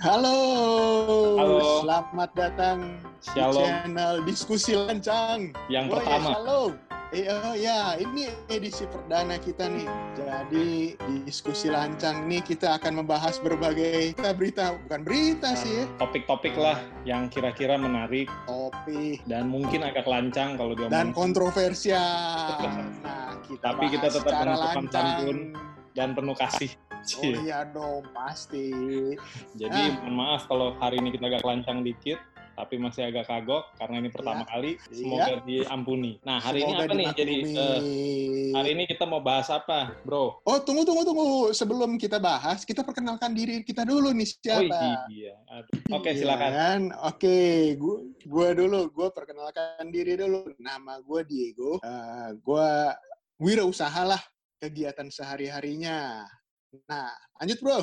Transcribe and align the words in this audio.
Halo. 0.00 0.36
Halo. 1.36 1.84
Selamat 1.84 2.30
datang 2.32 2.96
Shalom. 3.20 3.52
di 3.52 3.68
channel 3.68 4.14
Diskusi 4.24 4.72
Lancang. 4.72 5.52
Yang 5.68 5.84
Oh, 5.84 5.92
pertama. 5.92 6.16
Ya, 6.24 6.32
shalom. 6.32 6.72
Eh, 7.10 7.24
oh, 7.28 7.52
ya, 7.52 7.80
ini 8.00 8.32
edisi 8.48 8.88
perdana 8.88 9.36
kita 9.36 9.68
nih. 9.68 9.84
Jadi 10.16 10.96
di 10.96 11.14
Diskusi 11.20 11.68
Lancang 11.68 12.24
nih 12.24 12.40
kita 12.40 12.80
akan 12.80 13.04
membahas 13.04 13.44
berbagai 13.44 14.16
berita, 14.32 14.72
bukan 14.88 15.04
berita 15.04 15.52
sih 15.52 15.68
ya, 15.68 15.84
Topik-topik 16.00 16.56
lah 16.56 16.80
yang 17.04 17.28
kira-kira 17.28 17.76
menarik 17.76 18.32
topik 18.48 19.20
dan 19.28 19.52
mungkin 19.52 19.84
agak 19.84 20.08
lancang 20.08 20.56
kalau 20.56 20.72
dan 20.80 21.12
diomongin 21.12 21.12
kontroversial. 21.12 22.56
Nah, 23.04 23.36
kita 23.44 23.68
Tapi 23.68 23.84
kita 23.92 24.06
tetap 24.08 24.32
lancang. 24.48 24.88
santun. 24.88 25.38
dan 25.92 26.14
penuh 26.16 26.38
kasih. 26.38 26.72
Oh 27.00 27.32
iya 27.40 27.64
dong, 27.64 28.04
pasti. 28.10 28.70
Jadi 29.54 29.80
Ah. 29.80 29.96
mohon 30.00 30.14
maaf 30.14 30.44
kalau 30.44 30.76
hari 30.76 30.98
ini 30.98 31.10
kita 31.10 31.26
agak 31.26 31.42
lancang 31.42 31.80
dikit, 31.80 32.20
tapi 32.52 32.76
masih 32.76 33.08
agak 33.08 33.24
kagok 33.24 33.72
karena 33.74 33.96
ini 33.98 34.08
pertama 34.08 34.44
kali. 34.44 34.76
Semoga 34.86 35.40
diampuni. 35.40 36.20
Nah 36.20 36.36
hari 36.38 36.60
Iya. 36.60 36.66
Semoga 36.66 36.76
ini 36.76 36.84
apa 36.84 36.94
nih? 36.94 37.06
Jadi 37.10 37.34
dimaklumi. 37.40 37.56
eh, 37.56 38.52
hari 38.52 38.68
ini 38.70 38.84
kita 38.84 39.04
mau 39.04 39.18
bahas 39.18 39.48
apa, 39.48 39.96
bro? 40.02 40.44
Oh, 40.44 40.58
tunggu, 40.60 40.84
tunggu, 40.84 41.02
tunggu. 41.02 41.26
Sebelum 41.50 41.96
kita 41.96 42.20
bahas, 42.20 42.62
kita 42.62 42.82
perkenalkan 42.82 43.32
diri 43.32 43.62
kita 43.62 43.82
dulu 43.82 44.12
nih 44.12 44.28
siapa. 44.28 44.60
Oh 44.60 45.08
iya. 45.08 45.34
Oke 45.90 46.10
Iya 46.10 46.18
silakan. 46.20 46.50
kan? 46.52 46.80
Oke, 47.06 47.36
gua, 47.74 47.96
gua 48.24 48.48
dulu, 48.52 48.80
gua 48.90 49.08
perkenalkan 49.08 49.88
diri 49.88 50.14
dulu. 50.14 50.52
Nama 50.58 51.00
gua 51.00 51.24
Diego. 51.24 51.80
Eh, 51.80 52.28
gua 52.38 52.92
wirausaha 53.36 54.04
lah 54.04 54.20
kegiatan 54.60 55.08
sehari-harinya. 55.08 56.28
Nah, 56.86 57.10
lanjut 57.42 57.58
bro. 57.62 57.78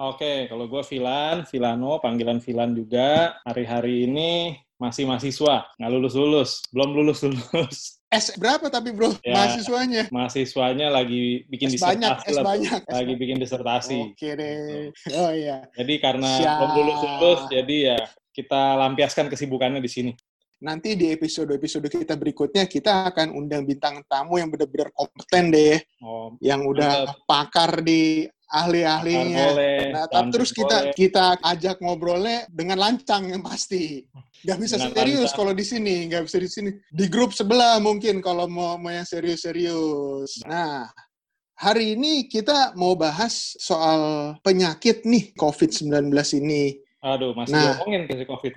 Oke, 0.00 0.48
kalau 0.48 0.64
gue 0.64 0.82
Vilan, 0.88 1.44
Vilano, 1.44 2.00
panggilan 2.00 2.40
Vilan 2.40 2.72
juga. 2.72 3.36
Hari-hari 3.44 4.08
ini 4.08 4.56
masih 4.80 5.04
mahasiswa, 5.04 5.68
nggak 5.76 5.90
lulus-lulus, 5.92 6.64
belum 6.72 6.90
lulus-lulus. 6.96 8.00
S 8.10 8.34
berapa 8.40 8.66
tapi 8.72 8.90
bro 8.90 9.14
Ya. 9.22 9.36
mahasiswanya? 9.36 10.08
Mahasiswanya 10.10 10.90
lagi 10.90 11.44
bikin 11.46 11.70
S 11.76 11.84
banyak, 11.84 12.10
disertasi 12.16 12.32
S 12.32 12.34
lah, 12.34 12.44
banyak. 12.48 12.80
S 12.82 12.94
lagi 12.96 13.12
bikin 13.14 13.36
disertasi. 13.38 13.98
Oke 14.10 14.28
deh. 14.34 14.90
Oh 15.14 15.30
iya. 15.30 15.68
Jadi 15.76 15.94
karena 16.00 16.30
Siap. 16.40 16.56
belum 16.58 16.70
lulus-lulus, 16.80 17.40
jadi 17.52 17.76
ya 17.94 17.98
kita 18.32 18.80
lampiaskan 18.80 19.28
kesibukannya 19.28 19.84
di 19.84 19.90
sini. 19.92 20.12
Nanti 20.60 20.92
di 20.92 21.08
episode-episode 21.08 21.88
kita 21.88 22.20
berikutnya 22.20 22.68
kita 22.68 23.08
akan 23.08 23.32
undang 23.32 23.64
bintang 23.64 24.04
tamu 24.04 24.36
yang 24.36 24.52
benar-benar 24.52 24.92
kompeten 24.92 25.48
deh, 25.48 25.80
Oh, 26.04 26.36
yang 26.40 26.68
udah 26.68 27.16
pakar 27.24 27.80
di 27.80 28.28
ahli-ahlinya. 28.50 29.46
Nah, 29.94 30.06
tapi 30.10 30.28
terus 30.34 30.50
kita 30.50 30.90
boleh. 30.90 30.94
kita 30.98 31.38
ajak 31.40 31.80
ngobrolnya 31.80 32.44
dengan 32.50 32.82
lancang 32.82 33.30
yang 33.30 33.40
pasti. 33.40 34.04
Gak 34.42 34.58
bisa 34.58 34.76
Dengan 34.76 34.92
serius 34.92 35.30
kalau 35.32 35.54
di 35.54 35.64
sini, 35.64 36.10
gak 36.10 36.26
bisa 36.26 36.36
di 36.42 36.50
sini. 36.50 36.70
Di 36.90 37.06
grup 37.06 37.30
sebelah 37.30 37.78
mungkin 37.78 38.18
kalau 38.20 38.50
mau 38.50 38.74
mau 38.76 38.90
yang 38.90 39.06
serius-serius. 39.06 40.42
Nah, 40.44 40.90
hari 41.54 41.94
ini 41.94 42.26
kita 42.26 42.74
mau 42.74 42.98
bahas 42.98 43.54
soal 43.56 44.34
penyakit 44.42 45.06
nih 45.06 45.30
COVID-19 45.38 46.10
ini. 46.42 46.89
Aduh, 47.00 47.32
masih 47.32 47.56
Nah. 47.56 47.80
ngomongin 47.80 48.04
ke 48.04 48.28
COVID. 48.28 48.52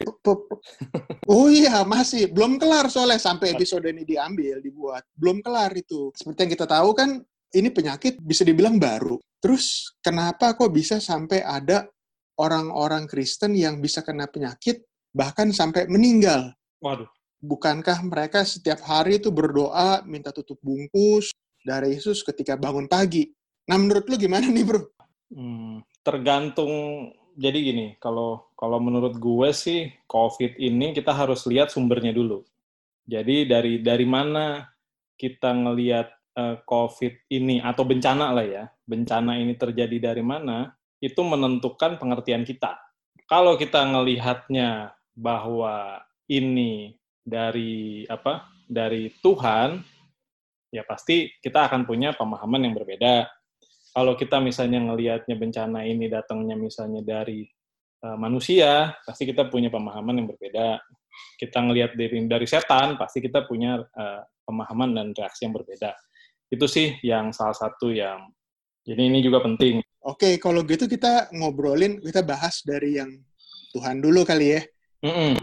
Oh 1.32 1.48
iya, 1.48 1.88
masih 1.88 2.28
belum 2.28 2.60
kelar 2.60 2.92
soalnya 2.92 3.16
sampai 3.16 3.56
episode 3.56 3.88
ini 3.88 4.04
diambil, 4.04 4.60
dibuat. 4.60 5.08
Belum 5.16 5.40
kelar 5.40 5.72
itu. 5.80 6.12
Seperti 6.12 6.40
yang 6.44 6.52
kita 6.52 6.68
tahu 6.68 6.92
kan, 6.92 7.24
ini 7.56 7.72
penyakit 7.72 8.20
bisa 8.20 8.44
dibilang 8.44 8.76
baru. 8.76 9.16
Terus 9.40 9.96
kenapa 10.04 10.60
kok 10.60 10.76
bisa 10.76 11.00
sampai 11.00 11.40
ada 11.40 11.88
orang-orang 12.36 13.08
Kristen 13.08 13.56
yang 13.56 13.80
bisa 13.80 14.04
kena 14.04 14.28
penyakit 14.28 14.84
bahkan 15.16 15.56
sampai 15.56 15.88
meninggal? 15.88 16.52
Waduh, 16.84 17.08
Bukankah 17.44 18.04
mereka 18.08 18.48
setiap 18.48 18.80
hari 18.88 19.20
itu 19.20 19.28
berdoa 19.32 20.04
minta 20.08 20.32
tutup 20.32 20.60
bungkus 20.64 21.32
dari 21.64 21.96
Yesus 21.96 22.24
ketika 22.24 22.60
bangun 22.60 22.88
pagi? 22.88 23.28
Nah, 23.68 23.80
menurut 23.80 24.08
lu 24.08 24.16
gimana 24.20 24.48
nih, 24.52 24.64
Bro? 24.68 24.92
hmm, 25.32 26.04
tergantung. 26.04 26.72
Jadi 27.34 27.58
gini, 27.66 27.88
kalau 27.98 28.54
kalau 28.54 28.78
menurut 28.78 29.18
gue 29.18 29.50
sih 29.52 29.90
COVID 30.06 30.62
ini 30.62 30.94
kita 30.94 31.10
harus 31.10 31.50
lihat 31.50 31.74
sumbernya 31.74 32.14
dulu. 32.14 32.46
Jadi 33.10 33.50
dari 33.50 33.82
dari 33.82 34.06
mana 34.06 34.70
kita 35.18 35.50
ngelihat 35.50 36.08
eh, 36.38 36.58
COVID 36.62 37.14
ini 37.34 37.58
atau 37.60 37.84
bencana 37.84 38.30
lah 38.32 38.46
ya, 38.46 38.64
bencana 38.86 39.42
ini 39.42 39.58
terjadi 39.58 40.14
dari 40.14 40.22
mana, 40.22 40.72
itu 41.02 41.20
menentukan 41.20 41.98
pengertian 41.98 42.46
kita. 42.46 42.78
Kalau 43.26 43.58
kita 43.58 43.82
ngelihatnya 43.82 44.94
bahwa 45.18 46.06
ini 46.30 46.96
dari 47.26 48.06
apa? 48.08 48.48
Dari 48.64 49.12
Tuhan, 49.20 49.84
ya 50.72 50.82
pasti 50.88 51.30
kita 51.44 51.68
akan 51.70 51.84
punya 51.84 52.16
pemahaman 52.16 52.66
yang 52.66 52.74
berbeda. 52.74 53.28
Kalau 53.94 54.18
kita 54.18 54.42
misalnya 54.42 54.82
ngelihatnya 54.82 55.38
bencana 55.38 55.86
ini 55.86 56.10
datangnya 56.10 56.58
misalnya 56.58 57.06
dari 57.06 57.46
eh, 58.02 58.18
manusia, 58.18 58.98
pasti 59.06 59.30
kita 59.30 59.48
punya 59.54 59.70
pemahaman 59.70 60.18
yang 60.18 60.28
berbeda. 60.34 60.82
Kita 61.38 61.62
ngelihat 61.62 61.94
dari 61.94 62.26
dari 62.26 62.48
setan, 62.50 62.98
pasti 62.98 63.22
kita 63.22 63.46
punya 63.46 63.78
eh, 63.78 64.22
pemahaman 64.50 64.98
dan 64.98 65.08
reaksi 65.14 65.46
yang 65.46 65.54
berbeda. 65.54 65.94
Itu 66.50 66.66
sih 66.66 66.98
yang 67.06 67.30
salah 67.30 67.54
satu 67.54 67.94
yang 67.94 68.34
jadi 68.84 69.08
ini 69.08 69.24
juga 69.24 69.40
penting. 69.40 69.80
Oke, 70.04 70.36
kalau 70.42 70.68
gitu 70.68 70.90
kita 70.90 71.32
ngobrolin, 71.32 72.04
kita 72.04 72.20
bahas 72.20 72.60
dari 72.68 73.00
yang 73.00 73.16
Tuhan 73.72 74.04
dulu 74.04 74.28
kali 74.28 74.60
ya. 74.60 74.62
Mm-mm. 75.08 75.40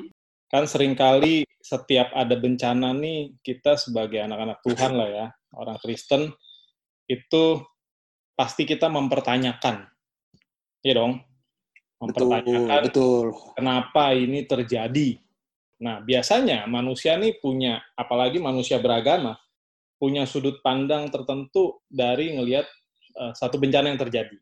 Kan 0.53 0.69
sering 0.69 0.93
kali 0.93 1.49
setiap 1.65 2.13
ada 2.13 2.37
bencana 2.37 2.93
nih, 2.93 3.33
kita 3.41 3.81
sebagai 3.81 4.21
anak-anak 4.21 4.61
Tuhan 4.61 4.93
lah 4.93 5.09
ya, 5.09 5.27
orang 5.57 5.81
Kristen, 5.81 6.29
itu 7.09 7.65
pasti 8.41 8.65
kita 8.65 8.89
mempertanyakan. 8.89 9.85
Iya 10.81 10.97
dong? 10.97 11.21
Mempertanyakan 12.01 12.89
betul. 12.89 13.37
kenapa 13.53 14.17
ini 14.17 14.49
terjadi. 14.49 15.21
Nah, 15.85 16.01
biasanya 16.01 16.65
manusia 16.65 17.21
nih 17.21 17.37
punya, 17.37 17.85
apalagi 17.93 18.41
manusia 18.41 18.81
beragama, 18.81 19.37
punya 20.01 20.25
sudut 20.25 20.65
pandang 20.65 21.13
tertentu 21.13 21.85
dari 21.85 22.33
ngelihat 22.33 22.65
eh, 23.21 23.33
satu 23.37 23.61
bencana 23.61 23.93
yang 23.93 24.01
terjadi. 24.01 24.37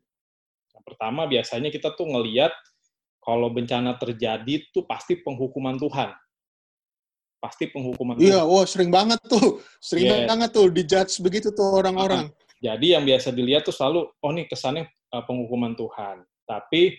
Yang 0.79 0.85
pertama, 0.87 1.27
biasanya 1.27 1.75
kita 1.75 1.91
tuh 1.99 2.07
ngelihat 2.07 2.55
kalau 3.19 3.51
bencana 3.51 3.99
terjadi 3.99 4.63
tuh 4.71 4.87
pasti 4.87 5.19
penghukuman 5.19 5.75
Tuhan. 5.75 6.15
Pasti 7.43 7.67
penghukuman 7.67 8.15
Iya, 8.23 8.47
Tuhan. 8.47 8.51
wah 8.51 8.67
sering 8.67 8.91
banget 8.95 9.19
tuh. 9.27 9.59
Sering 9.83 10.07
Yes. 10.07 10.27
banget 10.31 10.51
tuh 10.55 10.71
dijudge 10.71 11.19
begitu 11.19 11.51
tuh 11.51 11.83
orang-orang. 11.83 12.31
Jadi 12.59 12.95
yang 12.99 13.07
biasa 13.07 13.31
dilihat 13.31 13.63
tuh 13.67 13.75
selalu, 13.75 14.11
oh 14.11 14.33
nih 14.35 14.47
kesannya 14.51 14.85
eh, 14.89 15.23
penghukuman 15.25 15.79
Tuhan. 15.79 16.27
Tapi 16.49 16.97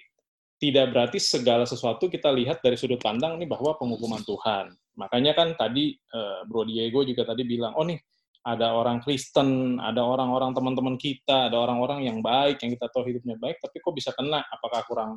tidak 0.60 0.92
berarti 0.92 1.20
segala 1.24 1.64
sesuatu 1.64 2.12
kita 2.12 2.32
lihat 2.36 2.60
dari 2.60 2.76
sudut 2.76 3.00
pandang 3.00 3.40
nih 3.40 3.48
bahwa 3.48 3.76
penghukuman 3.80 4.24
Tuhan. 4.24 4.72
Makanya 5.00 5.32
kan 5.36 5.56
tadi 5.56 5.96
eh, 5.96 6.40
Bro 6.48 6.68
Diego 6.68 7.04
juga 7.04 7.28
tadi 7.28 7.44
bilang, 7.48 7.76
oh 7.76 7.88
nih 7.88 8.00
ada 8.44 8.72
orang 8.72 9.04
Kristen, 9.04 9.80
ada 9.84 10.00
orang-orang 10.00 10.56
teman-teman 10.56 10.96
kita, 10.96 11.52
ada 11.52 11.60
orang-orang 11.60 12.08
yang 12.08 12.24
baik, 12.24 12.64
yang 12.64 12.72
kita 12.72 12.88
tahu 12.88 13.04
hidupnya 13.08 13.36
baik, 13.36 13.60
tapi 13.60 13.84
kok 13.84 13.92
bisa 13.92 14.16
kena? 14.16 14.40
Apakah 14.48 14.82
kurang 14.88 15.12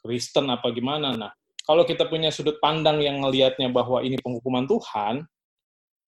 Kristen 0.00 0.48
apa 0.48 0.72
gimana? 0.72 1.12
Nah, 1.12 1.32
kalau 1.62 1.84
kita 1.84 2.08
punya 2.08 2.32
sudut 2.32 2.56
pandang 2.58 2.98
yang 3.04 3.20
ngelihatnya 3.20 3.68
bahwa 3.68 4.00
ini 4.00 4.16
penghukuman 4.18 4.64
Tuhan, 4.64 5.28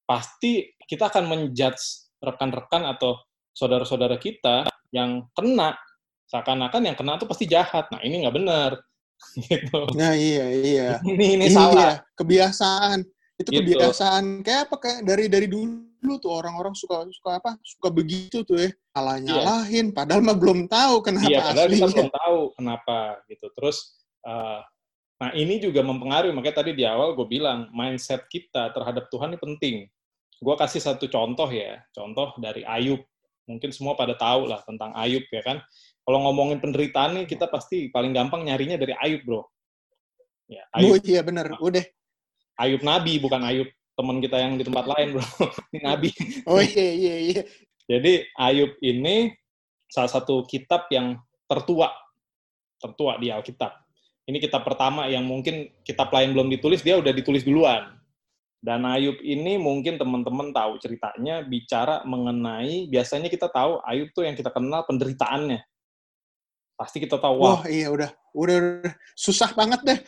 pasti 0.09 0.72
kita 0.89 1.12
akan 1.12 1.25
menjudge 1.28 2.16
rekan-rekan 2.21 2.89
atau 2.89 3.21
saudara-saudara 3.54 4.19
kita 4.19 4.66
yang 4.91 5.24
kena 5.33 5.78
seakan-akan 6.27 6.83
yang 6.91 6.97
kena 6.98 7.16
itu 7.16 7.27
pasti 7.30 7.47
jahat. 7.47 7.86
Nah 7.95 8.03
ini 8.03 8.27
nggak 8.27 8.36
benar. 8.36 8.71
gitu. 9.48 9.89
Nah, 9.95 10.12
iya, 10.12 10.47
iya. 10.53 10.89
Ini 11.01 11.39
ini 11.39 11.47
Iya, 11.48 11.54
salah. 11.54 11.95
kebiasaan. 12.18 12.98
Itu 13.39 13.48
Gitu. 13.51 13.78
kebiasaan. 13.78 14.42
Kayak 14.42 14.60
apa 14.68 14.77
kayak 14.83 15.01
dari 15.06 15.24
dari 15.30 15.47
dulu 15.47 16.12
tuh 16.18 16.34
orang-orang 16.34 16.74
suka 16.74 17.06
suka 17.09 17.39
apa? 17.41 17.56
Suka 17.62 17.89
begitu 17.89 18.42
tuh 18.42 18.59
ya. 18.59 18.71
Salah 18.92 19.16
nyalahin 19.18 19.95
padahal 19.95 20.21
mah 20.21 20.36
belum 20.36 20.66
tahu 20.66 21.01
kenapa 21.01 21.30
Iya, 21.30 21.41
padahal 21.41 21.68
kita 21.71 21.86
aslinya. 21.86 21.95
belum 21.95 22.10
tahu 22.12 22.39
kenapa 22.59 22.98
gitu. 23.30 23.47
Terus, 23.54 23.77
eh, 24.27 24.60
nah 25.22 25.30
ini 25.33 25.54
juga 25.62 25.80
mempengaruhi. 25.80 26.34
Makanya 26.34 26.56
tadi 26.60 26.71
di 26.74 26.84
awal 26.84 27.15
gue 27.15 27.27
bilang 27.27 27.71
mindset 27.71 28.27
kita 28.28 28.74
terhadap 28.74 29.09
Tuhan 29.09 29.33
ini 29.33 29.39
penting. 29.41 29.77
Gue 30.42 30.54
kasih 30.59 30.83
satu 30.83 31.06
contoh 31.09 31.48
ya, 31.48 31.80
contoh 31.95 32.34
dari 32.36 32.66
Ayub. 32.66 33.01
Mungkin 33.44 33.70
semua 33.70 33.92
pada 33.94 34.16
tahu 34.16 34.48
lah 34.48 34.64
tentang 34.64 34.92
Ayub 34.96 35.24
ya 35.28 35.42
kan. 35.44 35.60
Kalau 36.04 36.18
ngomongin 36.28 36.60
penderitaan 36.60 37.16
nih 37.16 37.26
kita 37.28 37.48
pasti 37.48 37.88
paling 37.88 38.12
gampang 38.12 38.44
nyarinya 38.44 38.76
dari 38.76 38.92
Ayub 38.96 39.22
bro. 39.24 39.42
Ya, 40.48 40.64
Oh 40.76 40.96
Ayub, 40.96 41.04
iya 41.04 41.20
bener. 41.24 41.56
Udah. 41.60 41.84
Ayub 42.60 42.80
Nabi 42.84 43.16
bukan 43.20 43.41
Ayub 43.41 43.68
teman 43.94 44.18
kita 44.20 44.36
yang 44.41 44.60
di 44.60 44.64
tempat 44.64 44.84
lain 44.88 45.16
bro. 45.16 45.24
Ini 45.72 45.80
Nabi. 45.80 46.08
Oh 46.48 46.60
iya 46.60 46.88
iya 46.92 47.16
iya. 47.32 47.42
Jadi 47.84 48.24
Ayub 48.41 48.80
ini 48.80 49.32
salah 49.92 50.08
satu 50.08 50.48
kitab 50.48 50.88
yang 50.88 51.20
tertua, 51.44 51.92
tertua 52.80 53.20
di 53.20 53.28
Alkitab. 53.28 53.72
Ini 54.24 54.41
kitab 54.41 54.64
pertama 54.64 55.04
yang 55.04 55.28
mungkin 55.28 55.68
kitab 55.84 56.08
lain 56.08 56.32
belum 56.32 56.48
ditulis, 56.48 56.80
dia 56.80 56.96
udah 56.96 57.12
ditulis 57.12 57.44
duluan. 57.44 57.92
Dan 58.65 58.89
Ayub 58.89 59.21
ini 59.21 59.61
mungkin 59.61 60.01
teman-teman 60.01 60.49
tahu 60.49 60.81
ceritanya 60.81 61.45
bicara 61.45 62.01
mengenai 62.09 62.89
biasanya 62.89 63.28
kita 63.28 63.53
tahu 63.53 63.77
Ayub 63.84 64.09
tuh 64.16 64.25
yang 64.25 64.33
kita 64.33 64.49
kenal 64.49 64.89
penderitaannya. 64.89 65.61
Pasti 66.72 66.97
kita 67.05 67.21
tahu 67.21 67.45
wah, 67.45 67.61
wah 67.61 67.65
iya 67.69 67.93
udah, 67.93 68.09
udah 68.33 68.57
udah 68.57 68.95
susah 69.13 69.53
banget 69.53 69.81
deh. 69.84 69.99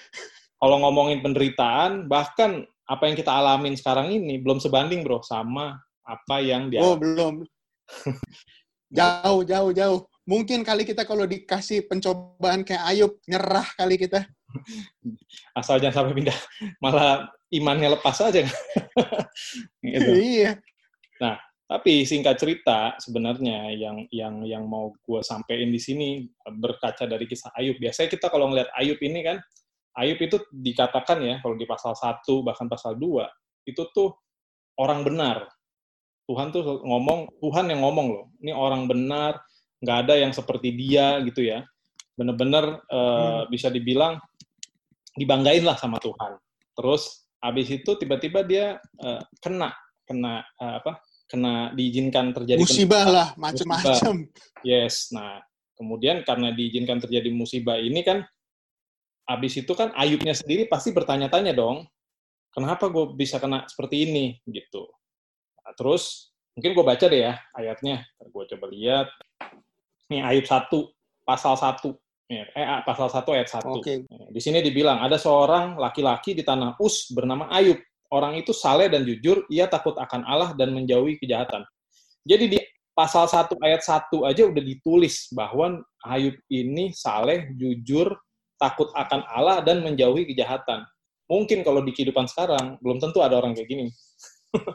Kalau 0.56 0.80
ngomongin 0.80 1.20
penderitaan 1.20 2.08
bahkan 2.08 2.64
apa 2.88 3.04
yang 3.04 3.20
kita 3.20 3.28
alamin 3.28 3.76
sekarang 3.76 4.08
ini 4.08 4.40
belum 4.40 4.56
sebanding 4.56 5.04
bro 5.04 5.20
sama 5.20 5.76
apa 6.00 6.40
yang 6.40 6.72
dia 6.72 6.80
Oh, 6.80 6.96
belum. 6.96 7.44
jauh 8.88 9.44
jauh 9.44 9.70
jauh. 9.76 10.00
Mungkin 10.24 10.64
kali 10.64 10.88
kita 10.88 11.04
kalau 11.04 11.28
dikasih 11.28 11.84
pencobaan 11.84 12.64
kayak 12.64 12.88
Ayub 12.88 13.20
nyerah 13.28 13.68
kali 13.76 14.00
kita. 14.00 14.24
Asal 15.58 15.80
jangan 15.82 16.04
sampai 16.04 16.14
pindah 16.16 16.38
malah 16.82 17.30
imannya 17.50 17.96
lepas 17.98 18.18
aja. 18.22 18.42
gitu. 19.84 20.10
Iya. 20.16 20.58
Nah, 21.22 21.40
tapi 21.66 22.06
singkat 22.06 22.38
cerita 22.38 22.94
sebenarnya 23.02 23.74
yang 23.74 24.06
yang 24.14 24.46
yang 24.46 24.64
mau 24.70 24.94
gue 25.02 25.20
sampein 25.26 25.72
di 25.74 25.82
sini 25.82 26.22
berkaca 26.46 27.06
dari 27.10 27.26
kisah 27.26 27.50
Ayub. 27.58 27.78
Biasanya 27.82 28.08
kita 28.12 28.30
kalau 28.30 28.50
ngelihat 28.50 28.70
Ayub 28.78 28.98
ini 29.02 29.26
kan, 29.26 29.42
Ayub 29.98 30.20
itu 30.22 30.38
dikatakan 30.54 31.18
ya 31.24 31.34
kalau 31.42 31.58
di 31.58 31.66
pasal 31.66 31.98
1 31.98 32.22
bahkan 32.46 32.70
pasal 32.70 32.94
2 32.94 33.66
itu 33.66 33.82
tuh 33.90 34.14
orang 34.78 35.02
benar. 35.02 35.50
Tuhan 36.26 36.50
tuh 36.50 36.82
ngomong, 36.82 37.38
Tuhan 37.38 37.70
yang 37.70 37.86
ngomong 37.86 38.06
loh. 38.10 38.26
Ini 38.42 38.50
orang 38.50 38.90
benar, 38.90 39.38
nggak 39.78 39.98
ada 40.06 40.14
yang 40.18 40.34
seperti 40.34 40.74
dia 40.74 41.22
gitu 41.22 41.42
ya. 41.42 41.62
Bener-bener 42.18 42.82
uh, 42.90 43.46
hmm. 43.46 43.50
bisa 43.50 43.70
dibilang 43.70 44.18
dibanggain 45.16 45.64
lah 45.64 45.74
sama 45.80 45.96
Tuhan. 45.98 46.38
Terus 46.76 47.26
habis 47.40 47.66
itu 47.72 47.90
tiba-tiba 47.96 48.44
dia 48.44 48.76
uh, 49.00 49.20
kena 49.40 49.72
kena 50.06 50.44
uh, 50.60 50.80
apa 50.80 51.02
kena 51.26 51.74
diizinkan 51.74 52.30
terjadi 52.30 52.62
musibah 52.62 53.06
lah 53.06 53.28
macam-macam 53.34 54.30
yes 54.62 55.10
nah 55.10 55.42
kemudian 55.74 56.22
karena 56.22 56.54
diizinkan 56.54 57.02
terjadi 57.02 57.28
musibah 57.34 57.76
ini 57.76 58.00
kan 58.06 58.22
habis 59.26 59.58
itu 59.58 59.74
kan 59.74 59.90
Ayubnya 59.98 60.32
sendiri 60.32 60.70
pasti 60.70 60.94
bertanya-tanya 60.94 61.52
dong 61.52 61.84
kenapa 62.56 62.88
gue 62.88 63.12
bisa 63.12 63.36
kena 63.36 63.68
seperti 63.68 64.08
ini? 64.08 64.40
Gitu. 64.48 64.88
Nah, 65.60 65.76
terus 65.76 66.32
mungkin 66.56 66.72
gue 66.72 66.84
baca 66.88 67.04
deh 67.04 67.20
ya 67.20 67.36
ayatnya 67.52 68.08
gue 68.16 68.44
coba 68.56 68.66
lihat. 68.72 69.12
Nih 70.08 70.24
Ayub 70.24 70.48
1 70.48 70.72
pasal 71.28 71.60
1 71.60 71.92
Ya, 72.26 72.42
eh, 72.58 72.66
pasal 72.82 73.06
1 73.06 73.22
ayat 73.38 73.46
1. 73.46 73.70
Okay. 73.78 74.02
Di 74.36 74.44
sini 74.44 74.60
dibilang, 74.60 75.00
ada 75.00 75.16
seorang 75.16 75.80
laki-laki 75.80 76.36
di 76.36 76.44
tanah 76.44 76.76
Us 76.76 77.08
bernama 77.08 77.48
Ayub. 77.48 77.80
Orang 78.12 78.36
itu 78.36 78.52
saleh 78.52 78.92
dan 78.92 79.08
jujur, 79.08 79.48
ia 79.48 79.64
takut 79.64 79.96
akan 79.96 80.28
Allah 80.28 80.52
dan 80.52 80.76
menjauhi 80.76 81.16
kejahatan. 81.16 81.64
Jadi 82.20 82.44
di 82.52 82.58
pasal 82.92 83.24
1 83.32 83.48
ayat 83.64 83.80
1 83.80 84.12
aja 84.28 84.44
udah 84.44 84.60
ditulis 84.60 85.32
bahwa 85.32 85.80
Ayub 86.04 86.36
ini 86.52 86.92
saleh, 86.92 87.48
jujur, 87.56 88.12
takut 88.60 88.92
akan 88.92 89.24
Allah 89.24 89.64
dan 89.64 89.80
menjauhi 89.80 90.28
kejahatan. 90.28 90.84
Mungkin 91.32 91.64
kalau 91.64 91.80
di 91.80 91.96
kehidupan 91.96 92.28
sekarang, 92.28 92.76
belum 92.84 93.00
tentu 93.00 93.24
ada 93.24 93.40
orang 93.40 93.56
kayak 93.56 93.72
gini. 93.72 93.88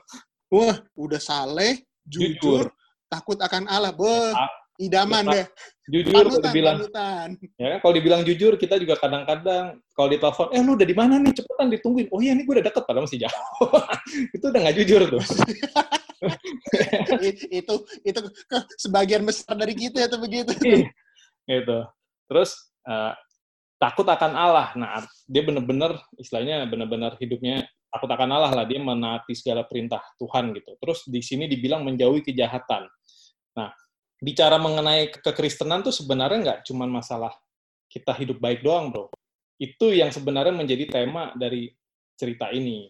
Wah, 0.58 0.82
udah 0.98 1.22
saleh, 1.22 1.86
jujur, 2.10 2.66
jujur. 2.66 2.66
takut 3.14 3.38
akan 3.38 3.70
Allah. 3.70 3.94
Beuh, 3.94 4.34
idaman 4.80 5.24
deh. 5.28 5.46
jujur 5.92 6.24
panutan, 6.24 6.32
kalau 6.32 6.48
dibilang 6.48 6.78
panutan. 6.80 7.28
ya 7.60 7.68
kan 7.76 7.80
kalau 7.84 7.94
dibilang 8.00 8.22
jujur 8.24 8.54
kita 8.56 8.76
juga 8.80 8.96
kadang-kadang 8.96 9.66
kalau 9.92 10.08
ditelepon 10.08 10.48
eh 10.56 10.62
lu 10.64 10.72
udah 10.80 10.88
di 10.88 10.96
mana 10.96 11.20
nih? 11.20 11.34
Cepetan 11.36 11.68
ditungguin. 11.74 12.08
Oh 12.14 12.24
iya 12.24 12.32
nih 12.32 12.44
gue 12.48 12.56
udah 12.56 12.66
deket 12.72 12.84
padahal 12.88 13.06
masih 13.10 13.20
jauh. 13.28 13.70
Itu 14.36 14.46
udah 14.48 14.60
nggak 14.64 14.76
jujur 14.82 15.02
tuh. 15.12 15.24
Itu 17.50 17.76
itu 18.06 18.20
ke 18.46 18.58
sebagian 18.78 19.26
besar 19.26 19.58
dari 19.58 19.74
kita 19.74 20.06
itu 20.06 20.18
begitu. 20.22 20.54
Iya, 20.62 20.86
gitu. 21.50 21.80
Terus 22.30 22.54
uh, 22.86 23.18
takut 23.82 24.06
akan 24.06 24.32
Allah. 24.38 24.70
Nah 24.78 25.02
dia 25.26 25.42
benar-benar 25.42 25.98
istilahnya 26.22 26.70
benar-benar 26.70 27.18
hidupnya 27.18 27.66
takut 27.90 28.08
akan 28.08 28.30
Allah 28.30 28.52
lah. 28.54 28.66
Dia 28.70 28.78
menaati 28.78 29.34
segala 29.34 29.66
perintah 29.66 30.00
Tuhan 30.22 30.54
gitu. 30.54 30.78
Terus 30.78 31.10
di 31.10 31.22
sini 31.26 31.50
dibilang 31.50 31.82
menjauhi 31.82 32.22
kejahatan. 32.22 32.86
Nah 33.58 33.74
bicara 34.22 34.62
mengenai 34.62 35.10
kekristenan 35.10 35.82
tuh 35.82 35.92
sebenarnya 35.92 36.40
nggak 36.46 36.60
cuma 36.70 36.86
masalah 36.86 37.34
kita 37.90 38.14
hidup 38.16 38.38
baik 38.38 38.62
doang, 38.62 38.94
bro. 38.94 39.10
Itu 39.58 39.92
yang 39.92 40.14
sebenarnya 40.14 40.54
menjadi 40.54 40.88
tema 40.88 41.34
dari 41.34 41.74
cerita 42.16 42.54
ini. 42.54 42.88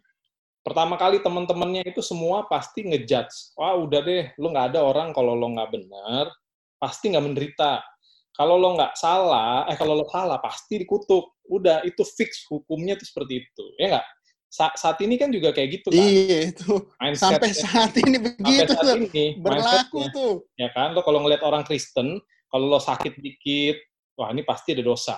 Pertama 0.62 0.94
kali 0.94 1.24
teman-temannya 1.24 1.90
itu 1.90 2.06
semua 2.06 2.46
pasti 2.46 2.86
ngejudge. 2.86 3.58
Wah, 3.58 3.74
udah 3.82 4.00
deh, 4.06 4.30
lo 4.38 4.54
nggak 4.54 4.76
ada 4.76 4.86
orang 4.86 5.10
kalau 5.10 5.34
lo 5.34 5.50
nggak 5.58 5.72
benar, 5.74 6.30
pasti 6.78 7.10
nggak 7.10 7.26
menderita. 7.26 7.82
Kalau 8.36 8.62
lo 8.62 8.78
nggak 8.78 8.94
salah, 8.94 9.66
eh 9.66 9.76
kalau 9.80 9.98
lo 9.98 10.06
salah, 10.06 10.38
pasti 10.38 10.78
dikutuk. 10.84 11.42
Udah, 11.50 11.82
itu 11.82 12.06
fix 12.06 12.46
hukumnya 12.46 12.94
tuh 12.94 13.10
seperti 13.10 13.42
itu. 13.42 13.66
Ya 13.82 13.98
nggak? 13.98 14.08
Sa 14.52 14.68
saat 14.76 15.00
ini 15.00 15.16
kan 15.16 15.32
juga 15.32 15.56
kayak 15.56 15.80
gitu 15.80 15.96
kan. 15.96 16.04
Iya 16.04 16.52
itu. 16.52 16.76
Mindset 17.00 17.40
sampai 17.40 17.50
saat 17.56 17.96
ini 18.04 18.20
begitu 18.20 18.76
saat 18.76 18.84
tuh. 18.84 18.96
Ini, 19.00 19.26
berlaku 19.40 20.00
tuh. 20.12 20.34
Ya 20.60 20.68
kan, 20.76 20.92
lo 20.92 21.08
kalau 21.08 21.24
ngeliat 21.24 21.40
orang 21.48 21.64
Kristen, 21.64 22.20
kalau 22.52 22.68
lo 22.68 22.84
sakit 22.84 23.16
dikit, 23.16 23.80
wah 24.20 24.28
ini 24.36 24.44
pasti 24.44 24.76
ada 24.76 24.84
dosa. 24.84 25.16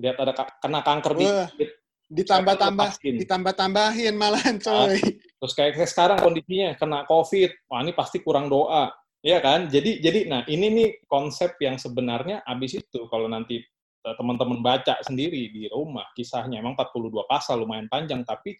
Lihat 0.00 0.16
ada 0.16 0.32
kena 0.56 0.80
kanker 0.80 1.12
wah, 1.20 1.20
dikit. 1.52 1.70
Ditambah-tambah, 2.10 2.88
ditambah-tambahin 3.22 4.16
malahan 4.16 4.56
coy. 4.56 4.96
terus 5.40 5.52
kayak 5.52 5.76
sekarang 5.84 6.18
kondisinya 6.24 6.72
kena 6.80 7.04
COVID, 7.04 7.68
wah 7.68 7.84
ini 7.84 7.92
pasti 7.92 8.24
kurang 8.24 8.48
doa. 8.48 8.88
Iya 9.20 9.44
kan? 9.44 9.68
Jadi 9.68 10.00
jadi 10.00 10.32
nah 10.32 10.48
ini 10.48 10.72
nih 10.72 10.88
konsep 11.04 11.60
yang 11.60 11.76
sebenarnya 11.76 12.40
abis 12.48 12.80
itu 12.80 13.04
kalau 13.12 13.28
nanti 13.28 13.60
teman-teman 14.00 14.64
baca 14.64 14.96
sendiri 15.04 15.52
di 15.52 15.68
rumah 15.68 16.08
kisahnya. 16.16 16.60
Emang 16.60 16.72
42 16.76 17.12
pasal 17.28 17.60
lumayan 17.60 17.86
panjang 17.86 18.24
tapi 18.24 18.56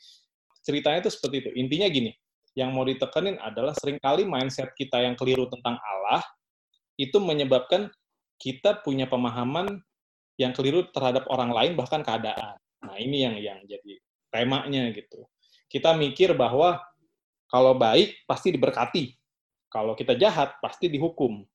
ceritanya 0.61 1.09
itu 1.09 1.11
seperti 1.13 1.49
itu. 1.49 1.51
Intinya 1.57 1.89
gini 1.89 2.13
yang 2.59 2.75
mau 2.75 2.85
ditekenin 2.85 3.39
adalah 3.41 3.73
sering 3.79 3.97
kali 4.03 4.27
mindset 4.27 4.75
kita 4.75 5.01
yang 5.01 5.15
keliru 5.15 5.47
tentang 5.49 5.79
Allah 5.79 6.21
itu 7.01 7.17
menyebabkan 7.17 7.89
kita 8.37 8.85
punya 8.85 9.09
pemahaman 9.09 9.81
yang 10.37 10.53
keliru 10.57 10.88
terhadap 10.93 11.29
orang 11.29 11.53
lain 11.53 11.73
bahkan 11.76 12.00
keadaan. 12.00 12.57
Nah 12.85 12.97
ini 12.97 13.25
yang 13.25 13.37
yang 13.37 13.61
jadi 13.64 14.00
temanya 14.33 14.88
gitu. 14.93 15.29
Kita 15.71 15.95
mikir 15.95 16.33
bahwa 16.35 16.81
kalau 17.49 17.76
baik 17.76 18.25
pasti 18.25 18.53
diberkati. 18.53 19.17
Kalau 19.71 19.95
kita 19.95 20.19
jahat 20.19 20.59
pasti 20.59 20.91
dihukum 20.91 21.47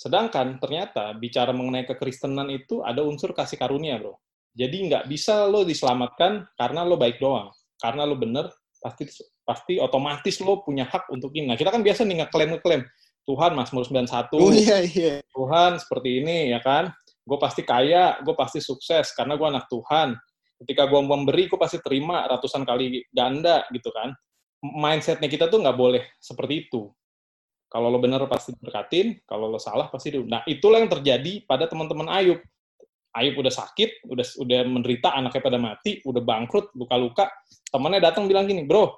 Sedangkan 0.00 0.56
ternyata 0.56 1.12
bicara 1.12 1.52
mengenai 1.52 1.84
kekristenan 1.84 2.48
itu 2.48 2.80
ada 2.80 3.04
unsur 3.04 3.36
kasih 3.36 3.60
karunia, 3.60 4.00
bro. 4.00 4.16
Jadi 4.56 4.88
nggak 4.88 5.04
bisa 5.12 5.44
lo 5.44 5.60
diselamatkan 5.60 6.48
karena 6.56 6.88
lo 6.88 6.96
baik 6.96 7.20
doang. 7.20 7.52
Karena 7.76 8.08
lo 8.08 8.16
bener, 8.16 8.48
pasti 8.80 9.04
pasti 9.44 9.76
otomatis 9.76 10.40
lo 10.40 10.64
punya 10.64 10.88
hak 10.88 11.12
untuk 11.12 11.36
ini. 11.36 11.52
Nah, 11.52 11.58
kita 11.60 11.68
kan 11.68 11.84
biasa 11.84 12.08
nih 12.08 12.24
ngeklaim-ngeklaim, 12.24 12.82
Tuhan 13.28 13.52
Mazmur 13.52 13.84
91, 13.84 14.40
oh, 14.40 14.48
iya, 14.56 14.80
iya. 14.80 15.14
Tuhan 15.28 15.76
seperti 15.76 16.24
ini, 16.24 16.56
ya 16.56 16.64
kan? 16.64 16.88
Gue 17.20 17.36
pasti 17.36 17.60
kaya, 17.60 18.16
gue 18.24 18.32
pasti 18.32 18.64
sukses, 18.64 19.12
karena 19.12 19.36
gue 19.36 19.46
anak 19.46 19.68
Tuhan. 19.68 20.16
Ketika 20.64 20.88
gue 20.88 21.00
memberi, 21.04 21.44
gue 21.44 21.60
pasti 21.60 21.76
terima 21.84 22.24
ratusan 22.24 22.64
kali 22.64 23.04
ganda, 23.12 23.68
gitu 23.68 23.92
kan. 23.92 24.16
Mindsetnya 24.64 25.28
kita 25.28 25.52
tuh 25.52 25.60
nggak 25.60 25.76
boleh 25.76 26.02
seperti 26.16 26.68
itu. 26.68 26.88
Kalau 27.70 27.86
lo 27.86 28.02
benar 28.02 28.26
pasti 28.26 28.50
berkatin, 28.58 29.22
kalau 29.30 29.46
lo 29.46 29.62
salah 29.62 29.86
pasti 29.86 30.10
di. 30.10 30.18
Nah, 30.26 30.42
itulah 30.42 30.82
yang 30.82 30.90
terjadi 30.90 31.46
pada 31.46 31.70
teman-teman 31.70 32.10
Ayub. 32.10 32.42
Ayub 33.14 33.38
udah 33.38 33.54
sakit, 33.54 34.10
udah 34.10 34.26
udah 34.42 34.58
menderita, 34.66 35.14
anaknya 35.14 35.38
pada 35.38 35.58
mati, 35.58 36.02
udah 36.02 36.18
bangkrut, 36.18 36.74
luka-luka. 36.74 37.30
Temannya 37.70 38.02
datang 38.02 38.26
bilang 38.26 38.50
gini, 38.50 38.66
bro, 38.66 38.90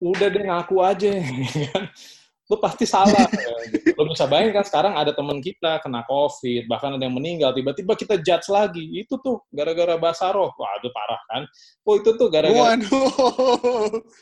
udah 0.00 0.28
deh 0.32 0.40
ngaku 0.40 0.76
aja. 0.80 1.12
lo 2.48 2.56
pasti 2.60 2.88
salah. 2.88 3.28
gitu. 3.72 3.92
Lo 3.92 4.08
bisa 4.08 4.24
bayangkan 4.24 4.64
sekarang 4.64 4.96
ada 4.96 5.12
teman 5.12 5.44
kita 5.44 5.84
kena 5.84 6.04
COVID, 6.08 6.64
bahkan 6.64 6.96
ada 6.96 7.04
yang 7.04 7.16
meninggal, 7.16 7.52
tiba-tiba 7.52 7.92
kita 7.92 8.24
judge 8.24 8.48
lagi. 8.48 8.84
Itu 9.04 9.20
tuh 9.20 9.44
gara-gara 9.52 10.00
bahasa 10.00 10.32
roh. 10.32 10.48
Wah, 10.56 10.72
itu 10.80 10.88
parah 10.92 11.20
kan. 11.28 11.42
Oh, 11.84 12.00
itu 12.00 12.16
tuh 12.16 12.32
gara-gara 12.32 12.80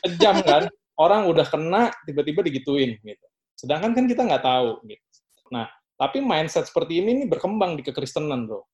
kejam 0.07 0.43
kan. 0.43 0.63
Orang 0.99 1.31
udah 1.31 1.47
kena, 1.47 1.87
tiba-tiba 2.03 2.43
digituin. 2.43 2.99
gitu. 2.99 3.27
Sedangkan 3.57 3.95
kan 3.95 4.05
kita 4.05 4.25
nggak 4.25 4.43
tahu. 4.43 4.81
Gitu. 4.87 5.05
Nah, 5.53 5.69
tapi 5.95 6.19
mindset 6.19 6.67
seperti 6.67 6.99
ini 6.99 7.23
nih 7.23 7.27
berkembang 7.29 7.77
di 7.79 7.83
kekristenan, 7.85 8.49
bro. 8.49 8.65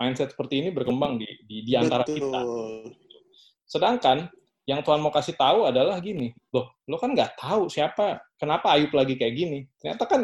Mindset 0.00 0.32
seperti 0.32 0.64
ini 0.64 0.68
berkembang 0.72 1.20
di 1.20 1.28
di, 1.44 1.56
di 1.66 1.72
antara 1.76 2.06
Betul. 2.06 2.16
kita. 2.18 2.40
Sedangkan 3.68 4.32
yang 4.64 4.80
Tuhan 4.86 5.02
mau 5.02 5.10
kasih 5.10 5.34
tahu 5.34 5.66
adalah 5.66 5.98
gini, 5.98 6.30
loh, 6.54 6.70
lo 6.86 6.96
kan 7.00 7.10
nggak 7.10 7.42
tahu 7.42 7.66
siapa, 7.66 8.22
kenapa 8.38 8.78
Ayub 8.78 8.94
lagi 8.94 9.18
kayak 9.18 9.34
gini. 9.34 9.58
Ternyata 9.82 10.04
kan 10.06 10.20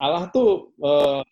Allah 0.00 0.26
tuh 0.34 0.74
eh, 0.80 1.22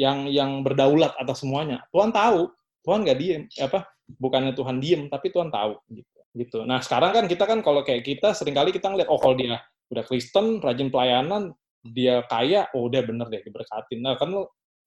yang 0.00 0.24
yang 0.30 0.64
berdaulat 0.64 1.12
atas 1.20 1.44
semuanya. 1.44 1.84
Tuhan 1.92 2.10
tahu 2.14 2.48
Tuhan 2.82 3.06
nggak 3.06 3.18
diem, 3.18 3.42
apa? 3.60 3.86
Bukannya 4.18 4.52
Tuhan 4.56 4.76
diem, 4.82 5.02
tapi 5.06 5.30
Tuhan 5.30 5.52
tahu 5.52 5.78
gitu. 5.92 6.20
Gitu. 6.32 6.58
Nah 6.64 6.80
sekarang 6.80 7.12
kan 7.12 7.24
kita 7.28 7.44
kan 7.44 7.60
kalau 7.60 7.84
kayak 7.84 8.08
kita 8.08 8.32
sering 8.32 8.56
kali 8.56 8.72
kita 8.72 8.88
ngeliat 8.88 9.08
oh 9.12 9.20
kalau 9.20 9.36
dia 9.36 9.60
udah 9.92 10.04
Kristen, 10.08 10.58
rajin 10.64 10.88
pelayanan, 10.88 11.52
dia 11.84 12.24
kaya, 12.26 12.66
oh 12.72 12.88
udah 12.88 13.04
bener 13.04 13.28
deh 13.28 13.44
diberkatin. 13.44 14.00
Nah 14.00 14.16
kan 14.16 14.32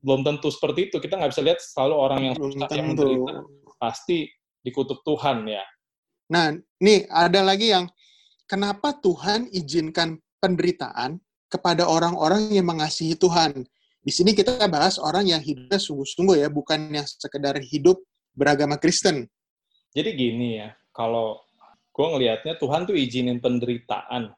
belum 0.02 0.22
tentu 0.26 0.50
seperti 0.50 0.90
itu. 0.90 0.98
Kita 0.98 1.22
nggak 1.22 1.32
bisa 1.32 1.46
lihat 1.46 1.60
selalu 1.62 1.96
orang 1.96 2.20
yang 2.26 2.36
susah 2.36 2.70
yang 2.74 2.94
menderita 2.94 3.34
pasti 3.78 4.26
dikutuk 4.66 5.06
Tuhan 5.06 5.46
ya. 5.46 5.62
Nah, 6.34 6.58
nih 6.82 7.06
ada 7.06 7.46
lagi 7.46 7.70
yang 7.70 7.86
kenapa 8.50 8.98
Tuhan 8.98 9.54
izinkan 9.54 10.18
penderitaan 10.42 11.22
kepada 11.46 11.86
orang-orang 11.86 12.50
yang 12.50 12.66
mengasihi 12.66 13.14
Tuhan. 13.14 13.62
Di 14.02 14.14
sini 14.14 14.34
kita 14.34 14.58
bahas 14.70 14.98
orang 14.98 15.30
yang 15.30 15.42
hidupnya 15.42 15.78
sungguh-sungguh 15.78 16.42
ya, 16.42 16.50
bukan 16.50 16.94
yang 16.94 17.06
sekedar 17.06 17.58
hidup 17.62 18.02
beragama 18.34 18.78
Kristen. 18.78 19.30
Jadi 19.94 20.10
gini 20.14 20.62
ya, 20.62 20.74
kalau 20.94 21.42
gue 21.94 22.06
ngelihatnya 22.06 22.58
Tuhan 22.58 22.86
tuh 22.90 22.98
izinin 22.98 23.42
penderitaan, 23.42 24.34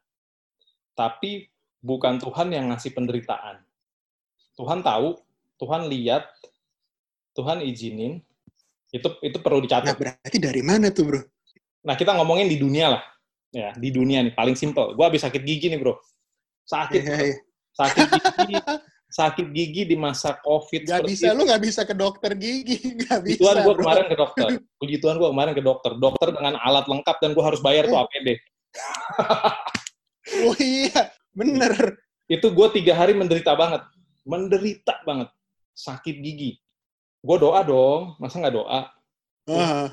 tapi 0.98 1.46
bukan 1.77 2.18
Tuhan 2.18 2.50
yang 2.50 2.74
ngasih 2.74 2.98
penderitaan. 2.98 3.62
Tuhan 4.58 4.82
tahu, 4.82 5.22
Tuhan 5.62 5.86
lihat, 5.86 6.25
Tuhan 7.38 7.62
izinin, 7.62 8.18
itu 8.89 9.08
itu 9.22 9.38
perlu 9.38 9.62
dicatat. 9.62 9.94
Nah, 9.94 9.98
berarti 9.98 10.38
dari 10.42 10.66
mana 10.66 10.89
tuh, 10.89 11.06
bro? 11.06 11.22
Nah, 11.86 11.94
kita 11.94 12.18
ngomongin 12.18 12.50
di 12.50 12.58
dunia 12.58 12.98
lah. 12.98 13.04
Ya, 13.54 13.72
di 13.77 13.94
dunia 13.94 14.25
nih, 14.25 14.34
paling 14.34 14.58
simpel. 14.58 14.98
Gue 14.98 15.06
habis 15.06 15.22
sakit 15.22 15.46
gigi 15.46 15.70
nih, 15.70 15.77
bro. 15.77 16.01
Sakit. 16.66 17.01
Yeah, 17.06 17.38
yeah. 17.38 17.39
Sakit 17.77 18.06
gigi. 18.10 18.56
sakit 19.08 19.48
gigi 19.56 19.82
di 19.88 19.96
masa 19.96 20.36
COVID. 20.44 20.84
Gak 20.84 21.06
bisa, 21.08 21.32
itu. 21.32 21.38
lu 21.38 21.48
gak 21.48 21.63
bisa 21.63 21.82
ke 21.88 21.96
dokter 21.96 22.36
gigi. 22.36 22.92
Gak 23.08 23.24
bisa, 23.24 23.39
Tuhan 23.39 23.58
gue 23.63 23.75
kemarin 23.77 24.06
ke 24.10 24.18
dokter. 24.18 24.48
Puji 24.82 24.98
Tuhan 25.00 25.16
gue 25.22 25.30
kemarin 25.32 25.54
ke 25.56 25.63
dokter. 25.63 25.92
Dokter 25.96 26.27
dengan 26.36 26.60
alat 26.60 26.86
lengkap 26.89 27.16
dan 27.22 27.32
gue 27.32 27.44
harus 27.46 27.62
bayar 27.63 27.88
tuh 27.88 27.98
APD. 28.01 28.36
Oh 30.46 30.58
iya, 30.62 31.10
bener. 31.34 31.98
Itu 32.29 32.53
gue 32.53 32.67
tiga 32.77 32.94
hari 32.94 33.17
menderita 33.17 33.58
banget. 33.58 33.82
Menderita 34.27 35.01
banget. 35.08 35.32
Sakit 35.74 36.22
gigi 36.22 36.62
gue 37.27 37.38
doa 37.38 37.60
dong, 37.65 38.15
masa 38.22 38.39
nggak 38.39 38.56
doa? 38.56 38.79
Uh. 39.48 39.88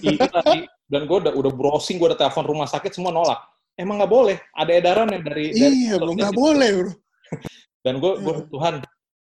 Itu 0.00 0.22
tadi, 0.22 0.64
dan 0.86 1.04
gue 1.04 1.18
udah, 1.18 1.32
udah 1.34 1.52
browsing, 1.52 1.98
gue 1.98 2.08
udah 2.14 2.20
telepon 2.20 2.46
rumah 2.46 2.68
sakit, 2.70 2.94
semua 2.94 3.10
nolak. 3.10 3.36
Emang 3.74 4.00
nggak 4.00 4.12
boleh, 4.12 4.36
ada 4.54 4.70
edaran 4.72 5.12
yang 5.12 5.24
dari... 5.24 5.52
Iya, 5.52 5.98
dari 5.98 6.12
nggak 6.14 6.36
boleh, 6.36 6.68
bro. 6.78 6.92
Dan 7.84 7.94
gue, 8.00 8.12
gue 8.22 8.34
Tuhan, 8.52 8.74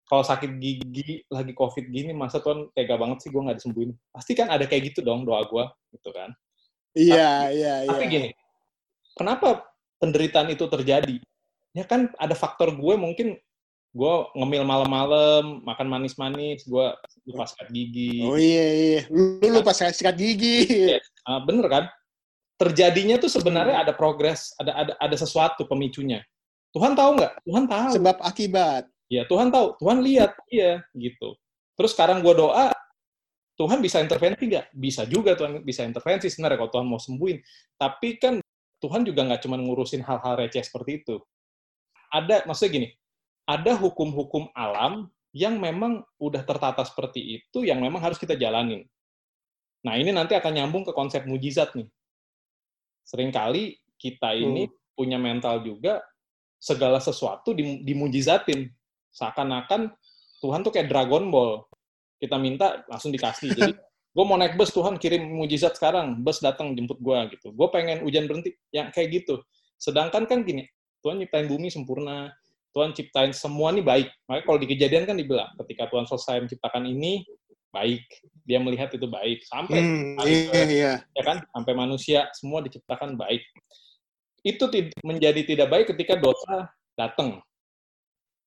kalau 0.08 0.24
sakit 0.24 0.50
gigi 0.58 1.22
lagi 1.28 1.52
covid 1.54 1.86
gini, 1.92 2.12
masa 2.16 2.42
Tuhan 2.42 2.72
tega 2.72 2.98
banget 2.98 3.24
sih 3.24 3.30
gue 3.30 3.40
nggak 3.40 3.58
disembuhin? 3.62 3.94
Pasti 4.10 4.32
kan 4.34 4.50
ada 4.50 4.64
kayak 4.66 4.92
gitu 4.92 5.00
dong 5.06 5.22
doa 5.22 5.44
gue, 5.46 5.64
gitu 5.96 6.10
kan? 6.12 6.34
Iya, 6.96 7.52
iya, 7.52 7.74
iya. 7.84 7.90
Tapi 7.92 8.04
gini, 8.08 8.28
kenapa 9.14 9.64
penderitaan 10.00 10.48
itu 10.52 10.66
terjadi? 10.68 11.16
Ya 11.76 11.84
kan 11.84 12.12
ada 12.16 12.32
faktor 12.32 12.72
gue 12.72 12.94
mungkin 12.96 13.36
gue 13.96 14.14
ngemil 14.36 14.64
malam-malam, 14.68 15.64
makan 15.64 15.88
manis-manis, 15.88 16.68
gue 16.68 16.86
lupa 17.24 17.48
sikat 17.48 17.68
gigi. 17.72 18.20
Oh 18.28 18.36
iya, 18.36 18.66
iya. 18.72 19.00
Lu 19.08 19.48
lupa 19.48 19.72
sikat 19.72 20.16
gigi. 20.20 20.68
Ya, 20.96 21.00
bener 21.48 21.66
kan? 21.68 21.84
Terjadinya 22.60 23.16
tuh 23.16 23.32
sebenarnya 23.32 23.84
ada 23.84 23.96
progres, 23.96 24.52
ada 24.60 24.72
ada 24.76 24.92
ada 25.00 25.16
sesuatu 25.16 25.64
pemicunya. 25.64 26.20
Tuhan 26.76 26.92
tahu 26.92 27.16
nggak? 27.16 27.32
Tuhan 27.48 27.64
tahu. 27.68 27.92
Sebab 27.96 28.16
akibat. 28.20 28.84
Ya, 29.08 29.24
Tuhan 29.24 29.48
tahu. 29.48 29.80
Tuhan 29.80 30.04
lihat, 30.04 30.36
iya, 30.52 30.84
gitu. 30.92 31.36
Terus 31.76 31.96
sekarang 31.96 32.20
gue 32.20 32.36
doa, 32.36 32.72
Tuhan 33.56 33.80
bisa 33.80 34.04
intervensi 34.04 34.44
nggak? 34.44 34.76
Bisa 34.76 35.08
juga 35.08 35.32
Tuhan 35.32 35.64
bisa 35.64 35.88
intervensi 35.88 36.28
sebenarnya 36.28 36.60
kalau 36.60 36.72
Tuhan 36.76 36.86
mau 36.88 37.00
sembuhin. 37.00 37.40
Tapi 37.80 38.08
kan 38.20 38.40
Tuhan 38.80 39.02
juga 39.08 39.24
nggak 39.24 39.42
cuma 39.44 39.56
ngurusin 39.56 40.04
hal-hal 40.04 40.34
receh 40.36 40.62
seperti 40.62 41.04
itu. 41.04 41.16
Ada, 42.12 42.44
maksudnya 42.44 42.72
gini, 42.72 42.88
ada 43.48 43.72
hukum-hukum 43.78 44.52
alam 44.52 45.08
yang 45.36 45.60
memang 45.60 46.00
udah 46.16 46.42
tertata 46.44 46.82
seperti 46.84 47.40
itu 47.40 47.64
yang 47.64 47.80
memang 47.80 48.00
harus 48.00 48.16
kita 48.16 48.36
jalanin. 48.36 48.84
Nah, 49.84 49.94
ini 50.00 50.10
nanti 50.10 50.34
akan 50.34 50.52
nyambung 50.56 50.82
ke 50.82 50.92
konsep 50.96 51.28
mujizat 51.28 51.76
nih. 51.76 51.86
Seringkali 53.06 53.78
kita 54.00 54.34
ini 54.34 54.66
hmm. 54.66 54.74
punya 54.98 55.20
mental 55.20 55.62
juga 55.62 56.02
segala 56.58 56.98
sesuatu 56.98 57.54
dimujizatin. 57.56 58.66
Seakan-akan 59.12 59.94
Tuhan 60.42 60.60
tuh 60.66 60.72
kayak 60.74 60.90
Dragon 60.90 61.30
Ball. 61.30 61.62
Kita 62.16 62.40
minta 62.40 62.82
langsung 62.90 63.12
dikasih. 63.12 63.52
Jadi 63.54 63.72
gue 64.16 64.24
mau 64.24 64.40
naik 64.40 64.56
bus 64.56 64.72
Tuhan 64.72 64.96
kirim 64.96 65.28
mujizat 65.28 65.76
sekarang, 65.76 66.24
bus 66.24 66.40
datang 66.40 66.72
jemput 66.72 66.96
gue 66.96 67.36
gitu. 67.36 67.52
Gue 67.52 67.68
pengen 67.68 68.00
hujan 68.00 68.24
berhenti, 68.24 68.56
yang 68.72 68.88
kayak 68.88 69.12
gitu. 69.12 69.44
Sedangkan 69.76 70.24
kan 70.24 70.40
gini, 70.40 70.64
Tuhan 71.04 71.20
nyiptain 71.20 71.44
bumi 71.44 71.68
sempurna, 71.68 72.32
Tuhan 72.72 72.96
ciptain 72.96 73.36
semua 73.36 73.76
ini 73.76 73.84
baik. 73.84 74.08
Makanya 74.24 74.44
kalau 74.48 74.58
di 74.58 74.66
kejadian 74.72 75.04
kan 75.04 75.20
dibilang, 75.20 75.52
ketika 75.60 75.92
Tuhan 75.92 76.08
selesai 76.08 76.48
menciptakan 76.48 76.88
ini, 76.88 77.28
baik. 77.76 78.08
Dia 78.48 78.56
melihat 78.56 78.88
itu 78.96 79.04
baik. 79.04 79.44
Sampai 79.44 79.84
hmm, 79.84 80.16
iya, 80.24 80.64
iya. 80.64 80.92
ya 81.12 81.22
kan, 81.22 81.44
sampai 81.52 81.72
manusia 81.76 82.32
semua 82.32 82.64
diciptakan 82.64 83.20
baik. 83.20 83.44
Itu 84.40 84.72
menjadi 85.04 85.44
tidak 85.44 85.68
baik 85.68 85.92
ketika 85.92 86.16
dosa 86.16 86.72
datang. 86.96 87.44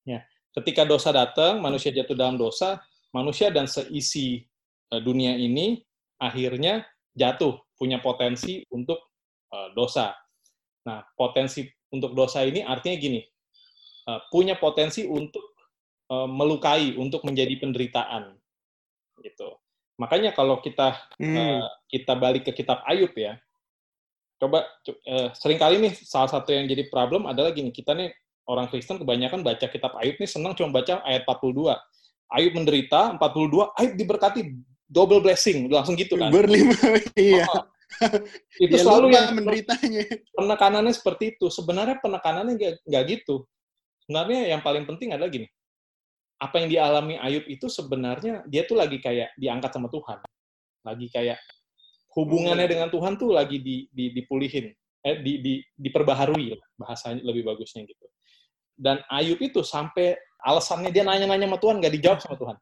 Ya, 0.02 0.26
ketika 0.58 0.82
dosa 0.82 1.14
datang, 1.14 1.62
manusia 1.62 1.94
jatuh 1.94 2.18
dalam 2.18 2.34
dosa, 2.34 2.82
manusia 3.14 3.54
dan 3.54 3.70
seisi 3.70 4.49
dunia 4.98 5.38
ini 5.38 5.78
akhirnya 6.18 6.82
jatuh, 7.14 7.62
punya 7.78 8.02
potensi 8.02 8.66
untuk 8.74 8.98
uh, 9.54 9.70
dosa. 9.78 10.10
Nah, 10.82 11.06
potensi 11.14 11.62
untuk 11.94 12.18
dosa 12.18 12.42
ini 12.42 12.66
artinya 12.66 12.96
gini, 12.98 13.20
Eh, 14.10 14.20
punya 14.32 14.56
potensi 14.56 15.06
untuk 15.06 15.52
melukai, 16.10 16.98
untuk 16.98 17.22
menjadi 17.22 17.54
penderitaan. 17.62 18.34
Gitu. 19.22 19.46
Makanya 20.02 20.34
kalau 20.34 20.58
kita 20.58 20.98
hmm. 21.22 21.62
kita 21.86 22.18
balik 22.18 22.50
ke 22.50 22.52
kitab 22.58 22.82
Ayub 22.82 23.14
ya, 23.14 23.38
coba 24.42 24.66
sering 25.38 25.62
kali 25.62 25.78
nih 25.78 25.94
salah 25.94 26.26
satu 26.26 26.50
yang 26.50 26.66
jadi 26.66 26.90
problem 26.90 27.30
adalah 27.30 27.54
gini, 27.54 27.70
kita 27.70 27.94
nih 27.94 28.10
orang 28.50 28.66
Kristen 28.66 28.98
kebanyakan 28.98 29.46
baca 29.46 29.70
kitab 29.70 29.94
Ayub 30.02 30.18
nih 30.18 30.26
senang 30.26 30.58
cuma 30.58 30.74
baca 30.74 30.98
ayat 31.06 31.22
42. 31.30 31.78
Ayub 32.26 32.52
menderita, 32.58 33.14
42, 33.14 33.70
Ayub 33.78 33.94
diberkati 33.94 34.40
double 34.90 35.22
blessing, 35.22 35.70
langsung 35.70 35.94
gitu 35.94 36.18
kan. 36.18 36.34
Berlima, 36.34 36.74
iya. 37.14 37.46
Oh, 37.46 37.64
itu 38.64 38.74
ya, 38.74 38.82
selalu 38.82 39.14
yang 39.14 39.38
menderitanya. 39.38 40.02
Penekanannya 40.34 40.90
seperti 40.90 41.38
itu. 41.38 41.46
Sebenarnya 41.46 42.02
penekanannya 42.02 42.82
nggak 42.82 43.04
gitu 43.06 43.46
sebenarnya 44.10 44.50
yang 44.50 44.62
paling 44.66 44.82
penting 44.90 45.14
adalah 45.14 45.30
gini, 45.30 45.46
apa 46.42 46.58
yang 46.58 46.66
dialami 46.66 47.14
Ayub 47.22 47.46
itu 47.46 47.70
sebenarnya 47.70 48.42
dia 48.50 48.66
tuh 48.66 48.74
lagi 48.74 48.98
kayak 48.98 49.38
diangkat 49.38 49.70
sama 49.70 49.86
Tuhan. 49.86 50.18
Lagi 50.82 51.06
kayak 51.14 51.38
hubungannya 52.18 52.66
hmm. 52.66 52.74
dengan 52.74 52.88
Tuhan 52.90 53.14
tuh 53.14 53.30
lagi 53.30 53.62
di, 53.62 53.86
di, 53.94 54.10
dipulihin, 54.10 54.74
eh, 55.06 55.22
di, 55.22 55.38
di, 55.38 55.54
diperbaharui 55.78 56.58
bahasanya 56.74 57.22
lebih 57.22 57.46
bagusnya 57.46 57.86
gitu. 57.86 58.02
Dan 58.74 58.98
Ayub 59.06 59.38
itu 59.38 59.62
sampai 59.62 60.18
alasannya 60.42 60.90
dia 60.90 61.06
nanya-nanya 61.06 61.46
sama 61.46 61.58
Tuhan, 61.62 61.76
nggak 61.78 61.94
dijawab 62.02 62.18
sama 62.18 62.34
Tuhan. 62.34 62.56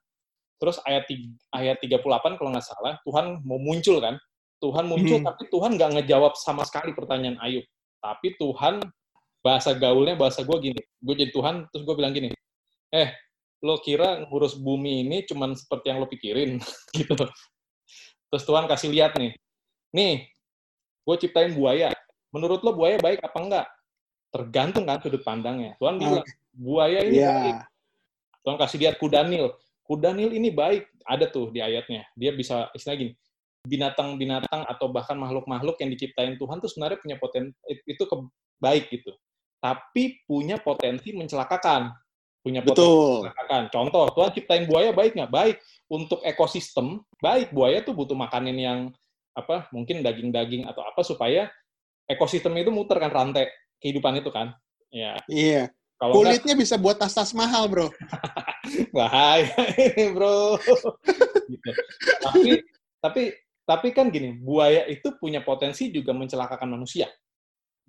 Terus 0.58 0.82
ayat 0.82 1.06
ayat 1.54 1.78
38 1.78 2.38
kalau 2.38 2.50
nggak 2.50 2.66
salah, 2.66 2.98
Tuhan 3.06 3.42
mau 3.46 3.62
muncul 3.62 4.02
kan? 4.02 4.18
Tuhan 4.58 4.90
muncul, 4.90 5.22
hmm. 5.22 5.26
tapi 5.26 5.46
Tuhan 5.54 5.78
nggak 5.78 5.90
ngejawab 6.02 6.34
sama 6.34 6.66
sekali 6.66 6.90
pertanyaan 6.90 7.38
Ayub. 7.38 7.62
Tapi 8.02 8.34
Tuhan 8.34 8.82
bahasa 9.38 9.70
gaulnya 9.78 10.18
bahasa 10.18 10.42
gue 10.42 10.56
gini. 10.58 10.80
Gue 10.98 11.14
jadi 11.14 11.30
Tuhan 11.30 11.70
terus 11.70 11.86
gue 11.86 11.94
bilang 11.94 12.10
gini 12.10 12.34
eh 12.88 13.12
lo 13.58 13.82
kira 13.82 14.22
ngurus 14.30 14.56
bumi 14.56 15.06
ini 15.06 15.26
cuman 15.26 15.54
seperti 15.54 15.90
yang 15.90 15.98
lo 16.02 16.08
pikirin? 16.10 16.58
Gitu. 16.96 17.14
Terus 18.28 18.44
Tuhan 18.44 18.68
kasih 18.68 18.90
lihat 18.92 19.16
nih 19.18 19.34
nih 19.94 20.26
gue 21.06 21.16
ciptain 21.22 21.54
buaya. 21.54 21.94
Menurut 22.34 22.60
lo 22.60 22.76
buaya 22.76 23.00
baik 23.00 23.24
apa 23.24 23.38
enggak? 23.40 23.66
Tergantung 24.28 24.84
kan 24.84 25.00
sudut 25.00 25.24
pandangnya. 25.24 25.78
Tuhan 25.80 25.96
bilang 25.96 26.26
buaya 26.52 27.00
ini 27.06 27.18
yeah. 27.18 27.34
baik. 27.40 27.58
Tuhan 28.44 28.56
kasih 28.60 28.78
lihat 28.80 28.94
kudanil 29.00 29.54
kudanil 29.88 30.30
ini 30.36 30.52
baik 30.52 30.92
ada 31.08 31.24
tuh 31.32 31.48
di 31.48 31.64
ayatnya 31.64 32.04
dia 32.12 32.36
bisa 32.36 32.68
istilah 32.76 33.00
gini 33.00 33.12
binatang-binatang 33.64 34.68
atau 34.68 34.92
bahkan 34.92 35.16
makhluk-makhluk 35.16 35.80
yang 35.80 35.90
diciptain 35.90 36.36
Tuhan 36.36 36.60
tuh 36.60 36.70
sebenarnya 36.70 37.00
punya 37.00 37.16
potensi 37.18 37.56
itu 37.88 38.04
ke, 38.04 38.16
baik 38.60 38.92
gitu 38.92 39.12
tapi 39.58 40.22
punya 40.24 40.56
potensi 40.62 41.10
mencelakakan. 41.10 41.90
Punya 42.38 42.62
potensi 42.62 42.86
Betul. 42.86 43.14
mencelakakan. 43.26 43.62
Contoh, 43.74 44.04
Tuhan 44.14 44.30
ciptain 44.34 44.64
buaya 44.70 44.90
baik 44.94 45.18
nggak? 45.18 45.32
Baik. 45.34 45.56
Untuk 45.90 46.22
ekosistem, 46.22 47.02
baik. 47.18 47.50
Buaya 47.50 47.82
tuh 47.82 47.94
butuh 47.94 48.14
makanan 48.14 48.56
yang 48.56 48.78
apa? 49.34 49.66
Mungkin 49.74 50.06
daging-daging 50.06 50.66
atau 50.66 50.86
apa 50.86 51.02
supaya 51.02 51.50
ekosistem 52.06 52.54
itu 52.56 52.70
muter 52.70 53.02
kan 53.02 53.10
rantai 53.10 53.50
kehidupan 53.82 54.22
itu 54.22 54.30
kan. 54.30 54.54
Ya. 54.94 55.18
Iya. 55.26 55.74
Kalau 55.98 56.14
Kulitnya 56.14 56.54
enggak, 56.54 56.62
bisa 56.62 56.74
buat 56.78 56.94
tas-tas 56.94 57.34
mahal, 57.34 57.66
bro. 57.66 57.90
bahaya 58.96 59.54
ini 59.76 60.12
bro. 60.12 60.58
gitu. 61.48 61.70
Tapi 62.22 62.50
tapi 62.98 63.22
tapi 63.68 63.88
kan 63.92 64.08
gini, 64.08 64.32
buaya 64.32 64.88
itu 64.88 65.12
punya 65.20 65.44
potensi 65.44 65.92
juga 65.92 66.16
mencelakakan 66.16 66.72
manusia. 66.72 67.04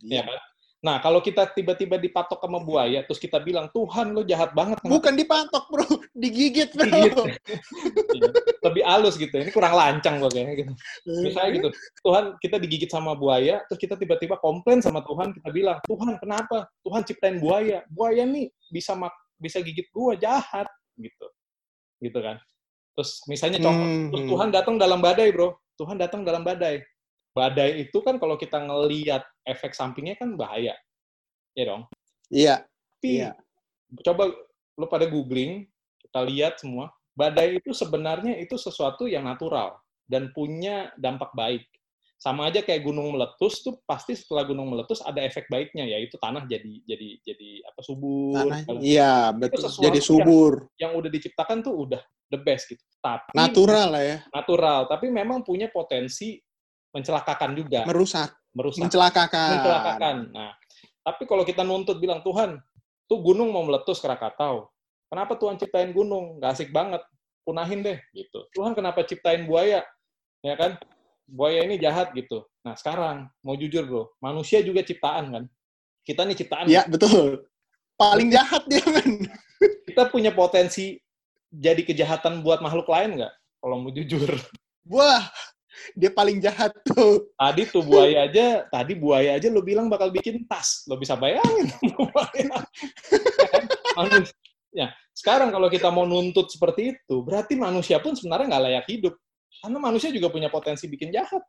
Iya. 0.03 0.21
Ya 0.21 0.23
kan? 0.27 0.39
Nah, 0.79 1.03
kalau 1.03 1.19
kita 1.19 1.43
tiba-tiba 1.51 1.99
dipatok 1.99 2.39
sama 2.39 2.63
buaya, 2.63 3.03
terus 3.03 3.19
kita 3.19 3.35
bilang, 3.43 3.67
Tuhan, 3.75 4.15
lo 4.15 4.23
jahat 4.23 4.55
banget. 4.55 4.79
Bukan 4.79 5.11
dipatok, 5.11 5.67
bro. 5.67 5.87
Digigit, 6.15 6.71
bro. 6.71 6.87
Digigit. 6.87 7.35
Iya. 8.15 8.31
Lebih 8.63 8.83
halus 8.87 9.19
gitu. 9.19 9.31
Ini 9.35 9.51
kurang 9.51 9.75
lancang 9.75 10.23
loh 10.23 10.31
kayaknya 10.31 10.55
gitu. 10.63 10.73
Misalnya 11.19 11.51
gitu, 11.59 11.69
Tuhan, 11.99 12.25
kita 12.39 12.55
digigit 12.63 12.87
sama 12.87 13.11
buaya, 13.11 13.59
terus 13.67 13.79
kita 13.79 13.99
tiba-tiba 13.99 14.39
komplain 14.39 14.79
sama 14.79 15.03
Tuhan, 15.03 15.35
kita 15.35 15.51
bilang, 15.51 15.83
Tuhan, 15.83 16.15
kenapa? 16.15 16.71
Tuhan 16.87 17.03
ciptain 17.03 17.43
buaya. 17.43 17.83
Buaya 17.91 18.23
nih 18.23 18.47
bisa 18.71 18.95
mak 18.95 19.11
bisa 19.41 19.63
gigit 19.63 19.87
gua, 19.89 20.13
jahat. 20.19 20.67
Gitu. 20.99 21.27
Gitu 22.03 22.19
kan. 22.19 22.37
Terus 22.93 23.23
misalnya 23.31 23.63
contoh, 23.63 23.87
hmm. 23.87 24.07
terus 24.11 24.23
hmm. 24.27 24.31
Tuhan 24.35 24.49
datang 24.51 24.75
dalam 24.75 24.99
badai, 24.99 25.31
bro. 25.31 25.55
Tuhan 25.79 25.95
datang 25.95 26.21
dalam 26.27 26.43
badai 26.43 26.83
badai 27.39 27.87
itu 27.87 27.97
kan 28.01 28.17
kalau 28.17 28.35
kita 28.35 28.59
ngeliat 28.59 29.23
efek 29.45 29.71
sampingnya 29.71 30.17
kan 30.17 30.33
bahaya. 30.35 30.75
Ya 31.53 31.63
dong? 31.71 31.87
Iya. 32.27 32.55
Tapi 32.99 33.23
iya. 33.23 33.31
coba 34.03 34.35
lu 34.75 34.85
pada 34.91 35.07
googling, 35.07 35.67
kita 36.03 36.19
lihat 36.27 36.59
semua, 36.59 36.91
badai 37.15 37.59
itu 37.59 37.71
sebenarnya 37.71 38.35
itu 38.39 38.59
sesuatu 38.59 39.07
yang 39.07 39.23
natural 39.23 39.79
dan 40.11 40.31
punya 40.35 40.91
dampak 40.99 41.31
baik. 41.31 41.63
Sama 42.19 42.51
aja 42.51 42.59
kayak 42.59 42.83
gunung 42.83 43.15
meletus 43.15 43.63
tuh 43.63 43.79
pasti 43.87 44.11
setelah 44.11 44.43
gunung 44.43 44.75
meletus 44.75 44.99
ada 45.07 45.23
efek 45.23 45.47
baiknya 45.47 45.87
yaitu 45.87 46.19
tanah 46.19 46.43
jadi 46.43 46.83
jadi 46.83 47.15
jadi 47.23 47.49
apa 47.63 47.79
subur. 47.79 48.35
Tanah, 48.35 48.59
iya, 48.83 49.31
betul. 49.31 49.71
Jadi 49.71 49.99
subur. 50.03 50.67
Yang, 50.75 50.79
yang 50.83 50.91
udah 50.99 51.09
diciptakan 51.15 51.63
tuh 51.63 51.73
udah 51.87 52.01
the 52.27 52.35
best 52.35 52.67
gitu. 52.67 52.83
Tapi 52.99 53.31
natural 53.31 53.87
lah 53.95 54.03
ya. 54.03 54.17
Natural, 54.35 54.91
tapi 54.91 55.07
memang 55.07 55.47
punya 55.47 55.71
potensi 55.71 56.35
mencelakakan 56.91 57.55
juga. 57.55 57.87
Merusak. 57.87 58.35
Merusak. 58.51 58.83
Mencelakakan. 58.83 59.49
Mencelakakan. 59.55 60.15
Nah, 60.35 60.51
tapi 60.99 61.23
kalau 61.23 61.47
kita 61.47 61.63
nuntut 61.63 62.03
bilang 62.03 62.19
Tuhan, 62.19 62.59
tuh 63.07 63.19
gunung 63.23 63.55
mau 63.55 63.63
meletus 63.63 64.03
Krakatau. 64.03 64.67
Kenapa 65.07 65.39
Tuhan 65.39 65.55
ciptain 65.55 65.95
gunung? 65.95 66.37
Gak 66.43 66.59
asik 66.59 66.69
banget. 66.75 66.99
Punahin 67.47 67.79
deh 67.79 67.97
gitu. 68.11 68.45
Tuhan 68.53 68.75
kenapa 68.75 69.07
ciptain 69.07 69.47
buaya? 69.47 69.81
Ya 70.43 70.59
kan? 70.59 70.75
Buaya 71.29 71.61
ini 71.63 71.77
jahat 71.77 72.09
gitu. 72.17 72.41
Nah, 72.65 72.73
sekarang 72.73 73.29
mau 73.45 73.53
jujur, 73.53 73.85
Bro. 73.85 74.03
Manusia 74.17 74.65
juga 74.65 74.81
ciptaan 74.81 75.29
kan? 75.29 75.43
Kita 76.01 76.25
nih 76.25 76.37
ciptaan. 76.41 76.65
Iya, 76.65 76.89
betul. 76.89 77.45
Paling 77.93 78.33
jahat 78.33 78.65
dia, 78.65 78.81
men. 78.89 79.29
Kita 79.87 80.09
punya 80.09 80.33
potensi 80.33 80.97
jadi 81.53 81.85
kejahatan 81.85 82.41
buat 82.41 82.65
makhluk 82.65 82.89
lain 82.89 83.21
nggak? 83.21 83.33
Kalau 83.59 83.75
mau 83.81 83.91
jujur. 83.91 84.29
Wah, 84.89 85.27
dia 85.93 86.09
paling 86.13 86.39
jahat 86.39 86.71
tuh. 86.85 87.27
Tadi 87.35 87.67
tuh 87.69 87.83
buaya 87.83 88.29
aja, 88.29 88.65
tadi 88.71 88.95
buaya 88.95 89.35
aja 89.35 89.51
lo 89.51 89.61
bilang 89.61 89.91
bakal 89.91 90.09
bikin 90.13 90.47
tas. 90.47 90.87
Lo 90.87 90.95
bisa 90.95 91.19
bayangin. 91.19 91.67
ya, 94.79 94.87
sekarang 95.11 95.51
kalau 95.51 95.67
kita 95.67 95.91
mau 95.91 96.07
nuntut 96.07 96.47
seperti 96.47 96.95
itu, 96.95 97.19
berarti 97.21 97.59
manusia 97.59 97.99
pun 97.99 98.15
sebenarnya 98.15 98.55
nggak 98.55 98.63
layak 98.63 98.85
hidup. 98.87 99.13
Karena 99.59 99.77
manusia 99.79 100.09
juga 100.09 100.31
punya 100.31 100.47
potensi 100.47 100.87
bikin 100.87 101.11
jahat. 101.11 101.43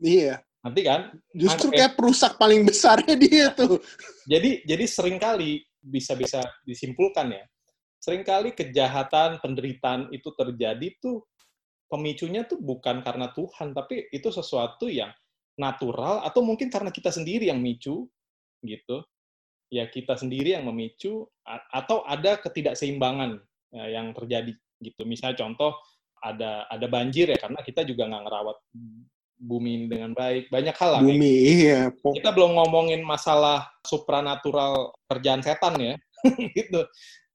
Iya. 0.00 0.40
Nanti 0.64 0.80
kan? 0.80 1.12
Justru 1.36 1.68
kayak 1.68 1.96
perusak 1.96 2.40
paling 2.40 2.64
besarnya 2.64 3.14
dia 3.24 3.52
tuh. 3.52 3.76
jadi 4.24 4.64
jadi 4.64 4.84
sering 4.88 5.20
kali 5.20 5.60
bisa-bisa 5.84 6.40
disimpulkan 6.64 7.36
ya. 7.36 7.44
Seringkali 8.00 8.52
kejahatan, 8.56 9.40
penderitaan 9.40 10.12
itu 10.12 10.32
terjadi 10.36 10.88
tuh 11.00 11.24
pemicunya 11.88 12.44
tuh 12.48 12.60
bukan 12.60 13.04
karena 13.04 13.32
Tuhan, 13.32 13.76
tapi 13.76 14.08
itu 14.12 14.28
sesuatu 14.32 14.88
yang 14.88 15.12
natural 15.56 16.24
atau 16.24 16.40
mungkin 16.40 16.72
karena 16.72 16.88
kita 16.88 17.12
sendiri 17.12 17.52
yang 17.52 17.60
micu 17.60 18.08
gitu. 18.64 19.04
Ya 19.72 19.88
kita 19.88 20.16
sendiri 20.16 20.56
yang 20.56 20.68
memicu 20.68 21.24
atau 21.72 22.04
ada 22.04 22.40
ketidakseimbangan 22.40 23.40
ya, 23.72 24.00
yang 24.00 24.12
terjadi 24.16 24.52
gitu. 24.80 25.02
Misalnya 25.08 25.40
contoh 25.44 25.76
ada 26.24 26.64
ada 26.72 26.86
banjir 26.88 27.28
ya 27.28 27.36
karena 27.36 27.60
kita 27.60 27.84
juga 27.84 28.08
nggak 28.08 28.22
ngerawat 28.24 28.58
bumi 29.44 29.90
dengan 29.90 30.16
baik. 30.16 30.48
Banyak 30.48 30.76
hal 30.78 30.90
lah. 30.98 31.00
Bumi, 31.04 31.34
iya. 31.60 31.92
Kita 31.92 32.32
belum 32.32 32.56
ngomongin 32.56 33.04
masalah 33.04 33.68
supranatural 33.84 34.96
kerjaan 35.10 35.44
setan 35.44 35.76
ya. 35.76 35.94
gitu. 36.56 36.80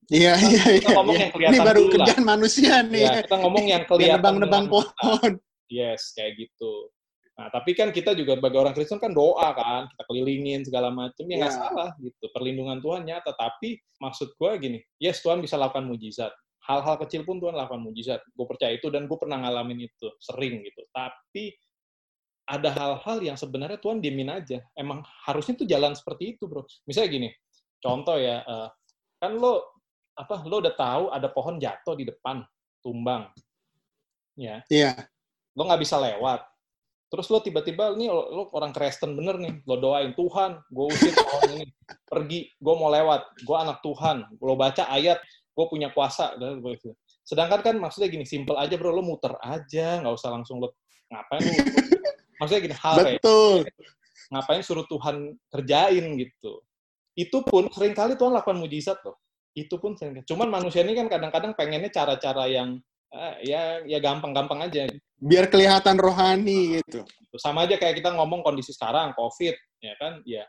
Iya, 0.09 0.33
iya, 0.41 0.63
iya. 0.81 0.89
ngomong 0.97 1.15
iya. 1.15 1.21
yang 1.21 1.31
kelihatan 1.31 1.53
Ini 1.53 1.67
baru 1.69 1.81
kerjaan 1.93 2.23
lah. 2.25 2.29
manusia 2.33 2.73
nih. 2.81 3.05
Ya, 3.05 3.21
kita 3.21 3.35
ngomong 3.45 3.65
yang 3.69 3.83
kelihatan. 3.85 4.17
Nebang-nebang 4.17 4.65
pohon. 4.73 5.31
Yes, 5.69 6.17
kayak 6.17 6.33
gitu. 6.41 6.89
Nah, 7.37 7.47
tapi 7.53 7.71
kan 7.77 7.93
kita 7.93 8.17
juga 8.17 8.35
sebagai 8.35 8.59
orang 8.59 8.75
Kristen 8.75 8.99
kan 8.99 9.15
doa 9.15 9.53
kan, 9.55 9.87
kita 9.87 10.03
kelilingin 10.11 10.65
segala 10.65 10.91
macam, 10.91 11.23
ya 11.23 11.39
nggak 11.39 11.53
ya. 11.55 11.59
salah 11.61 11.89
gitu. 12.03 12.25
Perlindungan 12.35 12.83
Tuhan 12.83 13.07
nyata, 13.07 13.31
tapi 13.37 13.79
maksud 14.01 14.35
gue 14.35 14.51
gini, 14.59 14.79
yes 14.99 15.23
Tuhan 15.23 15.39
bisa 15.39 15.55
lakukan 15.55 15.87
mujizat. 15.87 16.35
Hal-hal 16.69 17.01
kecil 17.01 17.25
pun 17.25 17.41
Tuhan 17.41 17.57
lakukan 17.57 17.81
mujizat. 17.81 18.21
Gue 18.37 18.45
percaya 18.45 18.77
itu 18.77 18.93
dan 18.93 19.09
gue 19.09 19.17
pernah 19.17 19.41
ngalamin 19.41 19.89
itu, 19.89 20.07
sering 20.21 20.61
gitu. 20.61 20.85
Tapi 20.93 21.49
ada 22.45 22.69
hal-hal 22.69 23.17
yang 23.25 23.37
sebenarnya 23.37 23.81
Tuhan 23.81 23.97
diemin 23.97 24.29
aja. 24.29 24.61
Emang 24.77 25.01
harusnya 25.25 25.57
tuh 25.57 25.65
jalan 25.65 25.97
seperti 25.97 26.37
itu, 26.37 26.45
bro. 26.45 26.61
Misalnya 26.85 27.09
gini, 27.09 27.29
contoh 27.81 28.21
ya, 28.21 28.45
uh, 28.45 28.69
kan 29.17 29.33
lo 29.35 29.79
apa 30.19 30.43
lo 30.43 30.59
udah 30.59 30.75
tahu 30.75 31.03
ada 31.15 31.27
pohon 31.31 31.55
jatuh 31.55 31.95
di 31.95 32.03
depan 32.03 32.43
tumbang 32.83 33.31
ya 34.35 34.59
iya 34.67 34.91
yeah. 34.91 35.55
lo 35.55 35.63
nggak 35.63 35.79
bisa 35.79 35.95
lewat 35.95 36.43
terus 37.09 37.31
lo 37.31 37.39
tiba-tiba 37.39 37.95
ini 37.95 38.11
lo, 38.11 38.27
lo 38.31 38.43
orang 38.51 38.75
Kristen 38.75 39.15
bener 39.15 39.39
nih 39.39 39.63
lo 39.63 39.79
doain 39.79 40.11
Tuhan 40.11 40.59
gue 40.67 40.85
usir 40.91 41.15
pohon 41.15 41.49
ini 41.55 41.65
pergi 42.03 42.51
gue 42.51 42.75
mau 42.75 42.91
lewat 42.91 43.43
gue 43.43 43.55
anak 43.55 43.79
Tuhan 43.79 44.27
lo 44.39 44.55
baca 44.59 44.91
ayat 44.91 45.23
gue 45.59 45.67
punya 45.67 45.91
kuasa 45.91 46.39
dan 46.39 46.63
sedangkan 47.27 47.59
kan 47.59 47.75
maksudnya 47.75 48.07
gini 48.07 48.23
simple 48.23 48.55
aja 48.55 48.79
bro. 48.79 48.95
Lo 48.95 49.03
muter 49.03 49.35
aja 49.43 49.99
nggak 49.99 50.15
usah 50.15 50.31
langsung 50.31 50.63
lo 50.63 50.79
ngapain 51.11 51.43
lo 51.43 51.53
maksudnya 52.39 52.61
gini 52.63 52.75
hal 52.79 52.95
Betul. 53.03 53.67
ngapain 54.31 54.63
suruh 54.63 54.87
Tuhan 54.87 55.35
kerjain 55.51 56.05
gitu. 56.15 56.63
Itu 57.19 57.43
pun 57.43 57.67
sering 57.75 57.91
kali 57.91 58.15
Tuhan 58.15 58.31
lakukan 58.31 58.55
mujizat 58.55 59.03
loh. 59.03 59.19
Itu 59.51 59.75
pun 59.83 59.99
cuman 59.99 60.47
manusia 60.47 60.79
ini 60.87 60.95
kan 60.95 61.11
kadang-kadang 61.11 61.51
pengennya 61.59 61.91
cara-cara 61.91 62.47
yang 62.47 62.79
uh, 63.11 63.35
ya 63.43 63.83
ya 63.83 63.99
gampang-gampang 63.99 64.63
aja. 64.63 64.87
Biar 65.19 65.51
kelihatan 65.51 65.99
rohani 65.99 66.79
gitu. 66.79 67.03
sama 67.35 67.67
aja 67.67 67.75
kayak 67.75 67.99
kita 67.99 68.15
ngomong 68.15 68.41
kondisi 68.41 68.71
sekarang 68.71 69.11
covid 69.19 69.59
ya 69.83 69.93
kan? 69.99 70.23
Ya 70.23 70.47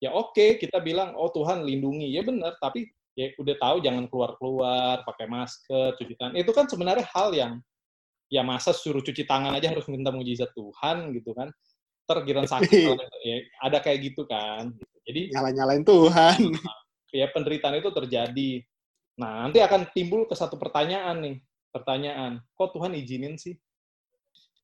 ya 0.00 0.14
oke 0.16 0.32
okay, 0.32 0.48
kita 0.56 0.80
bilang 0.80 1.12
oh 1.20 1.28
Tuhan 1.36 1.68
lindungi. 1.68 2.08
Ya 2.08 2.24
benar 2.24 2.56
tapi 2.56 2.88
ya 3.18 3.34
udah 3.34 3.56
tahu 3.58 3.76
jangan 3.82 4.06
keluar-keluar 4.06 5.02
pakai 5.02 5.26
masker 5.26 5.98
cuci 5.98 6.14
tangan 6.14 6.38
itu 6.38 6.52
kan 6.54 6.70
sebenarnya 6.70 7.06
hal 7.10 7.34
yang 7.34 7.52
ya 8.30 8.46
masa 8.46 8.70
suruh 8.70 9.02
cuci 9.02 9.26
tangan 9.26 9.58
aja 9.58 9.74
harus 9.74 9.90
minta 9.90 10.14
mujizat 10.14 10.54
Tuhan 10.54 11.10
gitu 11.18 11.34
kan 11.34 11.50
tergiran 12.06 12.46
sakit 12.46 12.94
ya, 13.26 13.36
ada 13.58 13.82
kayak 13.82 14.14
gitu 14.14 14.22
kan 14.30 14.70
jadi 15.02 15.34
nyala-nyalain 15.34 15.82
Tuhan 15.82 16.54
ya 17.12 17.28
penderitaan 17.32 17.80
itu 17.80 17.90
terjadi. 17.92 18.50
Nah, 19.18 19.48
nanti 19.48 19.58
akan 19.58 19.90
timbul 19.92 20.28
ke 20.28 20.34
satu 20.36 20.60
pertanyaan 20.60 21.18
nih. 21.24 21.36
Pertanyaan, 21.72 22.40
kok 22.56 22.72
Tuhan 22.72 22.96
izinin 22.96 23.36
sih? 23.36 23.56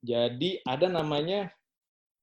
Jadi 0.05 0.61
ada 0.65 0.89
namanya 0.89 1.51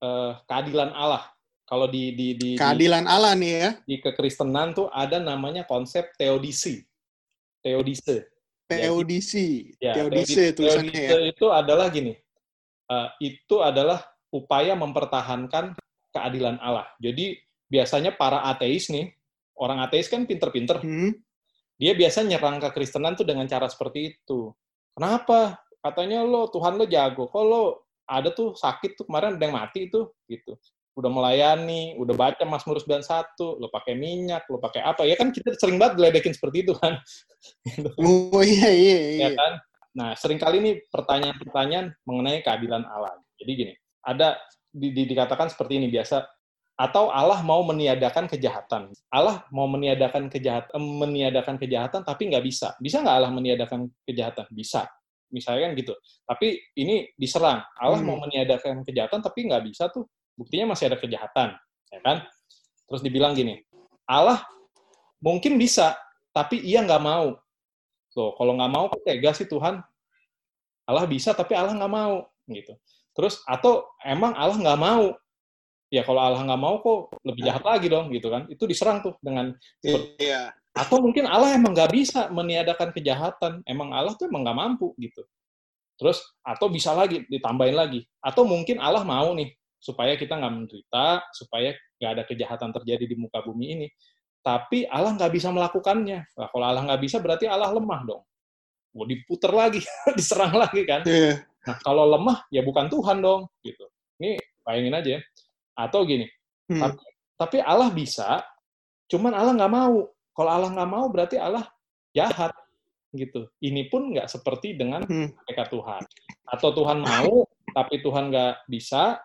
uh, 0.01 0.37
keadilan 0.45 0.93
Allah. 0.93 1.25
Kalau 1.71 1.87
di, 1.87 2.11
di, 2.11 2.27
di 2.35 2.49
keadilan 2.59 3.07
di, 3.07 3.11
Allah 3.15 3.31
nih 3.31 3.51
ya. 3.55 3.69
Di 3.87 3.95
kekristenan 4.03 4.75
tuh 4.75 4.91
ada 4.91 5.23
namanya 5.23 5.63
konsep 5.63 6.11
teodisi. 6.19 6.83
Teodise. 7.63 8.27
Teodisi. 8.67 9.71
ya, 9.79 9.95
teodise, 9.95 10.51
teodise 10.51 10.99
ya. 10.99 11.31
itu 11.31 11.47
adalah 11.47 11.87
gini. 11.87 12.11
Uh, 12.91 13.07
itu 13.23 13.63
adalah 13.63 14.03
upaya 14.35 14.75
mempertahankan 14.75 15.71
keadilan 16.11 16.59
Allah. 16.59 16.91
Jadi 16.99 17.39
biasanya 17.71 18.19
para 18.19 18.43
ateis 18.51 18.91
nih 18.91 19.15
orang 19.55 19.79
ateis 19.79 20.11
kan 20.11 20.27
pinter-pinter. 20.27 20.83
Hmm. 20.83 21.15
Dia 21.79 21.95
biasa 21.95 22.27
nyerang 22.27 22.59
ke 22.59 22.67
Kristenan 22.75 23.15
tuh 23.15 23.23
dengan 23.23 23.47
cara 23.47 23.71
seperti 23.71 24.11
itu. 24.11 24.51
Kenapa? 24.91 25.55
Katanya 25.79 26.27
lo 26.27 26.51
Tuhan 26.51 26.75
lo 26.75 26.83
jago. 26.83 27.31
Kok 27.31 27.43
lo 27.47 27.87
ada 28.03 28.27
tuh 28.35 28.59
sakit 28.59 28.99
tuh 28.99 29.07
kemarin 29.07 29.39
ada 29.39 29.43
yang 29.47 29.55
mati 29.55 29.87
itu 29.87 30.11
gitu. 30.27 30.59
Udah 30.91 31.07
melayani, 31.07 31.95
udah 31.95 32.15
baca 32.15 32.43
Mazmur 32.43 32.83
91, 32.83 33.61
lo 33.63 33.71
pakai 33.71 33.95
minyak, 33.95 34.43
lo 34.51 34.59
pakai 34.59 34.83
apa? 34.83 35.07
Ya 35.07 35.15
kan 35.15 35.31
kita 35.31 35.55
sering 35.55 35.79
banget 35.79 35.99
geledekin 35.99 36.35
seperti 36.35 36.67
itu 36.67 36.73
kan. 36.75 36.99
Oh 37.97 38.43
iya 38.45 38.69
iya 38.69 38.97
iya. 39.17 39.21
Ya 39.27 39.29
kan? 39.33 39.53
Nah, 39.91 40.13
sering 40.15 40.39
kali 40.39 40.63
ini 40.63 40.71
pertanyaan-pertanyaan 40.87 41.91
mengenai 42.07 42.39
keadilan 42.45 42.85
Allah. 42.87 43.17
Jadi 43.39 43.51
gini, 43.51 43.73
ada 44.05 44.39
di, 44.71 44.93
di, 44.95 45.03
dikatakan 45.03 45.51
seperti 45.51 45.81
ini 45.81 45.91
biasa 45.91 46.23
atau 46.79 47.11
Allah 47.13 47.43
mau 47.45 47.61
meniadakan 47.61 48.25
kejahatan. 48.25 48.89
Allah 49.11 49.45
mau 49.53 49.67
meniadakan 49.69 50.31
kejahatan, 50.31 50.79
meniadakan 50.79 51.55
kejahatan, 51.59 52.01
tapi 52.01 52.31
nggak 52.31 52.41
bisa. 52.41 52.73
Bisa 52.81 53.03
nggak 53.03 53.15
Allah 53.21 53.31
meniadakan 53.33 53.91
kejahatan? 54.07 54.47
Bisa. 54.49 54.87
Misalnya 55.29 55.69
kan 55.69 55.71
gitu. 55.77 55.93
Tapi 56.25 56.59
ini 56.79 57.05
diserang. 57.13 57.61
Allah 57.77 57.99
hmm. 57.99 58.07
mau 58.07 58.17
meniadakan 58.25 58.81
kejahatan, 58.81 59.19
tapi 59.21 59.45
nggak 59.45 59.63
bisa 59.67 59.93
tuh. 59.93 60.07
Buktinya 60.41 60.73
masih 60.73 60.89
ada 60.89 60.97
kejahatan, 60.97 61.53
ya 61.93 61.99
kan? 62.01 62.25
Terus 62.89 63.05
dibilang 63.05 63.37
gini, 63.37 63.61
Allah 64.09 64.41
mungkin 65.21 65.61
bisa, 65.61 65.93
tapi 66.33 66.57
ia 66.65 66.81
nggak 66.81 67.03
mau. 67.05 67.37
Tuh, 68.09 68.33
kalau 68.33 68.57
nggak 68.57 68.71
mau, 68.73 68.89
kok 68.89 69.05
tega 69.05 69.37
sih 69.37 69.45
Tuhan? 69.45 69.85
Allah 70.89 71.05
bisa, 71.05 71.37
tapi 71.37 71.53
Allah 71.53 71.77
nggak 71.77 71.93
mau, 71.93 72.25
gitu. 72.49 72.73
Terus 73.13 73.45
atau 73.45 73.85
emang 74.01 74.33
Allah 74.33 74.57
nggak 74.57 74.81
mau, 74.81 75.13
ya 75.91 76.01
kalau 76.07 76.23
Allah 76.23 76.41
nggak 76.47 76.61
mau 76.63 76.79
kok 76.79 77.19
lebih 77.27 77.43
jahat 77.43 77.63
lagi 77.67 77.91
dong 77.91 78.07
gitu 78.15 78.31
kan 78.31 78.47
itu 78.47 78.63
diserang 78.63 79.03
tuh 79.03 79.19
dengan 79.19 79.51
iya. 79.83 80.55
atau 80.71 81.03
mungkin 81.03 81.27
Allah 81.27 81.51
emang 81.51 81.75
nggak 81.75 81.91
bisa 81.91 82.31
meniadakan 82.31 82.95
kejahatan 82.95 83.59
emang 83.67 83.91
Allah 83.91 84.15
tuh 84.15 84.31
emang 84.31 84.47
nggak 84.47 84.55
mampu 84.57 84.95
gitu 84.95 85.19
terus 85.99 86.23
atau 86.41 86.71
bisa 86.71 86.95
lagi 86.95 87.27
ditambahin 87.27 87.75
lagi 87.75 88.07
atau 88.23 88.47
mungkin 88.47 88.79
Allah 88.79 89.03
mau 89.03 89.35
nih 89.35 89.51
supaya 89.81 90.13
kita 90.13 90.37
nggak 90.37 90.53
menderita 90.53 91.25
supaya 91.33 91.73
nggak 91.97 92.11
ada 92.13 92.23
kejahatan 92.29 92.69
terjadi 92.69 93.05
di 93.09 93.15
muka 93.17 93.41
bumi 93.41 93.65
ini 93.73 93.87
tapi 94.45 94.85
Allah 94.85 95.17
nggak 95.17 95.33
bisa 95.33 95.49
melakukannya 95.49 96.21
nah, 96.37 96.47
kalau 96.53 96.65
Allah 96.65 96.85
nggak 96.85 97.01
bisa 97.01 97.17
berarti 97.17 97.49
Allah 97.49 97.73
lemah 97.73 98.01
dong 98.05 98.23
mau 98.93 99.05
diputer 99.09 99.49
lagi 99.49 99.81
diserang 100.17 100.53
lagi 100.53 100.85
kan 100.85 101.01
yeah. 101.09 101.41
nah 101.65 101.75
kalau 101.81 102.05
lemah 102.05 102.45
ya 102.53 102.61
bukan 102.61 102.85
Tuhan 102.93 103.25
dong 103.25 103.49
gitu 103.65 103.89
ini 104.21 104.37
bayangin 104.61 104.93
aja 104.93 105.09
ya 105.17 105.21
atau 105.77 106.03
gini, 106.03 106.27
hmm. 106.69 106.81
tapi, 106.81 107.03
tapi 107.39 107.57
Allah 107.63 107.89
bisa, 107.89 108.43
cuman 109.07 109.33
Allah 109.33 109.53
nggak 109.55 109.73
mau. 109.73 110.11
Kalau 110.31 110.51
Allah 110.51 110.69
nggak 110.71 110.91
mau 110.91 111.05
berarti 111.11 111.35
Allah 111.39 111.67
jahat 112.15 112.55
gitu. 113.11 113.47
Ini 113.59 113.91
pun 113.91 114.15
nggak 114.15 114.27
seperti 114.31 114.75
dengan 114.75 115.03
hmm. 115.03 115.35
Tuhan. 115.47 116.03
Atau 116.47 116.71
Tuhan 116.75 117.03
mau, 117.03 117.47
tapi 117.75 117.99
Tuhan 117.99 118.31
nggak 118.31 118.67
bisa, 118.67 119.19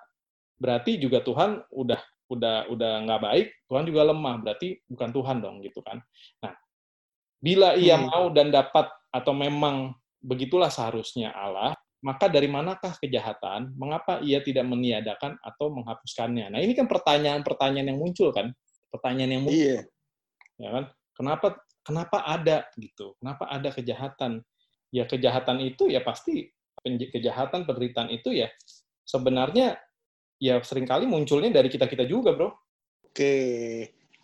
berarti 0.56 0.96
juga 0.96 1.20
Tuhan 1.20 1.62
udah 1.72 2.00
udah 2.26 2.56
udah 2.72 2.92
nggak 3.06 3.20
baik, 3.22 3.46
Tuhan 3.70 3.84
juga 3.86 4.02
lemah, 4.10 4.34
berarti 4.42 4.82
bukan 4.90 5.10
Tuhan 5.14 5.36
dong 5.38 5.56
gitu 5.62 5.78
kan. 5.84 6.02
Nah, 6.42 6.52
bila 7.38 7.78
ia 7.78 7.94
hmm. 7.94 8.06
mau 8.10 8.24
dan 8.34 8.50
dapat 8.50 8.90
atau 9.14 9.32
memang 9.36 9.94
begitulah 10.18 10.66
seharusnya 10.72 11.30
Allah, 11.30 11.78
maka 12.02 12.26
dari 12.26 12.50
manakah 12.50 12.98
kejahatan? 12.98 13.78
Mengapa 13.78 14.18
ia 14.26 14.42
tidak 14.42 14.66
meniadakan 14.66 15.38
atau 15.38 15.70
menghapuskannya? 15.70 16.50
Nah, 16.50 16.60
ini 16.60 16.74
kan 16.74 16.90
pertanyaan-pertanyaan 16.90 17.94
yang 17.94 18.00
muncul 18.02 18.34
kan? 18.34 18.50
Pertanyaan 18.90 19.30
yang 19.38 19.42
muncul. 19.46 19.62
Iya. 19.62 19.80
Ya 20.58 20.68
kan? 20.74 20.84
Kenapa 21.14 21.46
kenapa 21.86 22.18
ada 22.26 22.66
gitu? 22.74 23.14
Kenapa 23.22 23.46
ada 23.48 23.70
kejahatan? 23.70 24.42
Ya 24.90 25.06
kejahatan 25.06 25.62
itu 25.62 25.88
ya 25.90 26.02
pasti 26.02 26.50
kejahatan 26.84 27.66
penderitaan 27.66 28.10
itu 28.14 28.30
ya 28.30 28.46
sebenarnya 29.02 29.78
ya 30.40 30.60
sering 30.62 30.84
kali 30.84 31.08
munculnya 31.08 31.52
dari 31.52 31.68
kita-kita 31.72 32.04
juga, 32.04 32.36
Bro. 32.36 32.50
Oke. 33.06 33.34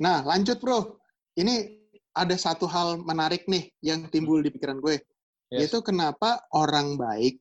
Nah, 0.00 0.20
lanjut, 0.26 0.60
Bro. 0.60 1.00
Ini 1.32 1.80
ada 2.12 2.36
satu 2.36 2.68
hal 2.68 3.00
menarik 3.00 3.48
nih 3.48 3.72
yang 3.80 4.08
timbul 4.12 4.44
di 4.44 4.52
pikiran 4.52 4.80
gue. 4.80 5.00
Yes. 5.48 5.68
Yaitu 5.68 5.80
kenapa 5.84 6.44
orang 6.52 7.00
baik 7.00 7.40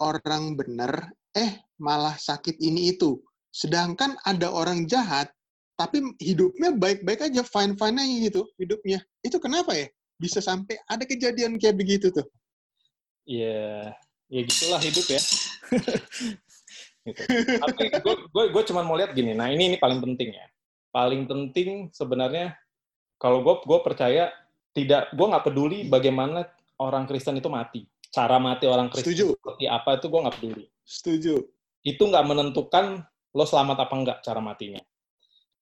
orang 0.00 0.56
benar, 0.56 1.12
eh 1.36 1.60
malah 1.78 2.16
sakit 2.16 2.58
ini 2.58 2.96
itu. 2.96 3.20
Sedangkan 3.52 4.16
ada 4.24 4.50
orang 4.50 4.88
jahat, 4.88 5.30
tapi 5.76 6.02
hidupnya 6.18 6.74
baik-baik 6.74 7.30
aja, 7.30 7.44
fine-fine 7.44 8.00
aja 8.00 8.16
gitu 8.26 8.42
hidupnya. 8.56 8.98
Itu 9.22 9.38
kenapa 9.38 9.76
ya? 9.76 9.86
Bisa 10.16 10.40
sampai 10.40 10.80
ada 10.88 11.04
kejadian 11.04 11.60
kayak 11.60 11.76
begitu 11.78 12.10
tuh. 12.10 12.26
Iya, 13.28 13.94
ya 14.32 14.40
gitulah 14.42 14.80
hidup 14.82 15.06
ya. 15.06 15.20
gitu. 17.06 17.20
Tapi 17.62 17.84
gue, 18.00 18.14
gue, 18.28 18.44
gue 18.52 18.62
cuma 18.68 18.84
mau 18.84 18.96
lihat 18.96 19.14
gini, 19.16 19.32
nah 19.36 19.48
ini 19.48 19.74
ini 19.74 19.76
paling 19.76 20.00
penting 20.02 20.36
ya. 20.36 20.46
Paling 20.90 21.26
penting 21.30 21.92
sebenarnya, 21.94 22.58
kalau 23.20 23.44
gue, 23.46 23.54
gue 23.62 23.78
percaya, 23.80 24.34
tidak, 24.74 25.14
gue 25.14 25.26
nggak 25.26 25.44
peduli 25.46 25.86
bagaimana 25.86 26.46
orang 26.82 27.06
Kristen 27.06 27.38
itu 27.38 27.50
mati 27.50 27.86
cara 28.10 28.36
mati 28.42 28.66
orang 28.66 28.90
Kristen 28.90 29.14
Setuju. 29.14 29.38
seperti 29.38 29.64
apa 29.70 29.96
itu 29.96 30.06
gue 30.10 30.20
nggak 30.20 30.36
peduli. 30.36 30.66
Setuju. 30.82 31.34
Itu 31.86 32.02
nggak 32.10 32.26
menentukan 32.26 33.06
lo 33.30 33.44
selamat 33.46 33.86
apa 33.86 33.94
enggak 33.94 34.18
cara 34.26 34.42
matinya. 34.42 34.82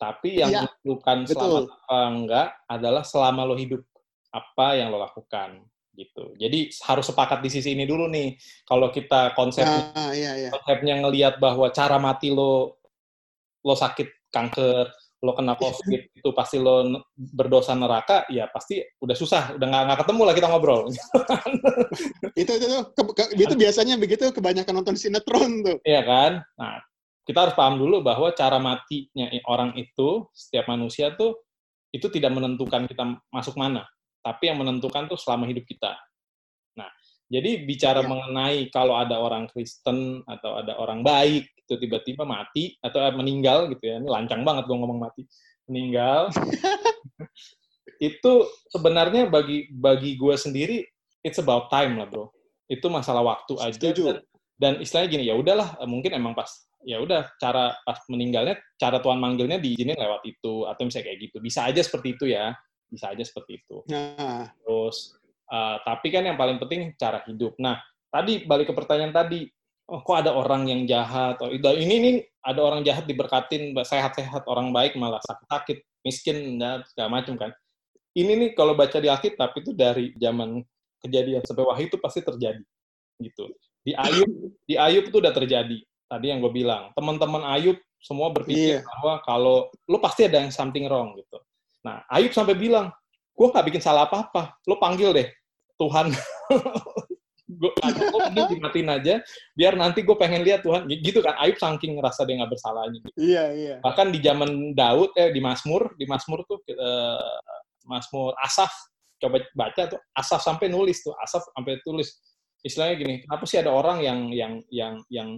Tapi 0.00 0.40
yang 0.40 0.50
ya, 0.50 0.60
menentukan 0.64 1.18
betul. 1.28 1.36
selamat 1.36 1.64
apa 1.68 1.98
enggak 2.08 2.48
adalah 2.64 3.02
selama 3.04 3.40
lo 3.44 3.54
hidup 3.54 3.84
apa 4.32 4.66
yang 4.80 4.88
lo 4.88 4.98
lakukan 5.04 5.60
gitu. 5.98 6.38
Jadi 6.38 6.70
harus 6.86 7.04
sepakat 7.10 7.42
di 7.42 7.50
sisi 7.50 7.74
ini 7.74 7.82
dulu 7.82 8.06
nih. 8.06 8.38
Kalau 8.62 8.94
kita 8.94 9.34
konsepnya 9.34 9.90
ah, 9.98 10.14
iya, 10.14 10.38
iya. 10.38 10.50
konsepnya 10.54 11.02
ngelihat 11.02 11.42
bahwa 11.42 11.66
cara 11.74 11.98
mati 11.98 12.30
lo 12.30 12.78
lo 13.66 13.74
sakit 13.74 14.30
kanker, 14.30 14.86
lo 15.18 15.34
kena 15.34 15.58
covid 15.58 16.02
itu 16.18 16.30
pasti 16.30 16.62
lo 16.62 17.02
berdosa 17.14 17.74
neraka 17.74 18.26
ya 18.30 18.46
pasti 18.46 18.78
udah 19.02 19.16
susah 19.18 19.42
udah 19.58 19.66
nggak 19.66 19.98
ketemu 20.06 20.22
lah 20.22 20.34
kita 20.34 20.46
ngobrol 20.46 20.82
itu 22.40 22.52
itu 22.54 22.66
ke, 22.94 23.02
ke, 23.18 23.24
itu 23.34 23.54
biasanya 23.58 23.98
begitu 23.98 24.30
kebanyakan 24.30 24.78
nonton 24.78 24.94
sinetron 24.94 25.66
tuh 25.66 25.78
iya 25.82 26.06
kan 26.06 26.46
nah 26.54 26.78
kita 27.26 27.50
harus 27.50 27.54
paham 27.58 27.82
dulu 27.82 28.00
bahwa 28.00 28.30
cara 28.32 28.62
matinya 28.62 29.26
orang 29.50 29.74
itu 29.74 30.24
setiap 30.30 30.70
manusia 30.70 31.12
tuh 31.18 31.34
itu 31.90 32.06
tidak 32.14 32.32
menentukan 32.32 32.86
kita 32.86 33.18
masuk 33.34 33.58
mana 33.58 33.82
tapi 34.22 34.50
yang 34.50 34.58
menentukan 34.60 35.06
tuh 35.06 35.18
selama 35.18 35.46
hidup 35.48 35.64
kita. 35.64 35.96
Nah 36.78 36.90
jadi 37.28 37.64
bicara 37.68 38.00
ya. 38.00 38.08
mengenai 38.08 38.72
kalau 38.72 38.96
ada 38.96 39.20
orang 39.20 39.46
Kristen 39.52 40.24
atau 40.24 40.58
ada 40.64 40.80
orang 40.80 41.04
baik 41.04 41.44
itu 41.68 41.76
tiba-tiba 41.76 42.24
mati 42.24 42.80
atau 42.80 43.04
eh, 43.04 43.12
meninggal 43.12 43.68
gitu 43.68 43.84
ya 43.84 44.00
ini 44.00 44.08
lancang 44.08 44.40
banget 44.40 44.64
gue 44.64 44.72
ngomong 44.72 44.96
mati 44.96 45.28
meninggal 45.68 46.32
itu 48.00 48.32
sebenarnya 48.72 49.28
bagi 49.28 49.68
bagi 49.68 50.16
gue 50.16 50.34
sendiri 50.40 50.80
it's 51.20 51.36
about 51.36 51.68
time 51.68 51.98
lah 51.98 52.08
bro. 52.08 52.32
Itu 52.68 52.92
masalah 52.92 53.24
waktu 53.24 53.56
aja 53.60 53.88
dan, 53.92 54.18
dan 54.60 54.72
istilahnya 54.80 55.08
gini 55.08 55.24
ya 55.28 55.34
udahlah 55.36 55.76
mungkin 55.88 56.16
emang 56.16 56.36
pas 56.36 56.68
ya 56.86 57.02
udah 57.02 57.26
cara 57.42 57.74
pas 57.82 57.98
meninggalnya 58.06 58.54
cara 58.78 59.02
Tuhan 59.02 59.18
manggilnya 59.18 59.58
diizinin 59.58 59.98
lewat 59.98 60.22
itu 60.24 60.64
atau 60.68 60.82
misalnya 60.86 61.10
kayak 61.10 61.18
gitu 61.26 61.36
bisa 61.42 61.66
aja 61.66 61.80
seperti 61.82 62.14
itu 62.14 62.24
ya 62.30 62.54
bisa 62.88 63.12
aja 63.12 63.24
seperti 63.24 63.60
itu. 63.62 63.84
Nah. 63.92 64.48
terus 64.64 65.16
uh, 65.52 65.80
tapi 65.84 66.08
kan 66.12 66.24
yang 66.24 66.36
paling 66.40 66.56
penting 66.60 66.92
cara 66.96 67.22
hidup. 67.28 67.54
Nah 67.60 67.80
tadi 68.08 68.44
balik 68.48 68.72
ke 68.72 68.74
pertanyaan 68.74 69.12
tadi 69.12 69.48
oh 69.88 70.00
kok 70.04 70.24
ada 70.24 70.32
orang 70.36 70.68
yang 70.68 70.82
jahat? 70.84 71.40
Oh 71.40 71.52
ini 71.52 71.94
ini 72.00 72.10
ada 72.44 72.60
orang 72.64 72.84
jahat 72.84 73.04
diberkatin 73.08 73.72
sehat-sehat 73.76 74.44
orang 74.48 74.72
baik 74.72 74.96
malah 74.96 75.20
sakit-sakit 75.24 75.84
miskin 76.04 76.60
dan 76.60 76.84
segala 76.88 77.20
macam 77.20 77.36
kan. 77.36 77.50
Ini 78.16 78.32
nih 78.34 78.50
kalau 78.56 78.74
baca 78.74 78.98
di 78.98 79.08
Alkitab 79.08 79.52
itu 79.60 79.70
dari 79.76 80.10
zaman 80.16 80.64
kejadian 81.04 81.44
sampai 81.46 81.64
wahyu 81.64 81.86
itu 81.86 81.98
pasti 82.00 82.20
terjadi 82.24 82.64
gitu. 83.22 83.52
Di 83.84 83.94
Ayub 83.94 84.30
di 84.66 84.74
Ayub 84.74 85.04
itu 85.08 85.16
udah 85.20 85.32
terjadi 85.32 85.78
tadi 86.08 86.26
yang 86.26 86.40
gue 86.40 86.52
bilang. 86.52 86.90
Teman-teman 86.96 87.44
Ayub 87.46 87.78
semua 87.98 88.30
berpikir 88.30 88.80
yeah. 88.80 88.86
bahwa 88.86 89.14
kalau 89.26 89.56
lo 89.90 89.98
pasti 89.98 90.26
ada 90.26 90.38
yang 90.38 90.54
something 90.54 90.86
wrong 90.86 91.18
gitu 91.18 91.38
nah 91.82 92.02
Ayub 92.10 92.34
sampai 92.34 92.58
bilang 92.58 92.90
gue 93.38 93.46
nggak 93.46 93.66
bikin 93.70 93.82
salah 93.82 94.10
apa-apa. 94.10 94.58
Lo 94.66 94.82
panggil 94.82 95.14
deh 95.14 95.28
Tuhan. 95.78 96.10
Gue 97.48 97.72
mending 98.28 98.60
dimatiin 98.60 98.92
aja 98.92 99.24
biar 99.56 99.72
nanti 99.72 100.04
gue 100.04 100.12
pengen 100.20 100.44
lihat 100.44 100.60
Tuhan. 100.60 100.84
Gitu 100.84 101.24
kan 101.24 101.32
Ayub 101.40 101.56
saking 101.56 101.96
ngerasa 101.96 102.28
dia 102.28 102.44
nggak 102.44 102.52
bersalahnya 102.52 103.00
gitu. 103.00 103.16
iya 103.16 103.44
iya. 103.56 103.74
Bahkan 103.80 104.12
di 104.12 104.20
zaman 104.20 104.76
Daud 104.76 105.16
eh 105.16 105.32
di 105.32 105.40
Mazmur 105.40 105.96
di 105.96 106.04
Mazmur 106.04 106.44
tuh 106.44 106.60
uh, 106.76 107.40
Mazmur 107.88 108.36
Asaf 108.44 108.68
coba 109.16 109.40
baca 109.56 109.96
tuh 109.96 110.00
Asaf 110.12 110.44
sampai 110.44 110.68
nulis 110.68 111.00
tuh 111.00 111.16
Asaf 111.24 111.48
sampai 111.56 111.80
tulis. 111.80 112.20
Istilahnya 112.60 112.94
gini 113.00 113.14
kenapa 113.24 113.48
sih 113.48 113.56
ada 113.56 113.72
orang 113.72 114.04
yang 114.04 114.28
yang 114.28 114.52
yang 114.68 114.94
yang 115.08 115.28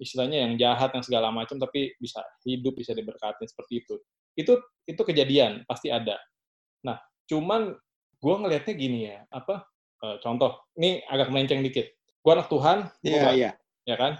istilahnya 0.00 0.48
yang 0.48 0.52
jahat 0.56 0.96
yang 0.96 1.04
segala 1.04 1.28
macam 1.28 1.60
tapi 1.60 1.92
bisa 2.00 2.24
hidup 2.48 2.72
bisa 2.72 2.96
diberkati 2.96 3.44
seperti 3.44 3.84
itu 3.84 4.00
itu 4.34 4.58
itu 4.86 5.02
kejadian 5.02 5.62
pasti 5.64 5.90
ada 5.90 6.18
nah 6.82 6.98
cuman 7.30 7.74
gue 8.20 8.34
ngelihatnya 8.36 8.74
gini 8.76 8.98
ya 9.08 9.24
apa 9.32 9.70
uh, 10.04 10.16
contoh, 10.20 10.64
ini 10.80 11.04
agak 11.06 11.28
melenceng 11.32 11.60
dikit. 11.64 11.92
Gue 12.20 12.32
anak 12.36 12.48
Tuhan, 12.52 12.88
yeah, 13.04 13.32
yeah. 13.32 13.32
Iya. 13.32 13.50
ya 13.88 13.96
kan? 13.96 14.12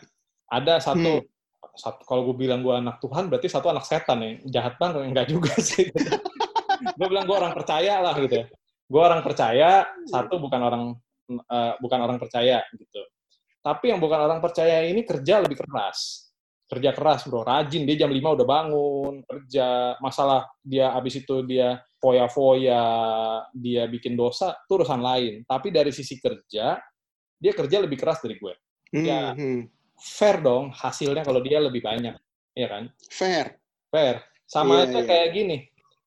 Ada 0.51 0.75
satu, 0.81 1.21
hmm. 1.21 1.77
satu 1.77 2.01
kalau 2.09 2.33
gue 2.33 2.37
bilang 2.37 2.65
gue 2.65 2.73
anak 2.73 3.01
Tuhan, 3.01 3.29
berarti 3.29 3.49
satu 3.49 3.69
anak 3.73 3.85
setan 3.85 4.25
ya. 4.25 4.31
Jahat 4.61 4.75
banget, 4.81 5.05
enggak 5.05 5.29
juga 5.29 5.53
sih. 5.71 5.89
gue 6.97 7.07
bilang 7.09 7.29
gue 7.29 7.37
orang 7.37 7.53
percaya 7.53 8.01
lah 8.01 8.17
gitu 8.17 8.35
ya. 8.45 8.47
Gue 8.91 9.03
orang 9.03 9.23
percaya, 9.23 9.87
satu 10.09 10.41
bukan 10.41 10.61
orang 10.61 10.83
uh, 11.47 11.73
bukan 11.79 11.99
orang 12.01 12.19
percaya 12.19 12.65
gitu. 12.75 13.03
Tapi 13.61 13.93
yang 13.93 14.01
bukan 14.01 14.19
orang 14.19 14.41
percaya 14.41 14.89
ini 14.89 15.05
kerja 15.05 15.45
lebih 15.45 15.61
keras. 15.61 16.30
Kerja 16.71 16.95
keras 16.95 17.27
bro, 17.27 17.43
rajin 17.43 17.83
dia 17.83 18.07
jam 18.07 18.15
5 18.15 18.23
udah 18.23 18.47
bangun, 18.47 19.15
kerja, 19.27 19.99
masalah 19.99 20.47
dia 20.63 20.95
abis 20.95 21.27
itu 21.27 21.43
dia 21.43 21.83
foya-foya, 21.99 22.87
dia 23.51 23.91
bikin 23.91 24.15
dosa, 24.15 24.55
itu 24.55 24.79
urusan 24.79 25.03
lain. 25.03 25.43
Tapi 25.51 25.75
dari 25.75 25.91
sisi 25.91 26.23
kerja, 26.23 26.79
dia 27.43 27.53
kerja 27.59 27.83
lebih 27.83 27.99
keras 27.99 28.23
dari 28.23 28.39
gue. 28.39 28.55
Ya, 28.95 29.35
hmm. 29.35 29.67
fair 29.99 30.39
dong 30.39 30.71
hasilnya 30.71 31.27
kalau 31.27 31.43
dia 31.43 31.59
lebih 31.59 31.83
banyak, 31.83 32.15
ya 32.55 32.67
kan? 32.71 32.87
Fair. 33.11 33.59
Fair. 33.91 34.23
Sama 34.47 34.83
yeah, 34.83 34.87
aja 34.87 34.99
yeah. 35.03 35.07
kayak 35.11 35.29
gini. 35.35 35.57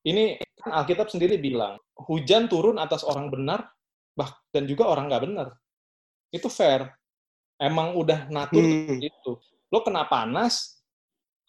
Ini 0.04 0.24
kan 0.64 0.80
Alkitab 0.80 1.12
sendiri 1.12 1.36
bilang, 1.36 1.76
hujan 2.08 2.48
turun 2.48 2.80
atas 2.80 3.04
orang 3.04 3.28
benar, 3.28 3.68
bahkan 4.16 4.64
juga 4.64 4.88
orang 4.88 5.12
nggak 5.12 5.24
benar. 5.28 5.48
Itu 6.32 6.48
fair. 6.48 6.88
Emang 7.60 7.94
udah 8.00 8.32
natur 8.32 8.64
hmm. 8.64 8.98
itu 8.98 9.32
lo 9.74 9.82
kena 9.82 10.06
panas, 10.06 10.78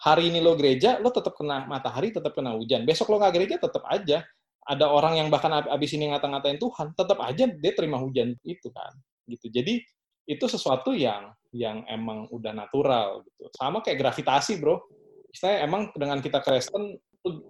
hari 0.02 0.34
ini 0.34 0.42
lo 0.42 0.58
gereja, 0.58 0.98
lo 0.98 1.14
tetap 1.14 1.38
kena 1.38 1.70
matahari, 1.70 2.10
tetap 2.10 2.34
kena 2.34 2.58
hujan. 2.58 2.82
Besok 2.82 3.14
lo 3.14 3.22
nggak 3.22 3.34
gereja, 3.38 3.56
tetap 3.62 3.86
aja. 3.86 4.26
Ada 4.66 4.90
orang 4.90 5.22
yang 5.22 5.30
bahkan 5.30 5.54
abis 5.54 5.94
ini 5.94 6.10
ngata-ngatain 6.10 6.58
Tuhan, 6.58 6.98
tetap 6.98 7.22
aja 7.22 7.46
dia 7.46 7.74
terima 7.78 8.02
hujan 8.02 8.34
itu 8.42 8.74
kan. 8.74 8.90
gitu. 9.30 9.50
Jadi 9.54 9.82
itu 10.26 10.46
sesuatu 10.50 10.94
yang 10.94 11.34
yang 11.54 11.86
emang 11.86 12.26
udah 12.34 12.50
natural 12.50 13.22
gitu. 13.30 13.46
Sama 13.54 13.86
kayak 13.86 14.02
gravitasi, 14.02 14.58
bro. 14.58 14.82
Misalnya 15.30 15.58
emang 15.70 15.94
dengan 15.94 16.18
kita 16.18 16.42
Kristen, 16.42 16.98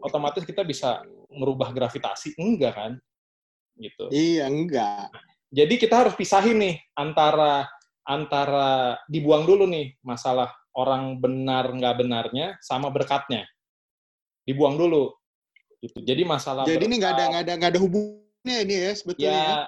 otomatis 0.04 0.44
kita 0.44 0.68
bisa 0.68 1.00
merubah 1.32 1.72
gravitasi. 1.72 2.36
Enggak 2.36 2.76
kan? 2.76 2.92
Gitu. 3.80 4.12
Iya, 4.12 4.52
enggak. 4.52 5.08
Jadi 5.56 5.74
kita 5.80 6.04
harus 6.04 6.16
pisahin 6.20 6.60
nih 6.60 6.76
antara 7.00 7.64
antara 8.06 9.00
dibuang 9.10 9.48
dulu 9.48 9.66
nih 9.66 9.98
masalah 10.06 10.54
orang 10.76 11.18
benar 11.24 11.72
nggak 11.72 11.96
benarnya 12.04 12.48
sama 12.60 12.92
berkatnya 12.92 13.48
dibuang 14.44 14.76
dulu 14.76 15.16
gitu 15.80 16.04
jadi 16.04 16.22
masalah 16.28 16.68
jadi 16.68 16.84
berkat, 16.84 16.88
ini 16.88 16.96
nggak 17.00 17.14
ada 17.16 17.24
nggak 17.32 17.44
ada 17.44 17.54
nggak 17.58 17.72
ada 17.72 17.82
hubungannya 17.82 18.58
ini 18.68 18.76
ya 18.76 18.92
sebetulnya 18.94 19.32
ya, 19.32 19.40
ya. 19.40 19.60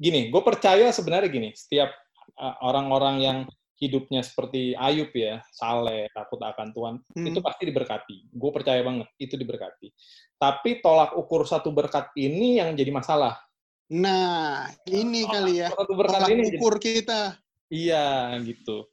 gini 0.00 0.20
gue 0.32 0.42
percaya 0.42 0.86
sebenarnya 0.90 1.30
gini 1.30 1.50
setiap 1.52 1.92
uh, 2.40 2.56
orang-orang 2.64 3.16
yang 3.20 3.38
hidupnya 3.82 4.22
seperti 4.22 4.78
Ayub 4.78 5.10
ya, 5.10 5.42
saleh, 5.50 6.06
takut 6.14 6.38
akan 6.38 6.70
Tuhan, 6.70 6.94
hmm. 7.18 7.26
itu 7.34 7.42
pasti 7.42 7.66
diberkati. 7.66 8.30
Gue 8.30 8.54
percaya 8.54 8.78
banget, 8.78 9.10
itu 9.18 9.34
diberkati. 9.34 9.90
Tapi 10.38 10.78
tolak 10.78 11.18
ukur 11.18 11.42
satu 11.42 11.74
berkat 11.74 12.14
ini 12.14 12.62
yang 12.62 12.78
jadi 12.78 12.94
masalah. 12.94 13.42
Nah, 13.90 14.70
ini 14.86 15.26
tolak 15.26 15.34
kali 15.34 15.52
ya. 15.66 15.68
Satu 15.74 15.98
berkat 15.98 16.14
tolak 16.14 16.30
ini 16.30 16.42
ukur 16.54 16.78
jadi, 16.78 17.02
kita. 17.02 17.20
Iya, 17.74 18.38
gitu 18.46 18.86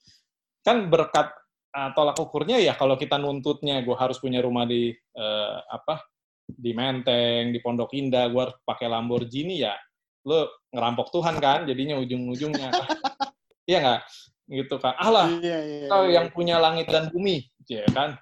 kan 0.65 0.91
berkat 0.91 1.31
uh, 1.75 1.89
tolak 1.95 2.17
ukurnya 2.19 2.59
ya 2.59 2.75
kalau 2.75 2.99
kita 2.99 3.15
nuntutnya 3.15 3.81
gue 3.83 3.95
harus 3.95 4.19
punya 4.19 4.43
rumah 4.43 4.67
di 4.67 4.91
uh, 5.15 5.57
apa 5.69 6.03
di 6.49 6.71
Menteng, 6.73 7.53
di 7.53 7.59
Pondok 7.61 7.93
Indah, 7.93 8.25
gue 8.31 8.41
harus 8.41 8.57
pakai 8.65 8.89
Lamborghini 8.89 9.61
ya, 9.61 9.77
lo 10.25 10.65
ngerampok 10.73 11.13
Tuhan 11.13 11.37
kan, 11.37 11.69
jadinya 11.69 12.01
ujung-ujungnya. 12.01 12.73
iya 13.69 13.77
nggak? 13.85 14.01
Gitu 14.49 14.75
kan. 14.81 14.97
Allah, 14.97 15.29
iya, 15.37 15.59
iya, 15.61 15.85
kau 15.85 16.09
iya. 16.09 16.21
yang 16.21 16.27
punya 16.33 16.57
langit 16.57 16.89
dan 16.89 17.13
bumi, 17.13 17.45
ya 17.69 17.85
kan? 17.93 18.17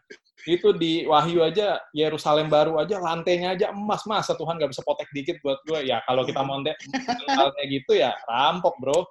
Itu 0.47 0.71
di 0.71 1.03
Wahyu 1.03 1.43
aja, 1.43 1.83
Yerusalem 1.91 2.47
baru 2.47 2.79
aja, 2.79 3.03
lantainya 3.03 3.51
aja 3.51 3.75
emas, 3.75 4.07
masa 4.07 4.31
Tuhan 4.31 4.55
nggak 4.55 4.71
bisa 4.71 4.79
potek 4.87 5.11
dikit 5.11 5.43
buat 5.43 5.59
gue? 5.67 5.91
Ya 5.91 5.99
kalau 6.07 6.23
kita 6.23 6.39
mau 6.39 6.63
kayak 6.63 7.67
gitu 7.67 7.99
ya 7.99 8.15
rampok 8.23 8.79
bro. 8.79 9.03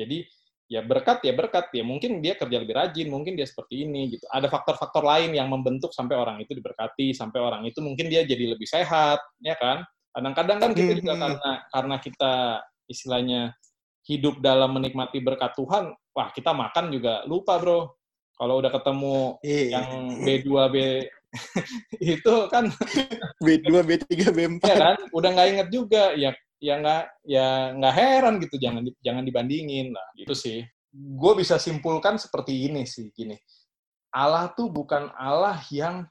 Jadi 0.00 0.24
ya 0.64 0.80
berkat 0.80 1.20
ya 1.20 1.36
berkat 1.36 1.68
ya 1.76 1.84
mungkin 1.84 2.24
dia 2.24 2.32
kerja 2.40 2.56
lebih 2.64 2.72
rajin, 2.72 3.12
mungkin 3.12 3.36
dia 3.36 3.44
seperti 3.44 3.84
ini 3.84 4.16
gitu. 4.16 4.24
Ada 4.32 4.48
faktor-faktor 4.48 5.04
lain 5.04 5.36
yang 5.36 5.52
membentuk 5.52 5.92
sampai 5.92 6.16
orang 6.16 6.40
itu 6.40 6.56
diberkati, 6.56 7.12
sampai 7.12 7.38
orang 7.44 7.62
itu 7.68 7.84
mungkin 7.84 8.08
dia 8.08 8.24
jadi 8.24 8.56
lebih 8.56 8.64
sehat, 8.64 9.20
ya 9.44 9.52
kan? 9.60 9.84
Kadang-kadang 10.16 10.58
kan 10.64 10.70
kita 10.72 10.92
juga 10.96 11.12
hmm. 11.12 11.20
karena 11.20 11.52
karena 11.68 11.96
kita 12.00 12.32
istilahnya 12.88 13.52
hidup 14.04 14.40
dalam 14.40 14.76
menikmati 14.76 15.20
berkat 15.20 15.56
Tuhan, 15.56 15.92
wah 16.12 16.28
kita 16.32 16.52
makan 16.52 16.92
juga 16.92 17.24
lupa, 17.28 17.56
Bro. 17.60 18.03
Kalau 18.34 18.58
udah 18.58 18.70
ketemu 18.74 19.38
yeah. 19.46 19.66
yang 19.78 19.86
B2 20.26 20.48
B 20.74 20.76
itu 22.14 22.34
kan 22.50 22.70
B2 23.42 23.70
B3 23.82 24.10
B4 24.30 24.62
ya 24.62 24.76
kan? 24.78 24.98
Udah 25.10 25.28
nggak 25.34 25.48
inget 25.50 25.68
juga. 25.70 26.14
Ya 26.14 26.30
ya 26.62 26.74
nggak 26.78 27.02
ya 27.26 27.46
nggak 27.78 27.94
heran 27.94 28.34
gitu. 28.42 28.56
Jangan 28.58 28.82
jangan 29.02 29.22
dibandingin. 29.22 29.94
Lah 29.94 30.06
gitu 30.18 30.34
sih. 30.34 30.66
Gue 30.94 31.32
bisa 31.38 31.58
simpulkan 31.58 32.18
seperti 32.18 32.70
ini 32.70 32.86
sih 32.86 33.10
gini. 33.14 33.38
Allah 34.14 34.50
tuh 34.54 34.70
bukan 34.70 35.10
Allah 35.18 35.58
yang 35.74 36.06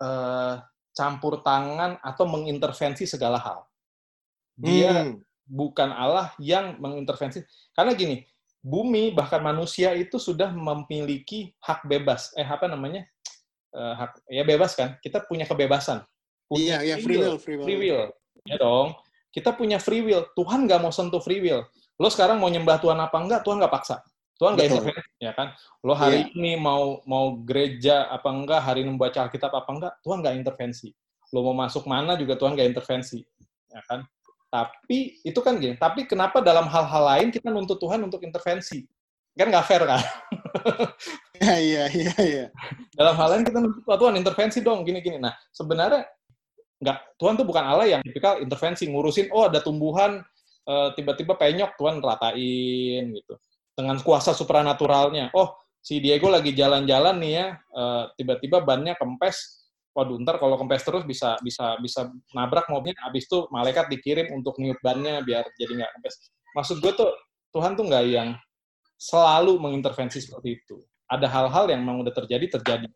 uh, 0.00 0.60
campur 0.92 1.40
tangan 1.40 1.96
atau 2.04 2.28
mengintervensi 2.28 3.08
segala 3.08 3.40
hal. 3.40 3.64
Dia 4.60 5.08
hmm. 5.08 5.24
bukan 5.48 5.88
Allah 5.88 6.36
yang 6.36 6.76
mengintervensi. 6.76 7.40
Karena 7.72 7.96
gini 7.96 8.20
bumi 8.60 9.12
bahkan 9.16 9.40
manusia 9.40 9.96
itu 9.96 10.20
sudah 10.20 10.52
memiliki 10.52 11.56
hak 11.64 11.88
bebas 11.88 12.32
eh 12.36 12.44
apa 12.44 12.68
namanya 12.68 13.08
uh, 13.72 13.96
hak 13.96 14.20
ya 14.28 14.44
bebas 14.44 14.76
kan 14.76 15.00
kita 15.00 15.24
punya 15.24 15.48
kebebasan 15.48 16.04
punya 16.44 16.84
iya 16.84 16.94
iya 16.94 16.96
free 17.00 17.16
will 17.16 17.40
free 17.40 17.56
will, 17.56 17.64
free 17.64 17.78
will. 17.80 18.04
ya 18.44 18.56
dong 18.60 18.92
kita 19.30 19.54
punya 19.54 19.78
free 19.78 20.02
will. 20.02 20.26
Tuhan 20.34 20.66
nggak 20.66 20.82
mau 20.82 20.90
sentuh 20.90 21.22
free 21.22 21.38
will. 21.38 21.62
Lo 21.96 22.10
sekarang 22.10 22.42
mau 22.42 22.50
nyembah 22.50 22.82
Tuhan 22.82 22.98
apa 22.98 23.16
enggak, 23.18 23.40
Tuhan 23.46 23.62
nggak 23.62 23.72
paksa. 23.72 24.02
Tuhan 24.40 24.56
nggak 24.56 24.68
intervensi, 24.72 25.12
ya 25.20 25.32
kan? 25.36 25.52
Lo 25.84 25.92
hari 25.92 26.24
yeah. 26.24 26.36
ini 26.36 26.52
mau 26.56 27.04
mau 27.04 27.36
gereja 27.44 28.08
apa 28.08 28.32
enggak, 28.32 28.60
hari 28.64 28.82
ini 28.82 28.96
membaca 28.96 29.28
Alkitab 29.28 29.52
apa 29.52 29.70
enggak, 29.70 29.92
Tuhan 30.00 30.18
nggak 30.24 30.36
intervensi. 30.40 30.88
Lo 31.30 31.44
mau 31.44 31.54
masuk 31.54 31.84
mana 31.84 32.16
juga 32.16 32.40
Tuhan 32.40 32.56
nggak 32.56 32.68
intervensi, 32.72 33.20
ya 33.68 33.80
kan? 33.84 34.00
Tapi 34.50 35.22
itu 35.22 35.40
kan 35.40 35.56
gini. 35.56 35.78
Tapi 35.78 36.04
kenapa 36.10 36.42
dalam 36.42 36.66
hal-hal 36.66 37.04
lain 37.16 37.28
kita 37.30 37.48
nuntut 37.48 37.78
Tuhan 37.78 38.02
untuk 38.02 38.20
intervensi? 38.26 38.82
Kan 39.38 39.48
nggak 39.48 39.66
fair 39.66 39.82
kan? 39.86 40.02
Iya 41.40 41.56
iya 41.88 41.88
iya. 41.88 42.14
iya. 42.20 42.46
Dalam 42.92 43.16
hal 43.16 43.28
lain 43.32 43.44
kita 43.48 43.64
nuntut 43.64 43.88
Tuhan 43.88 44.12
intervensi 44.20 44.60
dong, 44.60 44.84
gini-gini. 44.84 45.16
Nah 45.16 45.32
sebenarnya 45.56 46.04
nggak 46.84 47.16
Tuhan 47.16 47.40
tuh 47.40 47.46
bukan 47.48 47.64
Allah 47.64 47.88
yang 47.88 48.04
tipikal 48.04 48.36
intervensi 48.44 48.84
ngurusin 48.84 49.32
oh 49.32 49.48
ada 49.48 49.64
tumbuhan 49.64 50.20
eh, 50.68 50.88
tiba-tiba 50.96 51.36
penyok 51.36 51.80
Tuhan 51.80 52.00
ratain 52.00 53.16
gitu 53.16 53.40
dengan 53.76 53.96
kuasa 54.04 54.36
supranaturalnya 54.36 55.32
oh 55.32 55.56
si 55.80 55.96
Diego 56.00 56.28
lagi 56.28 56.52
jalan-jalan 56.52 57.16
nih 57.16 57.32
ya 57.32 57.46
uh, 57.72 58.04
tiba-tiba 58.12 58.60
bannya 58.60 58.92
kempes 59.00 59.59
waduh 59.90 60.16
ntar 60.22 60.38
kalau 60.38 60.54
kempes 60.60 60.86
terus 60.86 61.02
bisa 61.02 61.34
bisa 61.42 61.74
bisa 61.82 62.06
nabrak 62.36 62.70
mobilnya 62.70 62.98
habis 63.02 63.26
itu 63.26 63.50
malaikat 63.50 63.90
dikirim 63.90 64.30
untuk 64.30 64.54
niup 64.62 64.78
bannya 64.80 65.22
biar 65.26 65.44
jadi 65.58 65.82
nggak 65.82 65.90
kempes 65.98 66.30
maksud 66.54 66.78
gue 66.78 66.92
tuh 66.94 67.10
Tuhan 67.50 67.74
tuh 67.74 67.90
nggak 67.90 68.04
yang 68.06 68.38
selalu 68.94 69.58
mengintervensi 69.58 70.22
seperti 70.22 70.62
itu 70.62 70.82
ada 71.10 71.26
hal-hal 71.26 71.66
yang 71.66 71.82
memang 71.82 72.06
udah 72.06 72.14
terjadi 72.14 72.60
terjadi 72.60 72.86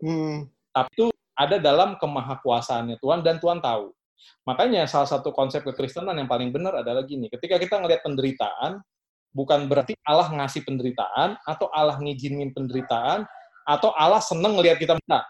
hmm. 0.00 0.48
tapi 0.72 0.90
tuh 0.96 1.10
ada 1.40 1.56
dalam 1.56 1.96
kemahakuasaannya 1.96 3.00
Tuhan 3.00 3.24
dan 3.24 3.40
Tuhan 3.40 3.64
tahu. 3.64 3.96
Makanya 4.44 4.84
salah 4.84 5.08
satu 5.08 5.32
konsep 5.32 5.64
kekristenan 5.64 6.12
yang 6.12 6.28
paling 6.28 6.52
benar 6.52 6.84
adalah 6.84 7.00
gini, 7.08 7.32
ketika 7.32 7.56
kita 7.56 7.80
ngelihat 7.80 8.04
penderitaan, 8.04 8.84
bukan 9.32 9.64
berarti 9.64 9.96
Allah 10.04 10.28
ngasih 10.28 10.68
penderitaan, 10.68 11.40
atau 11.48 11.72
Allah 11.72 11.96
ngizinin 11.96 12.52
penderitaan, 12.52 13.24
atau 13.64 13.96
Allah 13.96 14.20
seneng 14.20 14.60
ngelihat 14.60 14.76
kita 14.76 15.00
menang. 15.00 15.24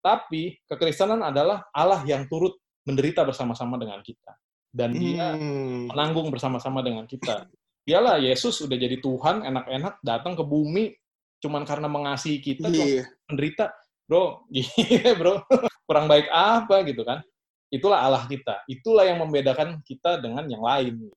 Tapi 0.00 0.60
kekristenan 0.68 1.20
adalah 1.22 1.66
Allah 1.74 2.02
yang 2.06 2.24
turut 2.30 2.56
menderita 2.86 3.26
bersama-sama 3.26 3.76
dengan 3.76 3.98
kita. 4.00 4.32
Dan 4.70 4.92
dia 4.94 5.34
hmm. 5.34 5.90
menanggung 5.90 6.28
bersama-sama 6.30 6.84
dengan 6.84 7.08
kita. 7.08 7.48
Dialah 7.86 8.18
Yesus 8.18 8.60
udah 8.62 8.76
jadi 8.76 8.98
Tuhan, 8.98 9.46
enak-enak 9.46 10.02
datang 10.02 10.34
ke 10.34 10.42
bumi, 10.42 10.92
cuman 11.38 11.62
karena 11.62 11.86
mengasihi 11.86 12.42
kita, 12.42 12.66
yeah. 12.68 13.06
menderita 13.30 13.72
bro, 14.10 14.42
gini 14.54 15.14
bro, 15.14 15.42
kurang 15.86 16.06
baik 16.10 16.26
apa 16.30 16.82
gitu 16.84 17.06
kan. 17.06 17.22
Itulah 17.70 18.02
Allah 18.02 18.24
kita. 18.26 18.62
Itulah 18.70 19.06
yang 19.06 19.22
membedakan 19.22 19.82
kita 19.82 20.22
dengan 20.22 20.46
yang 20.46 20.62
lain. 20.62 21.08
Gitu. 21.08 21.16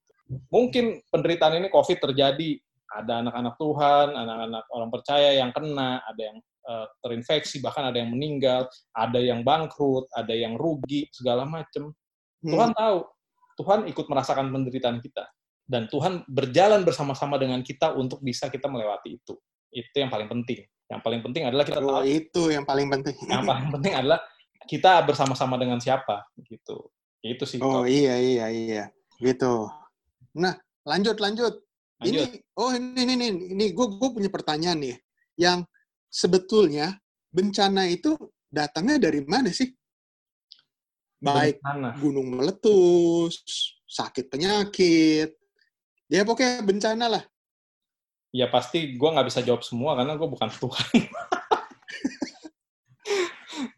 Mungkin 0.50 1.02
penderitaan 1.10 1.58
ini 1.58 1.68
COVID 1.74 1.98
terjadi, 2.10 2.58
ada 2.90 3.22
anak-anak 3.22 3.56
Tuhan, 3.58 4.08
anak-anak 4.18 4.64
orang 4.74 4.90
percaya 4.90 5.30
yang 5.38 5.54
kena, 5.54 6.02
ada 6.06 6.22
yang 6.22 6.38
terinfeksi, 7.02 7.60
bahkan 7.60 7.90
ada 7.90 7.98
yang 7.98 8.14
meninggal, 8.14 8.70
ada 8.94 9.20
yang 9.20 9.42
bangkrut, 9.42 10.06
ada 10.14 10.32
yang 10.32 10.54
rugi, 10.56 11.10
segala 11.10 11.44
macam. 11.46 11.92
Hmm. 12.46 12.52
Tuhan 12.54 12.72
tahu, 12.78 12.98
Tuhan 13.60 13.80
ikut 13.90 14.06
merasakan 14.06 14.54
penderitaan 14.54 15.02
kita. 15.02 15.26
Dan 15.70 15.86
Tuhan 15.86 16.26
berjalan 16.26 16.82
bersama-sama 16.82 17.38
dengan 17.38 17.62
kita 17.62 17.94
untuk 17.94 18.22
bisa 18.26 18.50
kita 18.50 18.66
melewati 18.66 19.22
itu. 19.22 19.38
Itu 19.70 19.96
yang 20.02 20.10
paling 20.10 20.26
penting. 20.26 20.66
Yang 20.90 21.02
paling 21.06 21.22
penting 21.22 21.44
adalah 21.46 21.66
kita 21.66 21.80
oh, 21.82 22.02
tahu. 22.02 22.02
Itu 22.10 22.42
yang 22.50 22.66
paling 22.66 22.90
penting. 22.90 23.16
Yang 23.30 23.44
paling 23.46 23.68
penting 23.78 23.94
adalah 23.94 24.20
kita 24.66 25.06
bersama-sama 25.06 25.62
dengan 25.62 25.78
siapa 25.78 26.26
gitu. 26.42 26.90
Itu 27.22 27.46
sih. 27.46 27.62
Oh 27.62 27.86
iya 27.86 28.18
iya 28.18 28.46
iya. 28.50 28.84
Gitu. 29.22 29.70
Nah, 30.42 30.58
lanjut 30.86 31.22
lanjut. 31.22 31.54
Ini, 32.00 32.32
oh 32.56 32.72
ini, 32.72 32.96
ini, 32.96 33.14
ini, 33.20 33.28
ini 33.52 33.66
gue 33.76 33.88
gue 34.00 34.10
punya 34.16 34.32
pertanyaan 34.32 34.80
nih, 34.80 34.96
yang 35.36 35.68
sebetulnya 36.10 36.98
bencana 37.30 37.86
itu 37.86 38.18
datangnya 38.50 39.10
dari 39.10 39.22
mana 39.24 39.54
sih? 39.54 39.70
Baik 41.22 41.62
bencana. 41.62 41.90
gunung 42.02 42.28
meletus, 42.34 43.40
sakit 43.86 44.32
penyakit, 44.34 45.36
ya 46.10 46.26
pokoknya 46.26 46.66
bencana 46.66 47.06
lah. 47.08 47.24
Ya 48.30 48.50
pasti 48.50 48.98
gue 48.98 49.10
nggak 49.10 49.28
bisa 49.30 49.42
jawab 49.42 49.66
semua 49.66 49.98
karena 49.98 50.18
gue 50.18 50.30
bukan 50.30 50.50
Tuhan. 50.50 50.98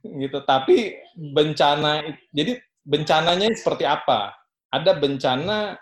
gitu. 0.22 0.40
Tapi 0.44 1.00
bencana, 1.16 2.04
jadi 2.30 2.60
bencananya 2.84 3.48
seperti 3.56 3.88
apa? 3.88 4.36
Ada 4.72 4.96
bencana 5.00 5.76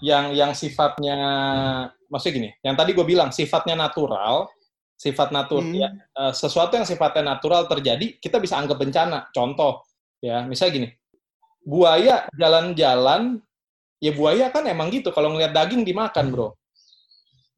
yang 0.00 0.32
yang 0.32 0.52
sifatnya 0.56 1.16
maksudnya 2.08 2.34
gini, 2.40 2.50
yang 2.64 2.76
tadi 2.76 2.96
gue 2.96 3.04
bilang 3.04 3.28
sifatnya 3.34 3.76
natural, 3.76 4.48
sifat 4.94 5.34
natural 5.34 5.66
hmm. 5.66 5.74
ya, 5.74 5.88
uh, 6.16 6.32
sesuatu 6.32 6.78
yang 6.78 6.86
sifatnya 6.86 7.34
natural 7.34 7.66
terjadi, 7.66 8.16
kita 8.22 8.38
bisa 8.38 8.56
anggap 8.56 8.78
bencana. 8.78 9.28
Contoh 9.34 9.84
ya, 10.22 10.46
misalnya 10.46 10.72
gini, 10.72 10.88
buaya 11.64 12.24
jalan-jalan, 12.32 13.42
ya 13.98 14.12
buaya 14.14 14.48
kan 14.54 14.64
emang 14.70 14.88
gitu, 14.94 15.10
kalau 15.10 15.34
ngeliat 15.34 15.52
daging 15.52 15.82
dimakan 15.82 16.30
bro. 16.30 16.48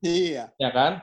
Iya. 0.01 0.53
Ya 0.57 0.71
kan? 0.73 1.03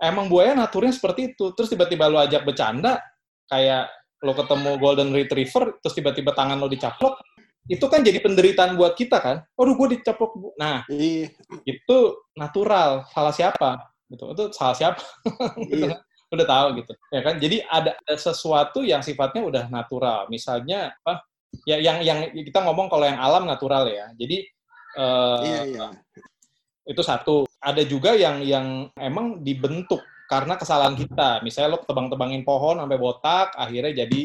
Emang 0.00 0.26
buaya 0.28 0.52
naturnya 0.52 0.92
seperti 0.92 1.32
itu. 1.34 1.54
Terus 1.54 1.70
tiba-tiba 1.70 2.10
lo 2.10 2.18
ajak 2.20 2.44
bercanda, 2.44 3.00
kayak 3.48 3.88
lo 4.24 4.32
ketemu 4.32 4.70
golden 4.80 5.10
retriever, 5.12 5.78
terus 5.84 5.94
tiba-tiba 5.94 6.32
tangan 6.32 6.58
lo 6.58 6.66
dicaplok, 6.66 7.20
itu 7.68 7.84
kan 7.88 8.04
jadi 8.04 8.20
penderitaan 8.20 8.76
buat 8.76 8.96
kita 8.96 9.20
kan. 9.20 9.36
Aduh, 9.56 9.76
gue 9.76 10.00
dicaplok. 10.00 10.56
Nah, 10.60 10.84
iya. 10.92 11.32
itu 11.64 11.98
natural. 12.36 13.08
Salah 13.12 13.32
siapa? 13.32 13.93
Gitu. 14.08 14.24
Itu 14.34 14.44
salah 14.54 14.76
siapa? 14.76 15.00
gitu 15.70 15.84
iya. 15.86 15.96
kan? 15.96 16.00
Udah 16.34 16.46
tahu 16.46 16.66
gitu. 16.82 16.92
Ya 17.12 17.20
kan? 17.22 17.34
Jadi 17.38 17.56
ada 17.66 17.92
sesuatu 18.16 18.80
yang 18.82 19.00
sifatnya 19.00 19.42
udah 19.44 19.64
natural. 19.70 20.26
Misalnya 20.28 20.96
apa? 21.04 21.24
Ya 21.64 21.78
yang 21.78 22.02
yang 22.02 22.18
kita 22.34 22.66
ngomong 22.66 22.90
kalau 22.90 23.06
yang 23.06 23.20
alam 23.20 23.46
natural 23.46 23.86
ya. 23.86 24.10
Jadi 24.18 24.42
uh, 24.98 25.42
iya, 25.46 25.60
iya. 25.70 25.86
itu 26.88 27.02
satu. 27.02 27.46
Ada 27.62 27.86
juga 27.86 28.12
yang 28.12 28.44
yang 28.44 28.90
emang 28.98 29.40
dibentuk 29.40 30.02
karena 30.28 30.58
kesalahan 30.58 30.98
kita. 30.98 31.40
Misalnya 31.46 31.78
lo 31.78 31.80
tebang-tebangin 31.86 32.42
pohon 32.42 32.82
sampai 32.82 32.98
botak, 32.98 33.54
akhirnya 33.56 34.04
jadi 34.04 34.22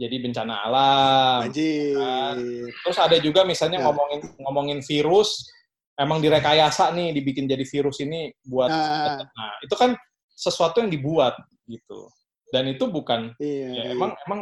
jadi 0.00 0.16
bencana 0.16 0.64
alam. 0.64 1.38
Kan? 1.52 2.36
Terus 2.72 2.98
ada 2.98 3.16
juga 3.20 3.44
misalnya 3.44 3.84
ya. 3.84 3.84
ngomongin 3.84 4.20
ngomongin 4.40 4.78
virus, 4.80 5.52
emang 6.00 6.24
direkayasa 6.24 6.96
nih 6.96 7.12
dibikin 7.12 7.44
jadi 7.44 7.62
virus 7.68 8.00
ini 8.00 8.32
buat 8.48 8.72
nah, 8.72 9.20
nah 9.20 9.52
itu 9.60 9.74
kan 9.76 9.92
sesuatu 10.32 10.80
yang 10.80 10.88
dibuat 10.88 11.36
gitu. 11.68 12.08
Dan 12.50 12.72
itu 12.72 12.88
bukan 12.88 13.36
iya, 13.38 13.68
ya, 13.70 13.82
iya. 13.86 13.90
emang 13.94 14.10
emang 14.26 14.40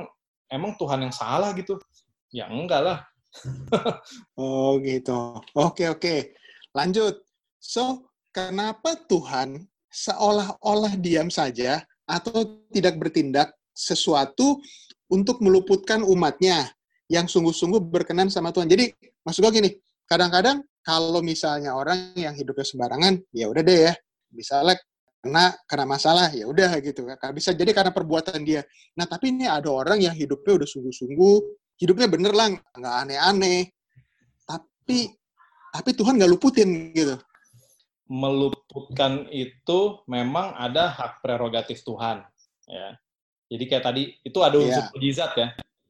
emang 0.49 0.73
Tuhan 0.79 1.03
yang 1.05 1.12
salah 1.12 1.51
gitu. 1.59 1.77
Ya 2.31 2.47
enggak 2.47 2.81
lah. 2.81 2.99
oh 4.40 4.79
gitu. 4.81 5.42
Oke 5.59 5.90
oke. 5.90 6.33
Lanjut. 6.73 7.21
So, 7.59 8.09
kenapa 8.31 8.94
Tuhan 9.11 9.66
seolah-olah 9.90 10.94
diam 10.97 11.29
saja 11.29 11.83
atau 12.07 12.62
tidak 12.71 12.97
bertindak 12.97 13.53
sesuatu 13.75 14.62
untuk 15.11 15.42
meluputkan 15.42 16.07
umatnya 16.07 16.71
yang 17.09 17.27
sungguh-sungguh 17.27 17.83
berkenan 17.88 18.29
sama 18.29 18.55
Tuhan. 18.55 18.68
Jadi 18.68 18.92
maksud 19.25 19.40
gue 19.42 19.53
gini, 19.53 19.71
kadang-kadang 20.07 20.61
kalau 20.88 21.20
misalnya 21.20 21.77
orang 21.77 22.16
yang 22.16 22.33
hidupnya 22.33 22.64
sembarangan, 22.64 23.20
ya 23.37 23.44
udah 23.53 23.61
deh 23.61 23.92
ya, 23.92 23.94
misalnya 24.33 24.81
kena 25.20 25.53
kena 25.68 25.85
masalah 25.85 26.31
ya 26.31 26.46
udah 26.46 26.79
gitu 26.79 27.03
bisa 27.35 27.51
jadi 27.51 27.74
karena 27.74 27.90
perbuatan 27.90 28.38
dia 28.46 28.62
nah 28.94 29.03
tapi 29.03 29.35
ini 29.35 29.51
ada 29.51 29.66
orang 29.66 29.98
yang 29.98 30.14
hidupnya 30.14 30.62
udah 30.62 30.68
sungguh-sungguh 30.70 31.37
hidupnya 31.74 32.07
bener 32.07 32.31
lah 32.31 32.55
nggak 32.55 32.94
aneh-aneh 33.03 33.66
tapi 34.46 35.11
tapi 35.74 35.90
Tuhan 35.98 36.22
nggak 36.22 36.31
luputin 36.38 36.94
gitu 36.94 37.18
meluputkan 38.07 39.27
itu 39.35 40.07
memang 40.07 40.55
ada 40.55 40.87
hak 40.87 41.18
prerogatif 41.18 41.83
Tuhan 41.83 42.22
ya 42.70 42.94
jadi 43.48 43.64
kayak 43.64 43.85
tadi 43.85 44.03
itu 44.20 44.38
ada 44.44 44.57
unsur 44.61 44.85
yeah. 44.85 44.92
mujizat 44.92 45.33
ya. 45.35 45.48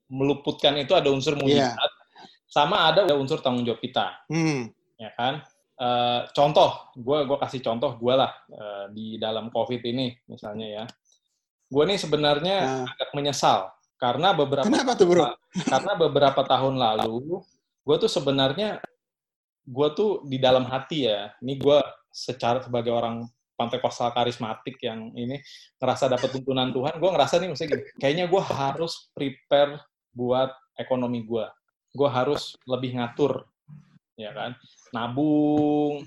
Meluputkan 0.09 0.75
itu 0.79 0.95
ada 0.95 1.11
unsur 1.11 1.35
iya. 1.37 1.43
mujizat. 1.43 1.91
Yeah. 1.91 2.47
Sama 2.49 2.89
ada 2.89 3.05
unsur 3.19 3.43
tanggung 3.43 3.67
jawab 3.67 3.83
kita. 3.83 4.25
Hmm. 4.31 4.71
Ya 4.99 5.15
kan? 5.15 5.47
Uh, 5.79 6.27
contoh, 6.35 6.91
gue 6.99 7.19
gua 7.23 7.39
kasih 7.39 7.63
contoh 7.63 7.95
gue 7.95 8.15
lah 8.19 8.35
uh, 8.51 8.87
di 8.91 9.15
dalam 9.15 9.47
COVID 9.49 9.79
ini 9.87 10.11
misalnya 10.27 10.67
ya. 10.67 10.85
Gue 11.71 11.87
nih 11.87 11.99
sebenarnya 12.03 12.57
nah. 12.83 12.87
agak 12.91 13.11
menyesal 13.15 13.71
karena 13.99 14.35
beberapa 14.35 14.67
Kenapa 14.67 14.99
tuh 14.99 15.07
bro? 15.07 15.27
karena 15.73 15.93
beberapa 15.95 16.43
tahun 16.43 16.79
lalu 16.79 17.43
gue 17.87 17.97
tuh 17.97 18.11
sebenarnya 18.11 18.83
gue 19.69 19.89
tuh 19.95 20.27
di 20.27 20.43
dalam 20.43 20.67
hati 20.67 21.07
ya. 21.07 21.31
Ini 21.39 21.55
gue 21.55 21.79
secara 22.11 22.59
sebagai 22.59 22.91
orang 22.91 23.29
pantai 23.59 23.83
kostal 23.83 24.15
karismatik 24.15 24.79
yang 24.87 25.11
ini 25.19 25.43
ngerasa 25.83 26.07
dapat 26.07 26.31
tuntunan 26.31 26.71
Tuhan, 26.71 27.03
gue 27.03 27.11
ngerasa 27.11 27.43
nih 27.43 27.49
maksudnya 27.51 27.71
gini, 27.75 27.85
kayaknya 27.99 28.25
gue 28.31 28.43
harus 28.43 29.11
prepare 29.11 29.83
buat 30.15 30.55
ekonomi 30.79 31.27
gue. 31.27 31.47
Gue 31.91 32.07
harus 32.07 32.55
lebih 32.71 32.95
ngatur, 32.95 33.43
ya 34.19 34.35
kan? 34.35 34.59
Nabung, 34.91 36.03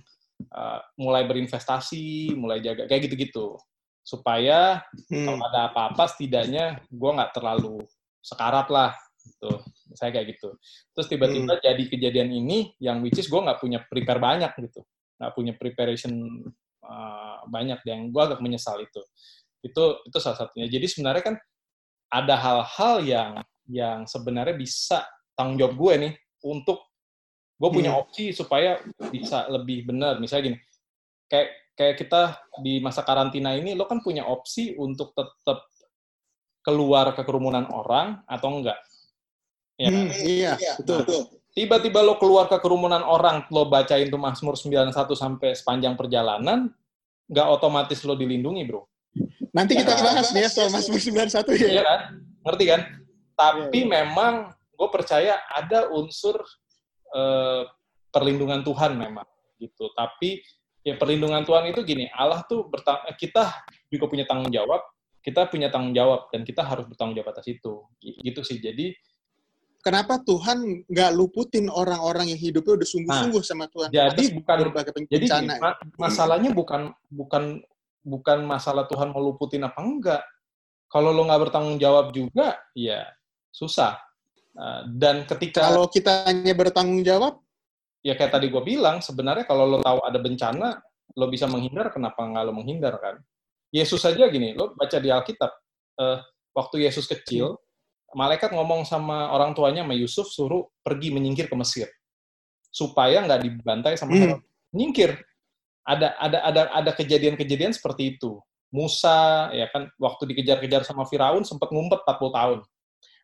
uh, 0.52 0.80
mulai 1.00 1.24
berinvestasi, 1.26 2.36
mulai 2.36 2.60
jaga, 2.60 2.86
kayak 2.86 3.08
gitu-gitu. 3.08 3.56
Supaya 4.04 4.84
hmm. 5.08 5.26
kalau 5.26 5.40
ada 5.48 5.60
apa-apa 5.72 6.12
setidaknya 6.12 6.84
gue 6.92 7.12
nggak 7.16 7.32
terlalu 7.32 7.80
sekarat 8.20 8.68
lah, 8.68 8.92
gitu. 9.24 9.64
Saya 9.96 10.12
kayak 10.12 10.36
gitu. 10.38 10.60
Terus 10.94 11.08
tiba-tiba 11.08 11.56
hmm. 11.56 11.64
jadi 11.64 11.84
kejadian 11.88 12.30
ini 12.36 12.76
yang 12.84 13.00
which 13.00 13.18
is 13.18 13.32
gue 13.32 13.40
nggak 13.40 13.64
punya 13.64 13.80
prepare 13.88 14.20
banyak 14.20 14.52
gitu. 14.60 14.84
Nggak 15.18 15.34
punya 15.34 15.54
preparation 15.56 16.44
uh, 16.84 17.40
banyak 17.48 17.80
yang 17.88 18.12
gue 18.12 18.22
agak 18.22 18.44
menyesal 18.44 18.78
itu 18.84 19.02
itu 19.62 19.84
itu 20.10 20.18
salah 20.18 20.38
satunya 20.38 20.68
jadi 20.68 20.86
sebenarnya 20.90 21.24
kan 21.34 21.36
ada 22.12 22.36
hal-hal 22.36 22.96
yang 23.06 23.32
yang 23.70 24.04
sebenarnya 24.10 24.58
bisa 24.58 25.06
tanggung 25.38 25.62
jawab 25.62 25.78
gue 25.78 25.94
nih 26.10 26.14
untuk 26.44 26.91
gue 27.62 27.70
punya 27.70 27.94
hmm. 27.94 28.02
opsi 28.02 28.34
supaya 28.34 28.82
bisa 29.14 29.46
lebih 29.54 29.86
benar 29.86 30.18
misalnya 30.18 30.54
gini 30.54 30.58
kayak 31.30 31.78
kayak 31.78 31.96
kita 32.02 32.22
di 32.66 32.82
masa 32.82 33.06
karantina 33.06 33.54
ini 33.54 33.78
lo 33.78 33.86
kan 33.86 34.02
punya 34.02 34.26
opsi 34.26 34.74
untuk 34.74 35.14
tetap 35.14 35.70
keluar 36.66 37.14
ke 37.14 37.22
kerumunan 37.22 37.70
orang 37.70 38.26
atau 38.26 38.50
enggak 38.50 38.82
ya 39.78 39.94
hmm, 39.94 40.10
iya 40.26 40.54
betul 40.82 40.98
nah, 40.98 41.06
betul 41.06 41.22
tiba-tiba 41.52 42.00
lo 42.00 42.16
keluar 42.16 42.48
ke 42.48 42.58
kerumunan 42.64 43.04
orang, 43.04 43.44
lo 43.52 43.68
bacain 43.68 44.08
tuh 44.08 44.20
Mazmur 44.20 44.56
91 44.56 44.96
sampai 44.96 45.52
sepanjang 45.52 46.00
perjalanan, 46.00 46.72
nggak 47.28 47.48
otomatis 47.48 48.00
lo 48.08 48.16
dilindungi, 48.16 48.64
bro. 48.68 48.88
Nanti 49.52 49.76
kita 49.76 50.00
ya, 50.00 50.00
bahas 50.00 50.32
nih 50.32 50.48
ya 50.48 50.50
soal 50.50 50.72
Mazmur 50.72 51.00
91 51.00 51.60
ya. 51.60 51.68
Iya 51.68 51.84
kan? 51.84 52.00
Ngerti 52.48 52.66
kan? 52.72 52.82
Tapi 53.36 53.80
ya, 53.84 53.84
ya. 53.84 53.92
memang 54.00 54.34
gue 54.56 54.90
percaya 54.90 55.44
ada 55.52 55.92
unsur 55.92 56.40
uh, 57.16 57.64
perlindungan 58.12 58.62
Tuhan 58.66 59.00
memang 59.00 59.28
gitu. 59.62 59.90
Tapi 59.94 60.42
ya 60.82 60.98
perlindungan 60.98 61.46
Tuhan 61.46 61.70
itu 61.70 61.82
gini, 61.86 62.10
Allah 62.12 62.42
tuh 62.50 62.68
kita 63.16 63.54
juga 63.88 64.06
punya 64.10 64.26
tanggung 64.26 64.50
jawab, 64.50 64.82
kita 65.22 65.48
punya 65.48 65.70
tanggung 65.70 65.94
jawab 65.94 66.28
dan 66.34 66.42
kita 66.42 66.66
harus 66.66 66.90
bertanggung 66.90 67.16
jawab 67.16 67.32
atas 67.38 67.48
itu. 67.48 67.86
Gitu 68.02 68.42
sih. 68.42 68.58
Jadi 68.58 68.92
kenapa 69.86 70.22
Tuhan 70.22 70.86
nggak 70.90 71.12
luputin 71.14 71.70
orang-orang 71.70 72.34
yang 72.34 72.40
hidupnya 72.42 72.82
udah 72.82 72.88
sungguh-sungguh 72.90 73.42
nah, 73.42 73.48
sama 73.48 73.66
Tuhan? 73.70 73.90
Jadi 73.94 74.24
bukan 74.38 74.58
jadi 75.10 75.26
gini, 75.26 75.48
ma 75.62 75.72
masalahnya 75.98 76.52
bukan 76.54 76.94
bukan 77.10 77.62
bukan 78.02 78.38
masalah 78.46 78.90
Tuhan 78.90 79.14
mau 79.14 79.22
luputin 79.22 79.66
apa 79.66 79.80
enggak. 79.82 80.24
Kalau 80.92 81.16
lo 81.16 81.24
nggak 81.24 81.48
bertanggung 81.48 81.80
jawab 81.80 82.12
juga, 82.12 82.60
ya 82.76 83.08
susah. 83.56 83.96
Uh, 84.52 84.84
dan 85.00 85.24
ketika 85.24 85.72
kalau 85.72 85.88
kita 85.88 86.28
hanya 86.28 86.52
bertanggung 86.52 87.02
jawab, 87.08 87.40
ya 88.04 88.18
kayak 88.20 88.36
tadi 88.36 88.52
gue 88.52 88.64
bilang, 88.64 89.00
sebenarnya 89.00 89.48
kalau 89.48 89.64
lo 89.66 89.78
tahu 89.80 90.04
ada 90.04 90.20
bencana, 90.20 90.80
lo 91.16 91.26
bisa 91.32 91.48
menghindar, 91.48 91.92
kenapa 91.92 92.20
nggak 92.20 92.44
lo 92.48 92.54
menghindar 92.56 93.00
kan? 93.00 93.16
Yesus 93.72 94.04
saja 94.04 94.28
gini, 94.28 94.52
lo 94.52 94.76
baca 94.76 95.00
di 95.00 95.08
Alkitab, 95.08 95.52
uh, 96.04 96.20
waktu 96.52 96.84
Yesus 96.84 97.08
kecil, 97.08 97.56
malaikat 98.12 98.52
ngomong 98.52 98.84
sama 98.84 99.32
orang 99.32 99.56
tuanya 99.56 99.88
sama 99.88 99.96
Yusuf 99.96 100.28
suruh 100.28 100.68
pergi 100.84 101.16
menyingkir 101.16 101.48
ke 101.48 101.56
Mesir 101.56 101.88
supaya 102.72 103.20
nggak 103.28 103.44
dibantai 103.44 104.00
sama 104.00 104.16
hmm. 104.16 104.22
Herod. 104.24 104.42
Nyingkir. 104.72 105.12
Ada 105.84 106.16
ada 106.16 106.40
ada 106.48 106.62
ada 106.72 106.92
kejadian-kejadian 106.96 107.76
seperti 107.76 108.16
itu. 108.16 108.40
Musa 108.72 109.52
ya 109.52 109.68
kan 109.68 109.92
waktu 110.00 110.32
dikejar-kejar 110.32 110.88
sama 110.88 111.04
Firaun 111.04 111.44
sempat 111.44 111.68
ngumpet 111.76 112.00
40 112.08 112.32
tahun. 112.32 112.60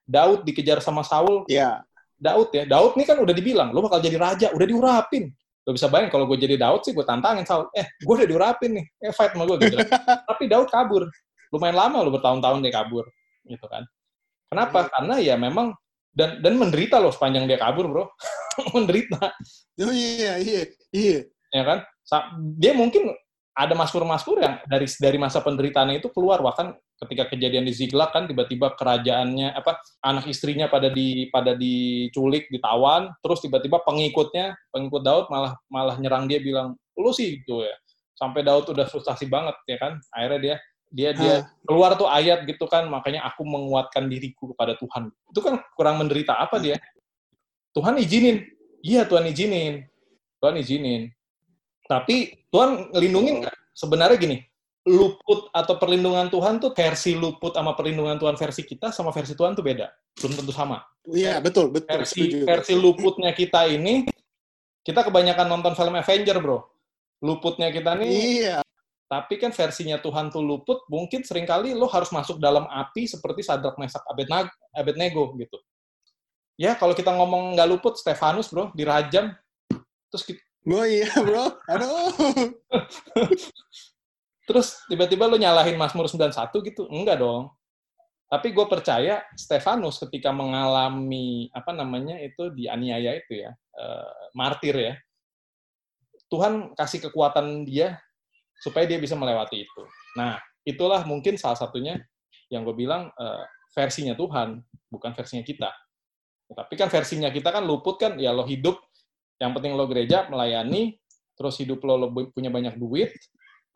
Daud 0.07 0.47
dikejar 0.47 0.79
sama 0.79 1.03
Saul. 1.03 1.43
Iya. 1.51 1.83
Daud 2.17 2.49
ya. 2.55 2.63
Daud 2.65 2.95
ini 2.97 3.03
kan 3.05 3.19
udah 3.19 3.35
dibilang, 3.35 3.69
lo 3.75 3.85
bakal 3.85 4.01
jadi 4.01 4.17
raja, 4.17 4.47
udah 4.55 4.65
diurapin. 4.65 5.29
Lo 5.67 5.75
bisa 5.75 5.91
bayangin 5.91 6.09
kalau 6.15 6.25
gue 6.31 6.39
jadi 6.39 6.55
Daud 6.55 6.81
sih 6.87 6.95
gue 6.95 7.03
tantangin 7.03 7.43
Saul. 7.43 7.67
Eh, 7.75 7.85
gue 7.99 8.13
udah 8.15 8.25
diurapin 8.25 8.79
nih. 8.79 8.85
Eh, 9.03 9.11
fight 9.11 9.35
sama 9.35 9.43
gue 9.45 9.59
gitu. 9.67 9.77
Tapi 10.31 10.43
Daud 10.47 10.71
kabur. 10.71 11.05
Lumayan 11.51 11.75
lama 11.75 12.07
lo 12.07 12.09
bertahun-tahun 12.15 12.63
dia 12.63 12.73
kabur. 12.73 13.03
Gitu 13.43 13.67
kan. 13.67 13.83
Kenapa? 14.47 14.87
Karena 14.87 15.19
ya 15.19 15.35
memang 15.35 15.75
dan 16.15 16.39
dan 16.39 16.55
menderita 16.55 16.97
loh 16.97 17.11
sepanjang 17.11 17.45
dia 17.45 17.59
kabur, 17.59 17.91
Bro. 17.91 18.03
menderita. 18.75 19.35
Oh 19.83 19.93
iya, 19.93 20.39
iya, 20.39 20.61
iya. 20.95 21.17
Ya 21.51 21.63
kan? 21.67 21.83
Dia 22.57 22.71
mungkin 22.71 23.11
ada 23.51 23.73
maskur-maskur 23.75 24.39
yang 24.39 24.63
dari 24.69 24.87
dari 24.97 25.17
masa 25.19 25.43
penderitaannya 25.43 25.99
itu 25.99 26.09
keluar 26.15 26.39
bahkan 26.39 26.77
ketika 27.05 27.29
kejadian 27.29 27.65
di 27.69 27.73
Ziklag 27.73 28.09
kan 28.09 28.25
tiba-tiba 28.25 28.73
kerajaannya 28.73 29.53
apa 29.53 29.77
anak 30.01 30.25
istrinya 30.25 30.65
pada 30.65 30.89
di 30.89 31.29
pada 31.29 31.53
diculik 31.53 32.49
ditawan 32.49 33.13
terus 33.21 33.45
tiba-tiba 33.45 33.77
pengikutnya 33.85 34.57
pengikut 34.73 35.05
Daud 35.05 35.25
malah 35.29 35.53
malah 35.69 35.95
nyerang 36.01 36.25
dia 36.25 36.41
bilang 36.41 36.73
lu 36.97 37.13
sih 37.13 37.37
gitu 37.41 37.61
ya. 37.61 37.75
Sampai 38.17 38.41
Daud 38.41 38.73
udah 38.73 38.89
frustasi 38.89 39.29
banget 39.29 39.53
ya 39.69 39.77
kan? 39.77 40.01
Akhirnya 40.09 40.39
dia 40.41 40.55
dia 40.87 41.09
dia 41.13 41.35
keluar 41.67 41.93
tuh 41.99 42.09
ayat 42.09 42.47
gitu 42.49 42.65
kan 42.65 42.89
makanya 42.89 43.21
aku 43.29 43.45
menguatkan 43.45 44.09
diriku 44.09 44.57
kepada 44.57 44.73
Tuhan. 44.81 45.13
Itu 45.29 45.39
kan 45.45 45.61
kurang 45.77 46.01
menderita 46.01 46.33
apa 46.33 46.57
dia? 46.57 46.81
Tuhan 47.77 47.93
izinin. 48.01 48.41
Iya 48.81 49.05
Tuhan 49.05 49.29
izinin. 49.29 49.85
Tuhan 50.41 50.55
izinin. 50.57 51.13
Tapi 51.85 52.41
Tuhan 52.49 52.89
ngelindungin 52.89 53.45
nggak? 53.45 53.55
Sebenarnya 53.77 54.17
gini, 54.17 54.37
luput 54.87 55.51
atau 55.51 55.75
perlindungan 55.75 56.31
Tuhan 56.31 56.63
tuh 56.63 56.71
versi 56.71 57.19
luput 57.19 57.51
sama 57.51 57.75
perlindungan 57.75 58.15
Tuhan 58.15 58.39
versi 58.39 58.63
kita 58.63 58.95
sama 58.95 59.11
versi 59.11 59.35
Tuhan 59.35 59.51
tuh 59.51 59.61
beda. 59.61 59.91
Belum 60.15 60.33
tentu 60.39 60.55
sama. 60.55 60.79
Iya, 61.11 61.43
betul, 61.43 61.69
betul. 61.75 61.91
Versi, 61.91 62.47
versi 62.47 62.73
luputnya 62.73 63.35
kita 63.35 63.67
ini, 63.67 64.07
kita 64.87 65.03
kebanyakan 65.03 65.47
nonton 65.51 65.75
film 65.75 65.99
Avenger, 65.99 66.39
bro. 66.39 66.63
Luputnya 67.19 67.67
kita 67.73 67.97
nih, 67.97 68.09
iya. 68.13 68.57
tapi 69.09 69.41
kan 69.41 69.49
versinya 69.49 69.97
Tuhan 69.97 70.29
tuh 70.29 70.45
luput, 70.45 70.85
mungkin 70.85 71.25
sering 71.25 71.49
kali 71.49 71.73
lo 71.73 71.89
harus 71.89 72.13
masuk 72.13 72.37
dalam 72.37 72.69
api 72.69 73.09
seperti 73.09 73.41
Sadrak 73.41 73.75
Mesak 73.81 74.05
Abednego 74.71 75.33
gitu. 75.35 75.57
Ya, 76.57 76.77
kalau 76.77 76.93
kita 76.93 77.09
ngomong 77.13 77.57
nggak 77.57 77.69
luput, 77.69 77.97
Stefanus, 77.97 78.53
bro, 78.53 78.69
dirajam. 78.77 79.33
Terus 80.13 80.23
Oh 80.67 80.83
iya 80.83 81.07
bro, 81.23 81.55
aduh. 81.71 82.11
Terus 84.47 84.79
tiba-tiba 84.87 85.27
lo 85.27 85.35
nyalahin 85.35 85.75
Mazmur 85.75 86.07
91 86.07 86.31
gitu? 86.71 86.87
Enggak 86.87 87.19
dong. 87.19 87.51
Tapi 88.27 88.51
gue 88.51 88.65
percaya 88.67 89.23
Stefanus 89.35 89.99
ketika 90.03 90.31
mengalami 90.31 91.47
apa 91.51 91.71
namanya 91.71 92.19
itu 92.19 92.51
dianiaya 92.51 93.15
itu 93.19 93.43
ya, 93.43 93.51
uh, 93.55 94.31
martir 94.35 94.75
ya. 94.75 94.93
Tuhan 96.27 96.75
kasih 96.75 97.07
kekuatan 97.07 97.63
dia 97.63 97.99
supaya 98.59 98.83
dia 98.83 98.99
bisa 98.99 99.15
melewati 99.15 99.63
itu. 99.63 99.83
Nah, 100.19 100.35
itulah 100.67 101.07
mungkin 101.07 101.39
salah 101.39 101.55
satunya 101.55 102.03
yang 102.51 102.67
gue 102.67 102.75
bilang 102.75 103.07
uh, 103.15 103.43
versinya 103.71 104.11
Tuhan, 104.11 104.59
bukan 104.91 105.11
versinya 105.15 105.43
kita. 105.43 105.71
Tapi 106.51 106.73
kan 106.75 106.91
versinya 106.91 107.31
kita 107.31 107.51
kan 107.51 107.63
luput 107.63 107.95
kan, 107.95 108.19
ya 108.19 108.35
lo 108.35 108.43
hidup 108.43 108.79
yang 109.39 109.53
penting 109.53 109.77
lo 109.77 109.87
gereja, 109.87 110.25
melayani, 110.27 110.97
terus 111.37 111.61
hidup 111.61 111.79
lo, 111.85 111.95
lo 111.95 112.07
punya 112.33 112.49
banyak 112.49 112.75
duit, 112.75 113.13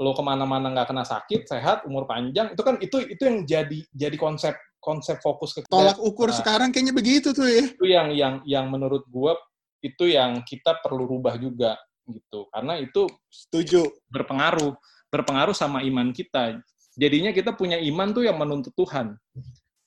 lo 0.02 0.18
ke 0.18 0.24
mana-mana 0.26 0.74
nggak 0.74 0.90
kena 0.90 1.06
sakit, 1.06 1.46
sehat, 1.46 1.86
umur 1.86 2.10
panjang, 2.10 2.58
itu 2.58 2.62
kan 2.66 2.76
itu 2.82 2.98
itu 3.06 3.22
yang 3.22 3.38
jadi 3.46 3.80
jadi 3.94 4.18
konsep 4.18 4.58
konsep 4.82 5.22
fokus 5.22 5.54
ke 5.54 5.62
tolak 5.70 6.02
ukur 6.02 6.34
nah, 6.34 6.38
sekarang 6.42 6.74
kayaknya 6.74 6.98
begitu 6.98 7.30
tuh 7.38 7.46
ya. 7.46 7.70
Itu 7.70 7.86
yang 7.86 8.10
yang 8.18 8.34
yang 8.50 8.66
menurut 8.74 9.06
gue 9.06 9.34
itu 9.86 10.10
yang 10.10 10.42
kita 10.42 10.82
perlu 10.82 11.06
rubah 11.06 11.38
juga 11.38 11.78
gitu, 12.10 12.50
karena 12.50 12.82
itu 12.82 13.06
setuju 13.30 13.86
berpengaruh 14.10 14.74
berpengaruh 15.14 15.54
sama 15.54 15.86
iman 15.86 16.10
kita. 16.10 16.58
Jadinya 16.98 17.30
kita 17.32 17.54
punya 17.54 17.78
iman 17.78 18.10
tuh 18.12 18.26
yang 18.26 18.36
menuntut 18.42 18.74
Tuhan. 18.74 19.16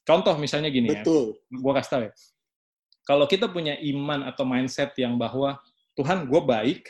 Contoh 0.07 0.37
misalnya 0.39 0.71
gini 0.71 0.95
Betul. 0.95 1.37
ya, 1.51 1.59
gue 1.59 1.73
kasih 1.75 1.91
tau 1.91 2.03
ya 2.07 2.13
kalau 3.05 3.29
kita 3.29 3.47
punya 3.53 3.77
iman 3.95 4.25
atau 4.25 4.49
mindset 4.49 4.97
yang 4.97 5.21
bahwa 5.21 5.61
Tuhan 5.95 6.27
gue 6.27 6.41
baik, 6.41 6.83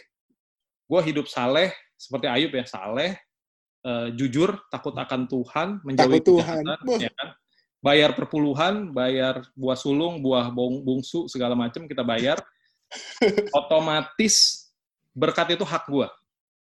gue 0.85 1.01
hidup 1.01 1.27
saleh 1.27 1.73
seperti 1.95 2.27
Ayub 2.29 2.53
ya 2.53 2.67
saleh, 2.69 3.17
uh, 3.87 4.13
jujur, 4.13 4.61
takut 4.69 4.93
akan 4.93 5.25
Tuhan, 5.31 5.69
menjauhi 5.87 6.21
kejahatan, 6.21 6.79
ya 7.01 7.13
kan? 7.15 7.29
bayar 7.85 8.17
perpuluhan, 8.17 8.97
bayar 8.97 9.45
buah 9.53 9.77
sulung, 9.77 10.25
buah 10.25 10.49
bungsu 10.57 11.29
segala 11.29 11.53
macam 11.53 11.85
kita 11.85 12.01
bayar, 12.01 12.41
otomatis 13.59 14.69
berkat 15.13 15.61
itu 15.61 15.65
hak 15.65 15.85
gue. 15.89 16.09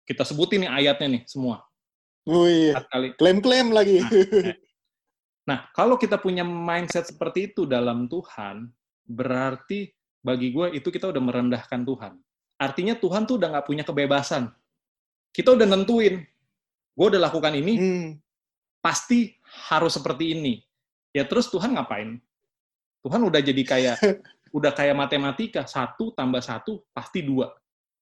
Kita 0.07 0.23
sebutin 0.23 0.69
nih 0.69 0.71
ayatnya 0.71 1.19
nih 1.19 1.23
semua. 1.27 1.65
Oh 2.27 2.47
iya. 2.47 2.79
Klaim-klaim 3.19 3.71
lagi. 3.71 4.03
Nah, 4.03 4.11
eh. 4.13 4.57
nah, 5.47 5.59
kalau 5.75 5.99
kita 5.99 6.19
punya 6.19 6.43
mindset 6.43 7.11
seperti 7.11 7.55
itu 7.55 7.67
dalam 7.67 8.07
Tuhan, 8.07 8.71
berarti 9.07 9.91
bagi 10.23 10.51
gue 10.51 10.75
itu 10.75 10.91
kita 10.91 11.11
udah 11.11 11.23
merendahkan 11.23 11.87
Tuhan. 11.87 12.13
Artinya 12.57 12.97
Tuhan 12.97 13.29
tuh 13.29 13.37
udah 13.37 13.49
nggak 13.53 13.67
punya 13.69 13.85
kebebasan. 13.85 14.49
Kita 15.33 15.53
udah 15.53 15.69
nentuin, 15.69 16.25
gue 16.97 17.07
udah 17.07 17.21
lakukan 17.29 17.53
ini, 17.53 17.75
hmm. 17.77 18.09
pasti 18.81 19.37
harus 19.69 19.97
seperti 19.97 20.33
ini. 20.33 20.65
Ya 21.13 21.29
terus 21.29 21.53
Tuhan 21.53 21.77
ngapain? 21.77 22.17
Tuhan 23.05 23.21
udah 23.21 23.41
jadi 23.45 23.63
kayak 23.63 23.97
udah 24.57 24.73
kayak 24.73 24.97
matematika, 24.97 25.69
satu 25.69 26.17
tambah 26.17 26.41
satu 26.41 26.81
pasti 26.97 27.21
dua. 27.21 27.53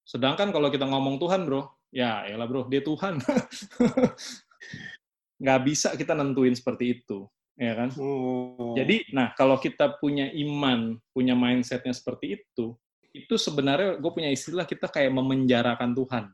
Sedangkan 0.07 0.55
kalau 0.55 0.70
kita 0.70 0.86
ngomong 0.86 1.18
Tuhan, 1.18 1.48
bro, 1.48 1.66
ya 1.90 2.22
elah 2.30 2.46
bro, 2.46 2.70
dia 2.70 2.84
Tuhan. 2.84 3.18
nggak 5.42 5.61
bisa 5.66 5.98
kita 5.98 6.14
nentuin 6.14 6.55
seperti 6.55 7.02
itu 7.02 7.26
ya 7.59 7.72
kan? 7.78 7.90
Oh. 7.98 8.74
Jadi, 8.74 9.11
nah 9.14 9.30
kalau 9.34 9.59
kita 9.59 9.98
punya 9.98 10.30
iman, 10.30 10.98
punya 11.14 11.38
mindsetnya 11.38 11.94
seperti 11.94 12.42
itu, 12.42 12.74
itu 13.15 13.39
sebenarnya 13.39 14.03
gue 14.03 14.11
punya 14.11 14.29
istilah 14.35 14.67
kita 14.67 14.91
kayak 14.91 15.15
memenjarakan 15.15 15.95
Tuhan. 15.95 16.25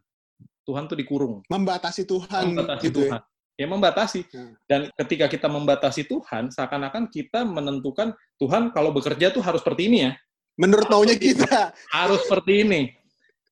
Tuhan 0.64 0.89
tuh 0.89 0.97
dikurung. 0.97 1.45
Membatasi 1.53 2.09
Tuhan. 2.09 2.57
Membatasi 2.57 2.85
gitu 2.89 3.01
ya? 3.05 3.20
Tuhan. 3.20 3.20
Ya? 3.20 3.28
ya 3.61 3.66
membatasi. 3.68 4.20
Hmm. 4.33 4.53
Dan 4.64 4.81
ketika 4.97 5.28
kita 5.28 5.47
membatasi 5.53 6.09
Tuhan, 6.09 6.49
seakan-akan 6.49 7.12
kita 7.12 7.45
menentukan 7.45 8.16
Tuhan 8.41 8.72
kalau 8.72 8.97
bekerja 8.97 9.28
tuh 9.28 9.45
harus 9.45 9.61
seperti 9.61 9.93
ini 9.93 9.99
ya. 10.09 10.12
Menurut 10.57 10.89
maunya 10.89 11.16
kita. 11.20 11.76
Harus 11.93 12.24
seperti 12.24 12.64
ini. 12.64 12.81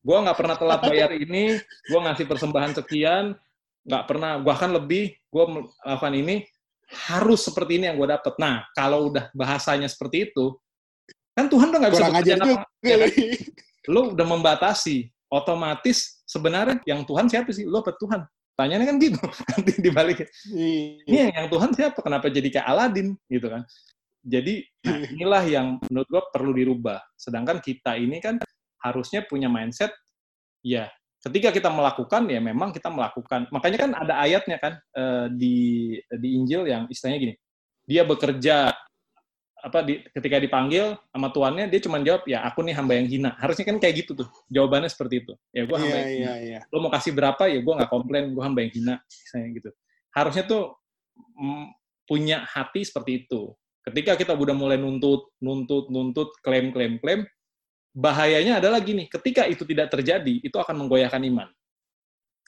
Gue 0.00 0.16
nggak 0.16 0.38
pernah 0.40 0.56
telat 0.56 0.80
bayar 0.88 1.12
ini, 1.12 1.60
gue 1.60 2.00
ngasih 2.00 2.24
persembahan 2.24 2.72
sekian, 2.80 3.36
nggak 3.84 4.04
pernah, 4.08 4.40
bahkan 4.40 4.72
lebih, 4.72 5.12
gue 5.28 5.44
melakukan 5.44 6.14
ini, 6.16 6.48
harus 6.88 7.44
seperti 7.44 7.76
ini 7.76 7.92
yang 7.92 8.00
gue 8.00 8.08
dapet. 8.08 8.32
Nah, 8.40 8.64
kalau 8.72 9.12
udah 9.12 9.28
bahasanya 9.36 9.90
seperti 9.90 10.32
itu, 10.32 10.56
kan 11.38 11.46
Tuhan 11.46 11.66
udah 11.70 11.80
nggak 11.86 11.92
bisa 11.94 12.06
bekerja 12.10 12.34
apa, 12.34 12.52
ya 12.82 12.96
kan? 12.98 13.10
Lo 13.94 14.12
udah 14.12 14.26
membatasi, 14.26 15.06
otomatis 15.30 16.20
sebenarnya 16.26 16.82
yang 16.84 17.06
Tuhan 17.06 17.30
siapa 17.30 17.54
sih? 17.54 17.62
Lo 17.62 17.80
apa 17.86 17.94
Tuhan? 17.94 18.26
Tanyanya 18.58 18.90
kan 18.90 18.98
gitu, 18.98 19.22
nanti 19.54 19.72
dibalik. 19.78 20.26
Iya. 20.50 21.06
Ini 21.06 21.16
yang, 21.30 21.32
yang 21.38 21.48
Tuhan 21.54 21.70
siapa? 21.78 21.98
Kenapa 22.02 22.26
jadi 22.26 22.48
kayak 22.50 22.66
Aladin 22.66 23.14
gitu 23.30 23.46
kan? 23.46 23.62
Jadi 24.26 24.66
nah 24.82 24.98
inilah 25.14 25.44
yang 25.46 25.66
menurut 25.86 26.08
gue 26.10 26.22
perlu 26.34 26.52
dirubah. 26.52 26.98
Sedangkan 27.14 27.62
kita 27.62 27.94
ini 27.94 28.18
kan 28.18 28.42
harusnya 28.82 29.22
punya 29.30 29.46
mindset, 29.46 29.94
ya 30.60 30.90
ketika 31.18 31.50
kita 31.50 31.70
melakukan 31.70 32.30
ya 32.30 32.38
memang 32.38 32.70
kita 32.70 32.94
melakukan 32.94 33.50
makanya 33.50 33.78
kan 33.78 33.90
ada 33.98 34.14
ayatnya 34.22 34.56
kan 34.62 34.78
uh, 34.94 35.26
di 35.26 35.98
di 36.14 36.28
Injil 36.38 36.62
yang 36.70 36.86
istilahnya 36.86 37.18
gini 37.18 37.34
dia 37.88 38.06
bekerja 38.06 38.70
apa 39.58 39.78
di, 39.82 40.00
ketika 40.14 40.38
dipanggil 40.38 40.94
sama 41.10 41.34
tuannya 41.34 41.66
dia 41.66 41.80
cuma 41.82 41.98
jawab 41.98 42.22
ya 42.30 42.46
aku 42.46 42.62
nih 42.62 42.74
hamba 42.78 42.94
yang 42.94 43.10
hina 43.10 43.30
harusnya 43.42 43.66
kan 43.66 43.76
kayak 43.82 44.06
gitu 44.06 44.22
tuh 44.22 44.28
jawabannya 44.46 44.86
seperti 44.86 45.26
itu 45.26 45.32
ya 45.50 45.66
gue 45.66 45.76
hamba 45.76 45.90
yeah, 45.90 45.98
yang 45.98 46.10
hina 46.14 46.30
yeah, 46.30 46.36
yeah. 46.58 46.62
lo 46.70 46.78
mau 46.78 46.92
kasih 46.94 47.10
berapa 47.10 47.42
ya 47.50 47.58
gue 47.58 47.74
nggak 47.74 47.90
komplain 47.90 48.30
gue 48.30 48.44
hamba 48.44 48.60
yang 48.62 48.72
hina 48.72 48.94
misalnya 49.02 49.48
gitu 49.58 49.70
harusnya 50.14 50.44
tuh 50.46 50.62
mm, 51.18 51.66
punya 52.06 52.46
hati 52.46 52.86
seperti 52.86 53.26
itu 53.26 53.50
ketika 53.82 54.14
kita 54.14 54.32
udah 54.38 54.54
mulai 54.54 54.78
nuntut 54.78 55.34
nuntut 55.42 55.90
nuntut 55.90 56.30
klaim 56.40 56.70
klaim 56.70 57.02
klaim 57.02 57.26
bahayanya 57.98 58.62
adalah 58.62 58.78
gini, 58.78 59.10
ketika 59.10 59.50
itu 59.50 59.66
tidak 59.66 59.90
terjadi, 59.90 60.38
itu 60.38 60.54
akan 60.54 60.86
menggoyahkan 60.86 61.18
iman. 61.34 61.50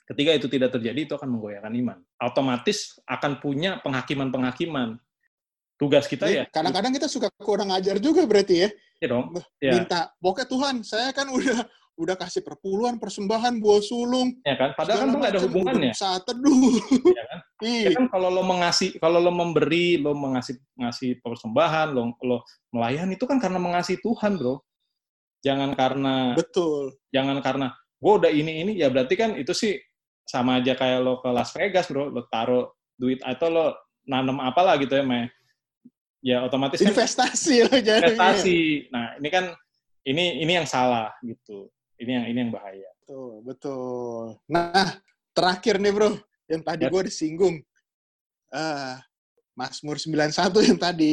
Ketika 0.07 0.31
itu 0.39 0.47
tidak 0.47 0.71
terjadi, 0.75 1.07
itu 1.07 1.15
akan 1.15 1.27
menggoyahkan 1.39 1.75
iman. 1.75 1.99
Otomatis 2.23 2.99
akan 3.07 3.43
punya 3.43 3.83
penghakiman-penghakiman. 3.83 4.99
Tugas 5.81 6.05
kita 6.05 6.29
ya. 6.29 6.45
Kadang-kadang 6.53 6.93
kita 6.93 7.09
suka 7.09 7.33
kurang 7.41 7.73
ajar 7.73 7.97
juga 7.97 8.29
berarti 8.29 8.69
ya. 8.69 8.69
Iya 9.01 9.09
dong. 9.17 9.33
Ya. 9.65 9.73
Minta, 9.81 10.13
pokoknya 10.21 10.47
Tuhan, 10.53 10.75
saya 10.85 11.09
kan 11.17 11.33
udah 11.33 11.65
udah 11.97 12.17
kasih 12.21 12.45
perpuluhan, 12.45 13.01
persembahan, 13.01 13.57
buah 13.61 13.81
sulung. 13.81 14.37
Ya 14.45 14.57
kan, 14.61 14.77
padahal 14.77 15.05
kan 15.05 15.09
itu 15.09 15.17
nggak 15.17 15.33
ada 15.33 15.43
hubungannya. 15.45 15.93
Saat 15.97 16.29
teduh. 16.29 16.77
Ya 17.17 17.25
kan? 17.27 17.41
Iya. 17.61 17.93
Ya 17.93 18.01
kan 18.01 18.09
kalau 18.09 18.33
lo 18.33 18.41
mengasih, 18.41 18.97
kalau 18.97 19.21
lo 19.21 19.29
memberi, 19.29 20.01
lo 20.01 20.17
mengasih 20.17 20.57
ngasih 20.81 21.21
persembahan, 21.21 21.93
lo, 21.93 22.17
lo 22.25 22.41
melayani 22.73 23.21
itu 23.21 23.29
kan 23.29 23.37
karena 23.37 23.61
mengasihi 23.61 24.01
Tuhan, 24.01 24.41
bro. 24.41 24.65
Jangan 25.45 25.77
karena 25.77 26.33
betul. 26.33 26.97
Jangan 27.13 27.45
karena 27.45 27.69
gue 28.01 28.13
udah 28.17 28.33
ini 28.33 28.65
ini 28.65 28.73
ya 28.81 28.89
berarti 28.89 29.13
kan 29.13 29.37
itu 29.37 29.53
sih 29.53 29.77
sama 30.25 30.65
aja 30.65 30.73
kayak 30.73 31.05
lo 31.05 31.21
ke 31.21 31.29
Las 31.29 31.53
Vegas 31.53 31.93
bro 31.93 32.09
lo 32.09 32.25
taruh 32.33 32.73
duit 32.97 33.21
atau 33.21 33.53
lo 33.53 33.67
nanam 34.09 34.41
apalah 34.41 34.81
gitu 34.81 34.97
ya 34.97 35.05
Maya. 35.05 35.29
Ya 36.21 36.45
otomatis 36.45 36.81
kan 36.81 36.93
investasi 36.93 37.65
lo 37.65 37.77
jadi 37.81 38.13
investasi. 38.13 38.59
Nah 38.93 39.17
ini 39.17 39.29
kan 39.29 39.45
ini 40.05 40.45
ini 40.45 40.53
yang 40.57 40.69
salah 40.69 41.13
gitu. 41.25 41.69
Ini 42.01 42.11
yang 42.17 42.25
ini 42.33 42.39
yang 42.49 42.53
bahaya. 42.53 42.91
Betul 43.05 43.45
betul. 43.45 44.25
Nah 44.49 45.01
terakhir 45.33 45.81
nih 45.81 45.93
bro. 45.93 46.17
Yang 46.51 46.63
tadi 46.67 46.85
ya. 46.87 46.91
gue 46.91 47.03
disinggung. 47.09 47.57
Uh, 48.51 48.99
Mazmur 49.55 49.97
91 50.01 50.69
yang 50.73 50.81
tadi. 50.81 51.13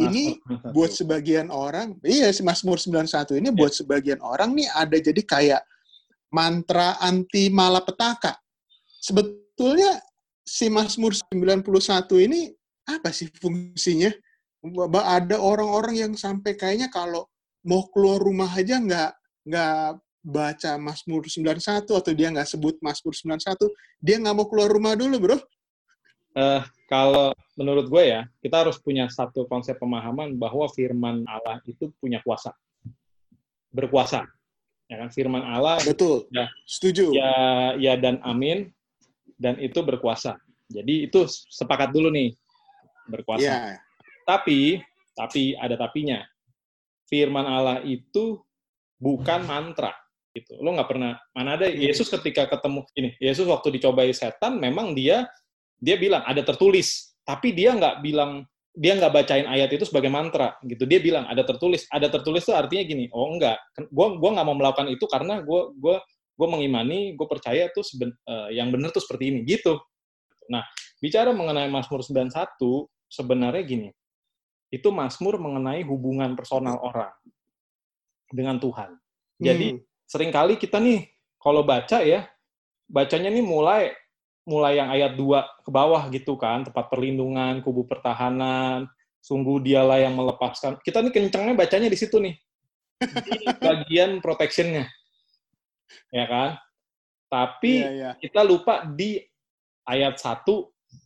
Ini 0.00 0.40
buat 0.72 0.96
sebagian 0.96 1.52
orang, 1.52 1.92
iya 2.00 2.32
si 2.32 2.40
Mazmur 2.40 2.80
91 2.80 3.36
ini 3.36 3.52
buat 3.52 3.68
sebagian 3.76 4.16
orang 4.24 4.56
nih 4.56 4.64
ada 4.72 4.96
jadi 4.96 5.20
kayak 5.20 5.60
mantra 6.32 6.96
anti 7.04 7.52
malapetaka. 7.52 8.40
Sebetulnya 8.96 10.00
si 10.40 10.72
Mazmur 10.72 11.12
91 11.12 12.16
ini 12.16 12.48
apa 12.88 13.12
sih 13.12 13.28
fungsinya? 13.28 14.08
Ada 14.92 15.40
orang-orang 15.40 15.94
yang 15.96 16.12
sampai 16.12 16.52
kayaknya 16.52 16.92
kalau 16.92 17.24
mau 17.64 17.88
keluar 17.92 18.20
rumah 18.20 18.48
aja 18.52 18.76
nggak 18.76 19.10
nggak 19.48 20.00
baca 20.20 20.76
Mazmur 20.76 21.24
91 21.24 21.88
atau 21.88 22.12
dia 22.12 22.28
nggak 22.28 22.48
sebut 22.48 22.76
Mazmur 22.84 23.16
91, 23.16 23.56
dia 24.04 24.20
nggak 24.20 24.36
mau 24.36 24.46
keluar 24.48 24.68
rumah 24.68 24.92
dulu, 24.92 25.16
bro. 25.16 25.38
Uh, 26.36 26.62
kalau 26.86 27.34
menurut 27.58 27.90
gue 27.90 28.04
ya, 28.14 28.28
kita 28.44 28.62
harus 28.62 28.78
punya 28.78 29.08
satu 29.10 29.48
konsep 29.48 29.80
pemahaman 29.80 30.36
bahwa 30.36 30.68
firman 30.70 31.24
Allah 31.26 31.58
itu 31.64 31.90
punya 31.98 32.20
kuasa. 32.22 32.54
Berkuasa. 33.72 34.28
Ya 34.90 34.98
kan 34.98 35.10
firman 35.14 35.46
Allah 35.46 35.78
Betul. 35.86 36.26
Ya, 36.34 36.50
Setuju. 36.66 37.14
Ya 37.14 37.34
ya 37.78 37.94
dan 37.94 38.18
amin 38.26 38.74
dan 39.38 39.56
itu 39.62 39.78
berkuasa. 39.86 40.36
Jadi 40.66 41.06
itu 41.06 41.26
sepakat 41.30 41.94
dulu 41.94 42.10
nih. 42.10 42.34
Berkuasa. 43.06 43.78
Ya. 43.78 43.78
Tapi 44.30 44.78
tapi 45.18 45.58
ada 45.58 45.74
tapinya. 45.74 46.22
Firman 47.10 47.42
Allah 47.42 47.82
itu 47.82 48.38
bukan 49.02 49.42
mantra 49.42 49.90
gitu. 50.30 50.54
Lo 50.62 50.70
nggak 50.78 50.86
pernah 50.86 51.18
mana 51.34 51.58
ada 51.58 51.66
Yesus 51.66 52.06
ketika 52.06 52.46
ketemu 52.46 52.86
ini 52.94 53.10
Yesus 53.18 53.50
waktu 53.50 53.74
dicobai 53.74 54.14
setan 54.14 54.62
memang 54.62 54.94
dia 54.94 55.26
dia 55.82 55.98
bilang 55.98 56.22
ada 56.22 56.44
tertulis, 56.46 57.16
tapi 57.26 57.50
dia 57.50 57.74
nggak 57.74 58.04
bilang 58.04 58.46
dia 58.70 58.94
nggak 58.94 59.10
bacain 59.10 59.48
ayat 59.50 59.74
itu 59.74 59.82
sebagai 59.88 60.12
mantra 60.12 60.54
gitu. 60.62 60.86
Dia 60.86 61.02
bilang 61.02 61.26
ada 61.26 61.42
tertulis, 61.42 61.90
ada 61.90 62.06
tertulis 62.06 62.46
itu 62.46 62.54
artinya 62.54 62.84
gini, 62.86 63.04
oh 63.10 63.34
enggak, 63.34 63.58
gue 63.74 64.06
gua 64.22 64.30
nggak 64.38 64.46
mau 64.46 64.54
melakukan 64.54 64.86
itu 64.92 65.02
karena 65.10 65.42
gue 65.42 65.74
gue 65.74 65.96
gue 66.40 66.48
mengimani, 66.48 67.18
gue 67.18 67.26
percaya 67.28 67.68
tuh 67.74 67.84
seben, 67.84 68.14
uh, 68.24 68.48
yang 68.48 68.70
benar 68.72 68.94
tuh 68.94 69.02
seperti 69.02 69.28
ini 69.28 69.44
gitu. 69.44 69.76
Nah, 70.48 70.64
bicara 70.96 71.36
mengenai 71.36 71.68
Mazmur 71.68 72.00
91 72.00 72.32
sebenarnya 73.12 73.62
gini. 73.66 73.88
Itu 74.70 74.94
Mazmur 74.94 75.36
mengenai 75.42 75.82
hubungan 75.82 76.38
personal 76.38 76.78
orang 76.78 77.10
dengan 78.30 78.62
Tuhan. 78.62 78.94
Jadi 79.42 79.74
hmm. 79.74 79.82
sering 80.06 80.30
kali 80.30 80.54
kita 80.54 80.78
nih 80.78 81.10
kalau 81.42 81.66
baca 81.66 81.98
ya, 82.00 82.30
bacanya 82.86 83.30
nih 83.34 83.44
mulai 83.44 83.90
mulai 84.46 84.78
yang 84.80 84.88
ayat 84.90 85.14
2 85.14 85.66
ke 85.66 85.70
bawah 85.70 86.02
gitu 86.10 86.34
kan, 86.38 86.66
tempat 86.66 86.90
perlindungan, 86.90 87.62
kubu 87.62 87.86
pertahanan, 87.86 88.88
sungguh 89.20 89.60
dialah 89.60 90.00
yang 90.00 90.16
melepaskan. 90.16 90.80
Kita 90.80 91.04
nih 91.04 91.12
kencengnya 91.12 91.54
bacanya 91.54 91.88
di 91.90 91.98
situ 91.98 92.18
nih. 92.18 92.34
Di 93.00 93.46
bagian 93.60 94.18
protectionnya. 94.18 94.88
Ya 96.10 96.26
kan? 96.26 96.50
Tapi 97.30 97.72
yeah, 97.78 97.92
yeah. 98.10 98.14
kita 98.18 98.42
lupa 98.42 98.82
di 98.84 99.22
ayat 99.86 100.18
1 100.18 100.44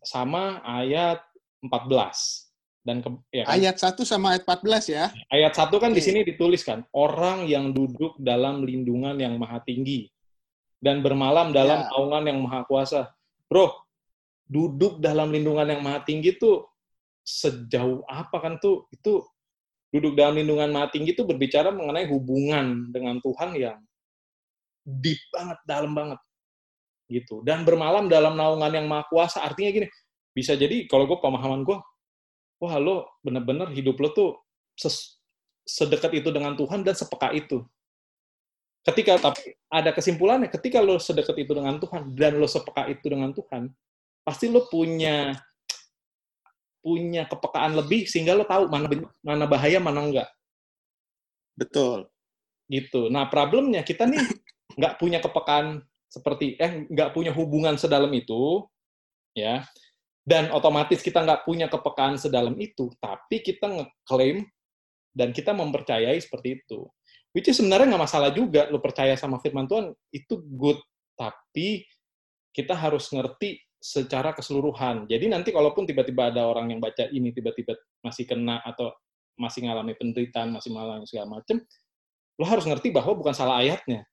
sama 0.01 0.65
ayat 0.65 1.21
14. 1.61 2.44
Dan 2.85 3.01
ke, 3.01 3.09
ya 3.33 3.49
kan? 3.49 3.57
Ayat 3.57 3.77
1 3.81 4.05
sama 4.05 4.37
ayat 4.37 4.45
14 4.45 4.93
ya. 4.93 5.05
Ayat 5.33 5.53
1 5.57 5.73
kan 5.81 5.91
okay. 5.91 5.97
di 5.97 6.03
sini 6.05 6.21
dituliskan, 6.21 6.85
orang 6.93 7.49
yang 7.49 7.73
duduk 7.73 8.13
dalam 8.21 8.61
lindungan 8.61 9.17
yang 9.17 9.41
maha 9.41 9.65
tinggi 9.65 10.13
dan 10.85 11.01
bermalam 11.01 11.49
dalam 11.57 11.81
yeah. 11.81 11.91
naungan 11.97 12.25
yang 12.29 12.39
maha 12.45 12.61
kuasa. 12.69 13.09
Bro, 13.49 13.73
duduk 14.45 15.01
dalam 15.01 15.33
lindungan 15.33 15.65
yang 15.65 15.81
maha 15.81 16.05
tinggi 16.05 16.37
tuh 16.37 16.69
sejauh 17.25 18.05
apa 18.05 18.37
kan 18.37 18.61
tuh? 18.61 18.85
Itu 18.93 19.25
duduk 19.89 20.13
dalam 20.13 20.37
lindungan 20.37 20.69
maha 20.69 20.93
tinggi 20.93 21.17
itu 21.17 21.25
berbicara 21.25 21.73
mengenai 21.73 22.05
hubungan 22.13 22.93
dengan 22.93 23.17
Tuhan 23.25 23.57
yang 23.57 23.81
deep 24.85 25.25
banget, 25.33 25.59
dalam 25.65 25.97
banget. 25.97 26.21
Gitu. 27.09 27.41
Dan 27.41 27.65
bermalam 27.65 28.13
dalam 28.13 28.37
naungan 28.37 28.73
yang 28.77 28.85
maha 28.85 29.09
kuasa, 29.09 29.41
artinya 29.41 29.73
gini, 29.73 29.89
bisa 30.37 30.53
jadi 30.53 30.85
kalau 30.85 31.09
gue 31.09 31.17
pemahaman 31.17 31.65
gue, 31.65 31.81
wah 32.61 32.77
lo 32.79 33.09
bener-bener 33.21 33.71
hidup 33.75 33.97
lo 34.01 34.09
tuh 34.13 34.31
sedekat 35.65 36.13
itu 36.13 36.29
dengan 36.35 36.55
Tuhan 36.55 36.85
dan 36.85 36.95
sepeka 36.95 37.33
itu. 37.33 37.65
Ketika 38.85 39.17
tapi 39.17 39.57
ada 39.73 39.97
kesimpulannya 39.97 40.53
ketika 40.53 40.85
lo 40.85 41.01
sedekat 41.01 41.41
itu 41.41 41.53
dengan 41.57 41.81
Tuhan 41.81 42.13
dan 42.13 42.37
lo 42.37 42.45
sepeka 42.45 42.85
itu 42.93 43.07
dengan 43.09 43.33
Tuhan 43.33 43.73
pasti 44.25 44.53
lo 44.53 44.69
punya 44.69 45.33
punya 46.85 47.25
kepekaan 47.25 47.73
lebih 47.81 48.05
sehingga 48.05 48.37
lo 48.37 48.45
tahu 48.45 48.69
mana 48.69 48.93
mana 49.25 49.45
bahaya 49.49 49.81
mana 49.81 50.05
enggak. 50.05 50.29
Betul. 51.57 52.13
Gitu. 52.69 53.09
Nah 53.09 53.25
problemnya 53.33 53.81
kita 53.81 54.05
nih 54.05 54.21
nggak 54.77 55.01
punya 55.01 55.19
kepekaan 55.25 55.81
seperti 56.13 56.61
eh 56.61 56.85
nggak 56.93 57.17
punya 57.17 57.33
hubungan 57.35 57.75
sedalam 57.81 58.13
itu 58.15 58.69
ya 59.35 59.67
dan 60.25 60.49
otomatis 60.51 61.05
kita 61.05 61.21
nggak 61.21 61.45
punya 61.45 61.69
kepekaan 61.69 62.17
sedalam 62.17 62.57
itu 62.57 62.89
tapi 62.99 63.45
kita 63.45 63.69
ngeklaim 63.69 64.49
dan 65.15 65.31
kita 65.31 65.53
mempercayai 65.55 66.19
seperti 66.19 66.65
itu 66.65 66.89
Which 67.35 67.51
is 67.51 67.59
sebenarnya 67.59 67.91
nggak 67.91 68.05
masalah 68.07 68.31
juga, 68.31 68.71
lo 68.71 68.79
percaya 68.79 69.19
sama 69.19 69.43
firman 69.43 69.67
Tuhan, 69.67 69.91
itu 70.15 70.39
good. 70.55 70.79
Tapi 71.19 71.83
kita 72.55 72.79
harus 72.79 73.11
ngerti 73.11 73.59
secara 73.83 74.31
keseluruhan. 74.31 75.11
Jadi 75.11 75.27
nanti 75.27 75.51
kalaupun 75.51 75.83
tiba-tiba 75.83 76.31
ada 76.31 76.47
orang 76.47 76.71
yang 76.71 76.79
baca 76.79 77.11
ini, 77.11 77.35
tiba-tiba 77.35 77.75
masih 78.07 78.23
kena 78.23 78.63
atau 78.63 78.95
masih 79.35 79.67
ngalami 79.67 79.99
penderitaan, 79.99 80.55
masih 80.55 80.71
mengalami 80.71 81.11
segala 81.11 81.43
macam, 81.43 81.59
lo 82.39 82.47
harus 82.47 82.65
ngerti 82.71 82.95
bahwa 82.95 83.19
bukan 83.19 83.35
salah 83.35 83.59
ayatnya. 83.59 84.07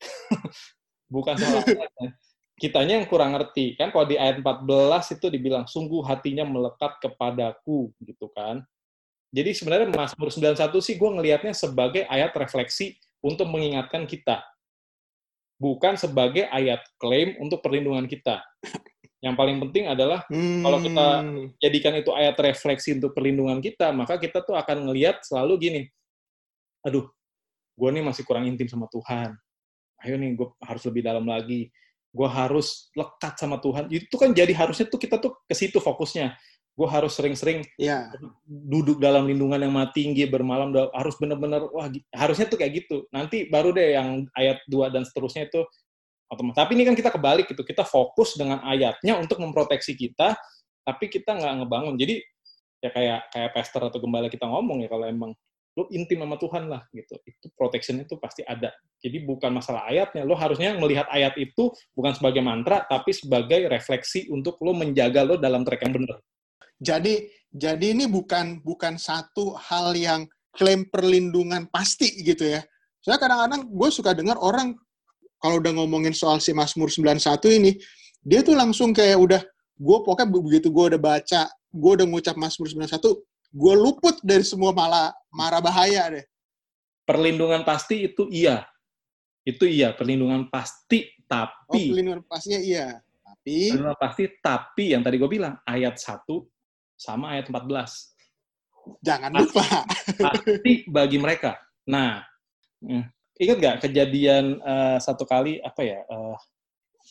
bukan 1.12 1.36
salah 1.36 1.60
ayatnya. 1.60 2.16
Kitanya 2.56 2.96
yang 2.96 3.06
kurang 3.06 3.36
ngerti. 3.36 3.76
Kan 3.76 3.92
kalau 3.92 4.08
di 4.08 4.16
ayat 4.16 4.40
14 4.40 5.20
itu 5.20 5.26
dibilang, 5.28 5.68
sungguh 5.68 6.00
hatinya 6.08 6.48
melekat 6.48 6.96
kepadaku, 7.04 7.92
gitu 8.00 8.32
kan. 8.32 8.64
Jadi 9.28 9.52
sebenarnya 9.52 9.92
Mazmur 9.92 10.32
91 10.32 10.72
sih 10.80 10.96
gue 10.96 11.10
ngelihatnya 11.12 11.52
sebagai 11.52 12.08
ayat 12.08 12.32
refleksi 12.32 12.96
untuk 13.20 13.44
mengingatkan 13.52 14.08
kita. 14.08 14.40
Bukan 15.60 16.00
sebagai 16.00 16.48
ayat 16.48 16.80
klaim 16.96 17.36
untuk 17.36 17.60
perlindungan 17.60 18.08
kita. 18.08 18.40
Yang 19.24 19.34
paling 19.36 19.56
penting 19.68 19.84
adalah 19.88 20.24
hmm. 20.28 20.60
kalau 20.62 20.78
kita 20.78 21.06
hmm. 21.24 21.46
jadikan 21.60 21.94
itu 21.96 22.10
ayat 22.12 22.36
refleksi 22.38 22.96
untuk 22.96 23.16
perlindungan 23.16 23.58
kita, 23.64 23.90
maka 23.90 24.20
kita 24.20 24.44
tuh 24.44 24.54
akan 24.54 24.88
ngelihat 24.88 25.24
selalu 25.24 25.54
gini, 25.56 25.82
aduh, 26.84 27.08
gue 27.74 27.88
nih 27.90 28.04
masih 28.04 28.22
kurang 28.22 28.44
intim 28.44 28.68
sama 28.68 28.86
Tuhan. 28.92 29.34
Ayo 30.04 30.14
nih, 30.20 30.36
gue 30.36 30.48
harus 30.60 30.84
lebih 30.84 31.02
dalam 31.02 31.24
lagi. 31.24 31.72
Gue 32.16 32.28
harus 32.32 32.88
lekat 32.96 33.36
sama 33.36 33.60
Tuhan. 33.60 33.92
Itu 33.92 34.16
kan 34.16 34.32
jadi 34.32 34.48
harusnya 34.56 34.88
tuh 34.88 34.96
kita 34.96 35.20
tuh 35.20 35.36
ke 35.44 35.52
situ 35.52 35.76
fokusnya. 35.76 36.32
Gue 36.76 36.88
harus 36.88 37.12
sering-sering 37.16 37.64
ya. 37.76 38.08
duduk 38.44 39.00
dalam 39.00 39.28
lindungan 39.28 39.60
yang 39.60 39.72
mati 39.72 40.04
tinggi 40.04 40.24
bermalam 40.28 40.72
harus 40.92 41.16
benar-benar 41.20 41.68
wah 41.72 41.92
harusnya 42.16 42.48
tuh 42.48 42.56
kayak 42.56 42.84
gitu. 42.84 43.04
Nanti 43.12 43.52
baru 43.52 43.76
deh 43.76 43.96
yang 43.96 44.24
ayat 44.32 44.64
2 44.68 44.92
dan 44.92 45.04
seterusnya 45.04 45.48
itu 45.52 45.60
otomatis. 46.32 46.56
Tapi 46.56 46.72
ini 46.72 46.84
kan 46.88 46.96
kita 46.96 47.12
kebalik 47.12 47.52
gitu. 47.52 47.60
Kita 47.60 47.84
fokus 47.84 48.36
dengan 48.40 48.64
ayatnya 48.64 49.20
untuk 49.20 49.36
memproteksi 49.44 49.92
kita 49.92 50.36
tapi 50.86 51.04
kita 51.12 51.36
nggak 51.36 51.64
ngebangun. 51.64 52.00
Jadi 52.00 52.24
ya 52.80 52.90
kayak 52.92 53.20
kayak 53.32 53.50
pastor 53.56 53.88
atau 53.88 53.98
gembala 53.98 54.28
kita 54.28 54.44
ngomong 54.44 54.84
ya 54.84 54.88
kalau 54.88 55.04
emang 55.08 55.32
lo 55.76 55.84
intim 55.92 56.24
sama 56.24 56.40
Tuhan 56.40 56.72
lah 56.72 56.82
gitu. 56.90 57.20
Itu 57.28 57.52
protection 57.52 58.00
itu 58.00 58.16
pasti 58.16 58.40
ada. 58.48 58.72
Jadi 58.96 59.22
bukan 59.28 59.52
masalah 59.52 59.84
ayatnya. 59.92 60.24
Lo 60.24 60.32
harusnya 60.32 60.72
melihat 60.80 61.04
ayat 61.12 61.36
itu 61.36 61.68
bukan 61.92 62.16
sebagai 62.16 62.40
mantra 62.40 62.88
tapi 62.88 63.12
sebagai 63.12 63.68
refleksi 63.68 64.26
untuk 64.32 64.56
lo 64.64 64.72
menjaga 64.72 65.22
lo 65.22 65.36
dalam 65.36 65.62
track 65.62 65.84
yang 65.84 65.92
benar. 66.00 66.18
Jadi 66.80 67.28
jadi 67.52 67.92
ini 67.92 68.08
bukan 68.08 68.64
bukan 68.64 68.96
satu 68.96 69.52
hal 69.56 69.92
yang 69.92 70.24
klaim 70.56 70.88
perlindungan 70.88 71.68
pasti 71.68 72.08
gitu 72.24 72.48
ya. 72.48 72.64
Saya 73.04 73.20
kadang-kadang 73.20 73.68
gue 73.68 73.88
suka 73.92 74.16
dengar 74.16 74.40
orang 74.40 74.74
kalau 75.36 75.60
udah 75.60 75.72
ngomongin 75.76 76.16
soal 76.16 76.40
si 76.40 76.56
Mazmur 76.56 76.88
91 76.88 77.20
ini, 77.60 77.76
dia 78.24 78.40
tuh 78.40 78.56
langsung 78.56 78.96
kayak 78.96 79.20
udah 79.20 79.40
gue 79.76 79.98
pokoknya 80.00 80.26
begitu 80.32 80.72
gue 80.72 80.96
udah 80.96 81.00
baca, 81.00 81.42
gue 81.52 81.90
udah 82.00 82.06
ngucap 82.08 82.34
Mazmur 82.40 82.66
91, 82.66 82.98
gue 83.56 83.74
luput 83.74 84.20
dari 84.20 84.44
semua 84.44 84.76
malah 84.76 85.16
marah 85.32 85.64
bahaya 85.64 86.12
deh. 86.12 86.24
Perlindungan 87.08 87.64
pasti 87.64 88.04
itu 88.12 88.28
iya. 88.28 88.68
Itu 89.46 89.64
iya, 89.64 89.94
perlindungan 89.94 90.50
pasti, 90.50 91.16
Oh, 91.26 91.74
tapi 91.74 91.90
pelindungan 91.90 92.22
pastinya 92.22 92.60
iya. 92.62 93.02
Tapi 93.24 93.74
perlindungan 93.74 93.98
pasti, 93.98 94.22
tapi 94.38 94.84
yang 94.94 95.02
tadi 95.02 95.16
gue 95.18 95.30
bilang 95.30 95.58
ayat 95.66 95.98
1 95.98 96.22
sama 96.94 97.34
ayat 97.34 97.50
14 97.50 98.14
jangan 99.02 99.34
lupa. 99.34 99.82
pasti 100.22 100.86
bagi 100.86 101.18
mereka. 101.18 101.58
Nah, 101.90 102.22
eh, 102.86 103.04
ingat 103.42 103.56
gak 103.58 103.76
kejadian 103.88 104.62
eh, 104.62 104.98
satu 105.02 105.26
kali 105.26 105.58
apa 105.58 105.82
ya? 105.82 106.06
Uh, 106.06 106.38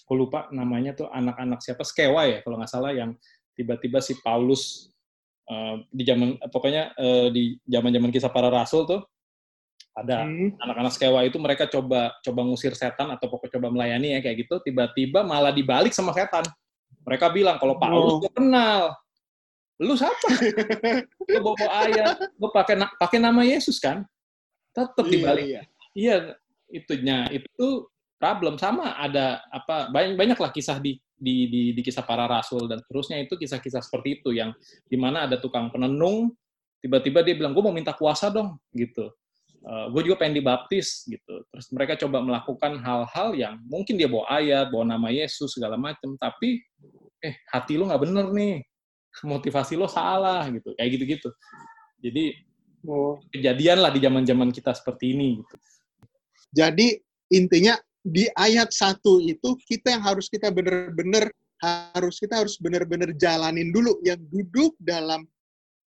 aku 0.06 0.14
lupa 0.16 0.48
namanya 0.52 0.92
tuh 0.92 1.08
anak-anak 1.08 1.60
siapa 1.64 1.84
Skewa 1.88 2.28
ya 2.28 2.44
kalau 2.44 2.60
nggak 2.60 2.68
salah 2.68 2.92
yang 2.92 3.16
tiba-tiba 3.56 4.04
si 4.04 4.20
Paulus 4.20 4.92
eh, 5.46 5.76
di 5.90 6.04
zaman 6.04 6.30
pokoknya 6.50 6.94
eh, 6.96 7.28
di 7.30 7.44
zaman-zaman 7.64 8.10
kisah 8.10 8.30
para 8.30 8.50
rasul 8.50 8.86
tuh 8.86 9.02
ada 9.96 10.28
Hmm. 10.28 10.52
anak-anak 10.60 10.92
Skewa 10.92 11.24
itu 11.24 11.40
mereka 11.40 11.72
coba 11.72 12.12
coba 12.20 12.42
ngusir 12.44 12.76
setan 12.76 13.08
atau 13.10 13.32
pokoknya 13.32 13.56
coba 13.56 13.68
melayani 13.72 14.12
ya 14.12 14.20
kayak 14.20 14.44
gitu 14.44 14.60
tiba-tiba 14.60 15.24
malah 15.24 15.56
dibalik 15.56 15.96
sama 15.96 16.12
setan 16.12 16.44
mereka 17.08 17.32
bilang 17.32 17.56
kalau 17.56 17.80
Paulus 17.80 18.18
Oh. 18.18 18.20
gue 18.20 18.32
kenal 18.36 18.92
lu 19.76 19.96
siapa 19.96 20.28
lu 21.32 21.40
bawa, 21.44 21.68
ayat 21.84 22.16
lu 22.36 22.48
pakai 22.48 22.76
na- 22.76 22.96
pakai 22.96 23.20
nama 23.20 23.44
Yesus 23.44 23.80
kan 23.80 24.04
tetap 24.72 25.04
Iya, 25.08 25.12
dibalik 25.12 25.46
iya. 25.48 25.62
iya 25.96 26.16
itunya 26.68 27.32
itu 27.32 27.88
problem 28.16 28.56
sama 28.60 28.96
ada 28.96 29.44
apa 29.48 29.88
banyak 29.92 30.16
banyaklah 30.16 30.52
kisah 30.52 30.80
di 30.80 31.00
di, 31.16 31.48
di 31.48 31.62
di 31.72 31.82
kisah 31.82 32.04
para 32.04 32.28
rasul 32.28 32.68
dan 32.68 32.84
seterusnya 32.84 33.24
itu 33.24 33.40
kisah-kisah 33.40 33.80
seperti 33.80 34.20
itu 34.22 34.36
yang 34.36 34.52
di 34.88 35.00
mana 35.00 35.24
ada 35.26 35.40
tukang 35.40 35.72
penenung 35.72 36.36
tiba-tiba 36.84 37.24
dia 37.24 37.34
bilang 37.34 37.56
gue 37.56 37.64
mau 37.64 37.74
minta 37.74 37.96
kuasa 37.96 38.30
dong 38.30 38.60
gitu. 38.76 39.10
Gue 39.66 40.06
juga 40.06 40.22
pengen 40.22 40.38
dibaptis 40.44 41.10
gitu. 41.10 41.42
Terus 41.50 41.66
mereka 41.74 41.98
coba 41.98 42.22
melakukan 42.22 42.78
hal-hal 42.86 43.34
yang 43.34 43.58
mungkin 43.66 43.98
dia 43.98 44.06
bawa 44.06 44.30
ayat 44.30 44.70
bawa 44.70 44.86
nama 44.94 45.10
Yesus 45.10 45.58
segala 45.58 45.74
macam 45.74 46.14
tapi 46.22 46.62
eh 47.24 47.34
hati 47.50 47.74
lo 47.74 47.90
nggak 47.90 48.02
bener 48.06 48.30
nih 48.30 48.62
motivasi 49.26 49.74
lo 49.74 49.90
salah 49.90 50.46
gitu. 50.54 50.78
Kayak 50.78 50.90
gitu-gitu. 51.00 51.30
Jadi 52.04 52.26
Oh. 52.86 53.18
kejadian 53.34 53.82
lah 53.82 53.90
di 53.90 53.98
zaman-zaman 53.98 54.54
kita 54.54 54.70
seperti 54.78 55.18
ini 55.18 55.42
gitu. 55.42 55.56
Jadi 56.54 57.02
intinya 57.34 57.74
di 58.06 58.30
ayat 58.38 58.70
satu 58.70 59.18
itu 59.18 59.58
kita 59.66 59.98
yang 59.98 60.06
harus 60.06 60.30
kita 60.30 60.54
benar-benar 60.54 61.34
harus 61.58 62.22
kita 62.22 62.46
harus 62.46 62.62
benar-benar 62.62 63.10
jalanin 63.18 63.74
dulu 63.74 63.98
yang 64.06 64.22
duduk 64.30 64.78
dalam 64.78 65.26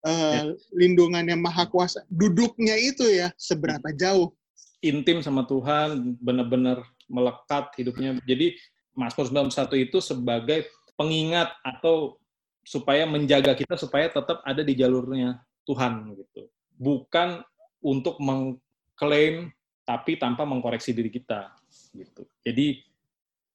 eh, 0.03 0.51
lindungan 0.75 1.23
yang 1.31 1.39
maha 1.39 1.71
kuasa. 1.71 2.03
Duduknya 2.11 2.75
itu 2.75 3.07
ya 3.07 3.31
seberapa 3.39 3.95
jauh. 3.95 4.35
intim 4.79 5.19
sama 5.27 5.43
Tuhan, 5.43 6.14
benar-benar 6.23 6.87
melekat 7.11 7.75
hidupnya. 7.75 8.14
Jadi 8.23 8.55
Mazmur 8.95 9.27
91 9.51 9.75
itu 9.91 9.99
sebagai 9.99 10.71
pengingat 10.95 11.51
atau 11.66 12.14
supaya 12.62 13.03
menjaga 13.03 13.59
kita 13.59 13.75
supaya 13.75 14.07
tetap 14.07 14.39
ada 14.47 14.62
di 14.62 14.79
jalurnya 14.79 15.43
Tuhan 15.66 16.14
gitu. 16.14 16.47
Bukan 16.79 17.43
untuk 17.83 18.23
mengklaim 18.23 19.51
tapi 19.83 20.14
tanpa 20.14 20.47
mengkoreksi 20.47 20.95
diri 20.95 21.11
kita 21.11 21.57
gitu. 21.93 22.22
Jadi 22.43 22.83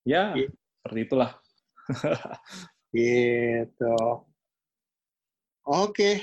ya 0.04 0.32
Iya. 0.36 0.48
seperti 0.80 1.00
itulah. 1.04 1.30
Gitu. 2.94 3.96
Oke. 5.66 6.22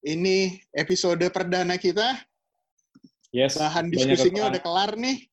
Ini 0.00 0.56
episode 0.72 1.20
perdana 1.28 1.76
kita. 1.76 2.16
Yes. 3.28 3.60
Bahan 3.60 3.92
diskusinya 3.92 4.48
udah 4.48 4.60
kelar 4.60 4.96
nih. 4.96 5.28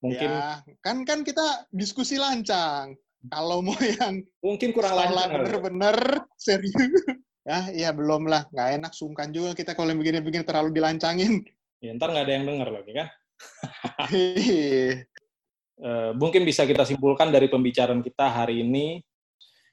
mungkin 0.00 0.30
Ya, 0.32 0.64
kan 0.80 1.04
kan 1.04 1.20
kita 1.26 1.68
diskusi 1.68 2.16
lancang. 2.16 2.96
Kalau 3.28 3.60
mau 3.60 3.76
yang 4.00 4.24
mungkin 4.40 4.72
kurang 4.72 4.96
ya. 4.96 5.28
bener-bener 5.28 5.96
serius. 6.40 6.72
Ya, 7.44 7.68
iya 7.68 7.90
belum 7.92 8.24
lah. 8.24 8.48
Nggak 8.48 8.68
enak, 8.80 8.92
sungkan 8.96 9.28
juga 9.34 9.52
kita 9.52 9.76
kalau 9.76 9.92
begini-begini 9.92 10.40
terlalu 10.46 10.72
dilancangin. 10.72 11.44
Ya, 11.84 11.92
ntar 11.98 12.14
nggak 12.14 12.24
ada 12.24 12.32
yang 12.32 12.44
dengar 12.48 12.68
lagi 12.72 12.92
kan. 12.96 13.08
Eh, 15.80 16.12
mungkin 16.12 16.44
bisa 16.44 16.68
kita 16.68 16.84
simpulkan 16.84 17.32
dari 17.32 17.48
pembicaraan 17.48 18.04
kita 18.04 18.28
hari 18.28 18.60
ini, 18.60 19.00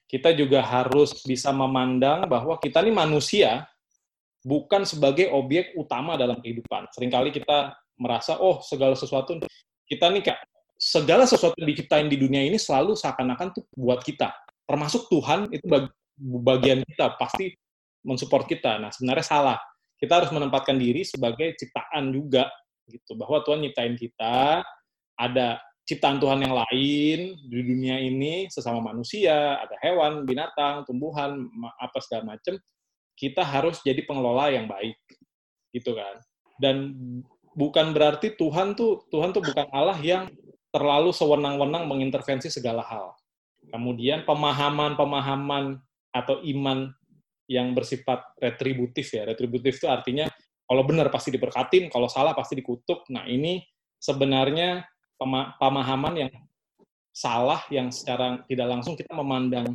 kita 0.07 0.31
juga 0.31 0.63
harus 0.63 1.19
bisa 1.27 1.51
memandang 1.51 2.23
bahwa 2.31 2.55
kita 2.55 2.79
ini 2.79 2.95
manusia 2.95 3.67
bukan 4.39 4.87
sebagai 4.87 5.27
objek 5.35 5.75
utama 5.75 6.15
dalam 6.15 6.39
kehidupan. 6.39 6.87
Seringkali 6.95 7.35
kita 7.35 7.75
merasa, 7.99 8.39
oh 8.39 8.63
segala 8.63 8.95
sesuatu, 8.95 9.35
kita 9.83 10.07
nih 10.07 10.31
kayak, 10.31 10.39
segala 10.79 11.27
sesuatu 11.27 11.59
yang 11.59 11.75
diciptain 11.75 12.07
di 12.07 12.15
dunia 12.15 12.39
ini 12.39 12.55
selalu 12.55 12.95
seakan-akan 12.95 13.51
tuh 13.51 13.67
buat 13.75 13.99
kita. 13.99 14.31
Termasuk 14.63 15.11
Tuhan 15.11 15.51
itu 15.51 15.67
bag- 15.67 15.91
bagian 16.39 16.87
kita, 16.87 17.19
pasti 17.19 17.51
mensupport 18.07 18.47
kita. 18.47 18.79
Nah 18.79 18.95
sebenarnya 18.95 19.27
salah. 19.27 19.59
Kita 19.99 20.23
harus 20.23 20.31
menempatkan 20.31 20.79
diri 20.79 21.03
sebagai 21.03 21.51
ciptaan 21.59 22.15
juga, 22.15 22.47
gitu. 22.87 23.13
Bahwa 23.19 23.43
Tuhan 23.43 23.61
nyiptain 23.63 23.95
kita, 23.99 24.63
ada 25.17 25.47
ciptaan 25.87 26.19
Tuhan 26.19 26.43
yang 26.43 26.55
lain 26.55 27.19
di 27.47 27.59
dunia 27.63 27.95
ini 27.99 28.51
sesama 28.51 28.83
manusia, 28.83 29.59
ada 29.63 29.75
hewan, 29.79 30.27
binatang, 30.27 30.83
tumbuhan, 30.83 31.47
apa 31.79 31.97
segala 32.03 32.35
macam, 32.35 32.59
kita 33.15 33.41
harus 33.41 33.79
jadi 33.81 34.03
pengelola 34.03 34.51
yang 34.51 34.67
baik, 34.67 34.99
gitu 35.71 35.95
kan. 35.95 36.19
Dan 36.59 36.93
bukan 37.55 37.95
berarti 37.95 38.35
Tuhan 38.35 38.75
tuh 38.77 39.07
Tuhan 39.09 39.33
tuh 39.33 39.41
bukan 39.41 39.65
Allah 39.73 39.97
yang 40.03 40.29
terlalu 40.69 41.15
sewenang-wenang 41.15 41.87
mengintervensi 41.87 42.51
segala 42.51 42.83
hal. 42.85 43.15
Kemudian 43.71 44.27
pemahaman-pemahaman 44.27 45.81
atau 46.13 46.39
iman 46.43 46.91
yang 47.47 47.71
bersifat 47.71 48.21
retributif 48.37 49.09
ya. 49.15 49.23
Retributif 49.23 49.79
itu 49.79 49.87
artinya 49.87 50.27
kalau 50.67 50.83
benar 50.83 51.07
pasti 51.07 51.31
diberkatin, 51.31 51.87
kalau 51.87 52.11
salah 52.11 52.35
pasti 52.35 52.59
dikutuk. 52.59 53.07
Nah, 53.07 53.23
ini 53.23 53.63
sebenarnya 53.97 54.83
pema- 55.15 55.55
pemahaman 55.55 56.27
yang 56.27 56.31
salah 57.15 57.63
yang 57.71 57.89
secara 57.89 58.43
tidak 58.45 58.67
langsung 58.67 58.93
kita 58.93 59.15
memandang 59.15 59.73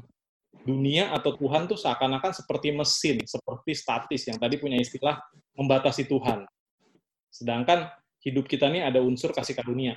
dunia 0.63 1.11
atau 1.11 1.35
Tuhan 1.35 1.67
tuh 1.67 1.81
seakan-akan 1.81 2.37
seperti 2.37 2.71
mesin, 2.71 3.25
seperti 3.25 3.73
statis 3.73 4.29
yang 4.29 4.37
tadi 4.39 4.61
punya 4.61 4.79
istilah 4.79 5.19
membatasi 5.57 6.07
Tuhan. 6.07 6.45
Sedangkan 7.33 7.89
hidup 8.23 8.47
kita 8.47 8.69
ini 8.69 8.85
ada 8.85 9.01
unsur 9.01 9.33
kasih 9.33 9.57
karunia. 9.57 9.97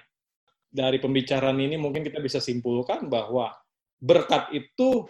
Dari 0.72 0.98
pembicaraan 0.98 1.60
ini 1.60 1.76
mungkin 1.76 2.02
kita 2.02 2.24
bisa 2.24 2.40
simpulkan 2.40 3.12
bahwa 3.12 3.52
berkat 4.00 4.50
itu 4.56 5.06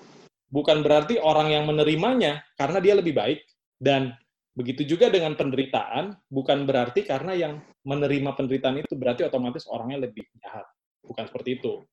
bukan 0.50 0.82
berarti 0.82 1.22
orang 1.22 1.54
yang 1.54 1.64
menerimanya 1.70 2.44
karena 2.58 2.82
dia 2.82 2.94
lebih 2.98 3.16
baik 3.16 3.40
dan 3.80 4.14
begitu 4.56 4.96
juga 4.96 5.12
dengan 5.12 5.36
penderitaan 5.36 6.16
bukan 6.32 6.64
berarti 6.64 7.04
karena 7.04 7.36
yang 7.36 7.60
menerima 7.84 8.40
penderitaan 8.40 8.80
itu 8.80 8.96
berarti 8.96 9.28
otomatis 9.28 9.68
orangnya 9.68 10.08
lebih 10.08 10.24
jahat. 10.40 10.64
Bukan 11.04 11.28
seperti 11.28 11.60
itu. 11.60 11.84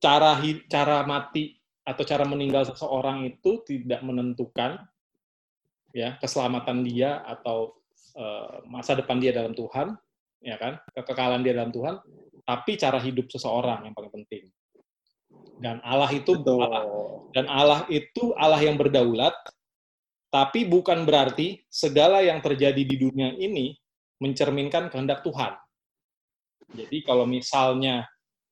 Cara 0.00 0.40
cara 0.66 1.04
mati 1.04 1.54
atau 1.84 2.02
cara 2.02 2.24
meninggal 2.24 2.64
seseorang 2.64 3.28
itu 3.28 3.60
tidak 3.68 4.00
menentukan 4.00 4.80
ya 5.94 6.16
keselamatan 6.18 6.82
dia 6.82 7.22
atau 7.22 7.76
eh, 8.16 8.64
masa 8.66 8.96
depan 8.98 9.20
dia 9.20 9.30
dalam 9.30 9.52
Tuhan, 9.54 9.94
ya 10.42 10.56
kan? 10.58 10.80
Kekekalan 10.96 11.44
dia 11.44 11.54
dalam 11.54 11.70
Tuhan, 11.70 12.00
tapi 12.42 12.80
cara 12.80 12.98
hidup 12.98 13.30
seseorang 13.30 13.86
yang 13.86 13.94
paling 13.94 14.10
penting. 14.10 14.48
Dan 15.60 15.78
Allah 15.86 16.10
itu 16.10 16.34
Betul. 16.34 16.64
Allah 16.64 16.84
dan 17.30 17.46
Allah 17.46 17.80
itu 17.92 18.34
Allah 18.34 18.58
yang 18.58 18.74
berdaulat, 18.74 19.36
tapi 20.34 20.66
bukan 20.66 21.06
berarti 21.06 21.62
segala 21.70 22.18
yang 22.18 22.42
terjadi 22.42 22.82
di 22.82 22.98
dunia 22.98 23.38
ini 23.38 23.70
mencerminkan 24.18 24.90
kehendak 24.90 25.22
Tuhan. 25.22 25.54
Jadi 26.74 27.06
kalau 27.06 27.22
misalnya, 27.22 28.02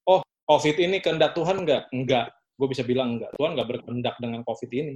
oh 0.07 0.23
COVID 0.47 0.79
ini 0.79 1.03
kehendak 1.03 1.35
Tuhan 1.35 1.67
enggak? 1.67 1.91
Enggak. 1.91 2.31
Gue 2.55 2.71
bisa 2.71 2.87
bilang 2.87 3.19
enggak. 3.19 3.35
Tuhan 3.35 3.59
enggak 3.59 3.69
berkehendak 3.75 4.15
dengan 4.23 4.47
COVID 4.47 4.71
ini. 4.71 4.95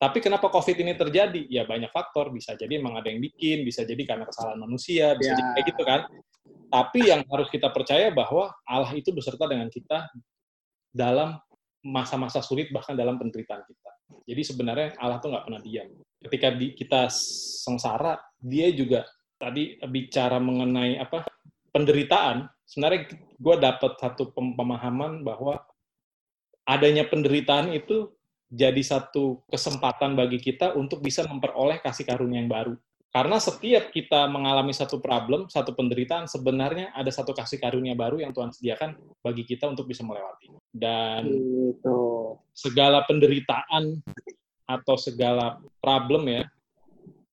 Tapi 0.00 0.18
kenapa 0.24 0.48
COVID 0.48 0.80
ini 0.80 0.96
terjadi? 0.96 1.44
Ya 1.52 1.68
banyak 1.68 1.92
faktor. 1.92 2.32
Bisa 2.32 2.56
jadi 2.56 2.80
emang 2.80 2.96
ada 2.96 3.12
yang 3.12 3.20
bikin, 3.20 3.60
bisa 3.60 3.84
jadi 3.84 4.00
karena 4.08 4.24
kesalahan 4.24 4.64
manusia, 4.64 5.12
bisa 5.20 5.36
Ya. 5.36 5.36
jadi 5.36 5.50
kayak 5.60 5.66
gitu 5.76 5.82
kan. 5.84 6.00
Tapi 6.72 7.00
yang 7.04 7.20
harus 7.28 7.52
kita 7.52 7.68
percaya 7.68 8.08
bahwa 8.08 8.48
Allah 8.64 8.96
itu 8.96 9.12
beserta 9.12 9.44
dengan 9.44 9.68
kita 9.68 10.08
dalam 10.88 11.36
masa-masa 11.84 12.40
sulit 12.40 12.72
bahkan 12.72 12.96
dalam 12.96 13.20
penderitaan 13.20 13.60
kita. 13.68 13.91
Jadi 14.26 14.42
sebenarnya 14.42 14.88
Allah 15.00 15.18
tuh 15.18 15.32
nggak 15.32 15.44
pernah 15.48 15.62
diam. 15.62 15.88
Ketika 16.22 16.48
di, 16.54 16.72
kita 16.76 17.10
sengsara, 17.64 18.18
dia 18.38 18.70
juga 18.70 19.02
tadi 19.40 19.74
bicara 19.90 20.38
mengenai 20.38 20.98
apa 21.02 21.26
penderitaan. 21.74 22.46
Sebenarnya 22.62 23.10
gue 23.18 23.56
dapat 23.58 23.92
satu 23.98 24.30
pem- 24.30 24.54
pemahaman 24.54 25.26
bahwa 25.26 25.58
adanya 26.68 27.04
penderitaan 27.10 27.74
itu 27.74 28.14
jadi 28.52 28.78
satu 28.84 29.42
kesempatan 29.48 30.12
bagi 30.12 30.36
kita 30.36 30.76
untuk 30.76 31.00
bisa 31.00 31.24
memperoleh 31.24 31.80
kasih 31.80 32.04
karunia 32.04 32.44
yang 32.44 32.52
baru. 32.52 32.76
Karena 33.12 33.36
setiap 33.36 33.92
kita 33.92 34.24
mengalami 34.24 34.72
satu 34.72 34.96
problem, 34.96 35.44
satu 35.44 35.76
penderitaan, 35.76 36.24
sebenarnya 36.24 36.96
ada 36.96 37.12
satu 37.12 37.36
kasih 37.36 37.60
karunia 37.60 37.92
baru 37.92 38.24
yang 38.24 38.32
Tuhan 38.32 38.48
sediakan 38.56 38.96
bagi 39.20 39.44
kita 39.44 39.68
untuk 39.68 39.84
bisa 39.84 40.00
melewati. 40.00 40.48
Dan 40.72 41.28
Gitu. 41.28 41.98
segala 42.56 43.04
penderitaan 43.04 44.00
atau 44.64 44.96
segala 44.96 45.60
problem 45.84 46.24
ya 46.24 46.42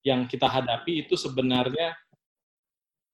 yang 0.04 0.28
kita 0.28 0.48
hadapi 0.48 1.08
itu 1.08 1.16
sebenarnya 1.16 1.96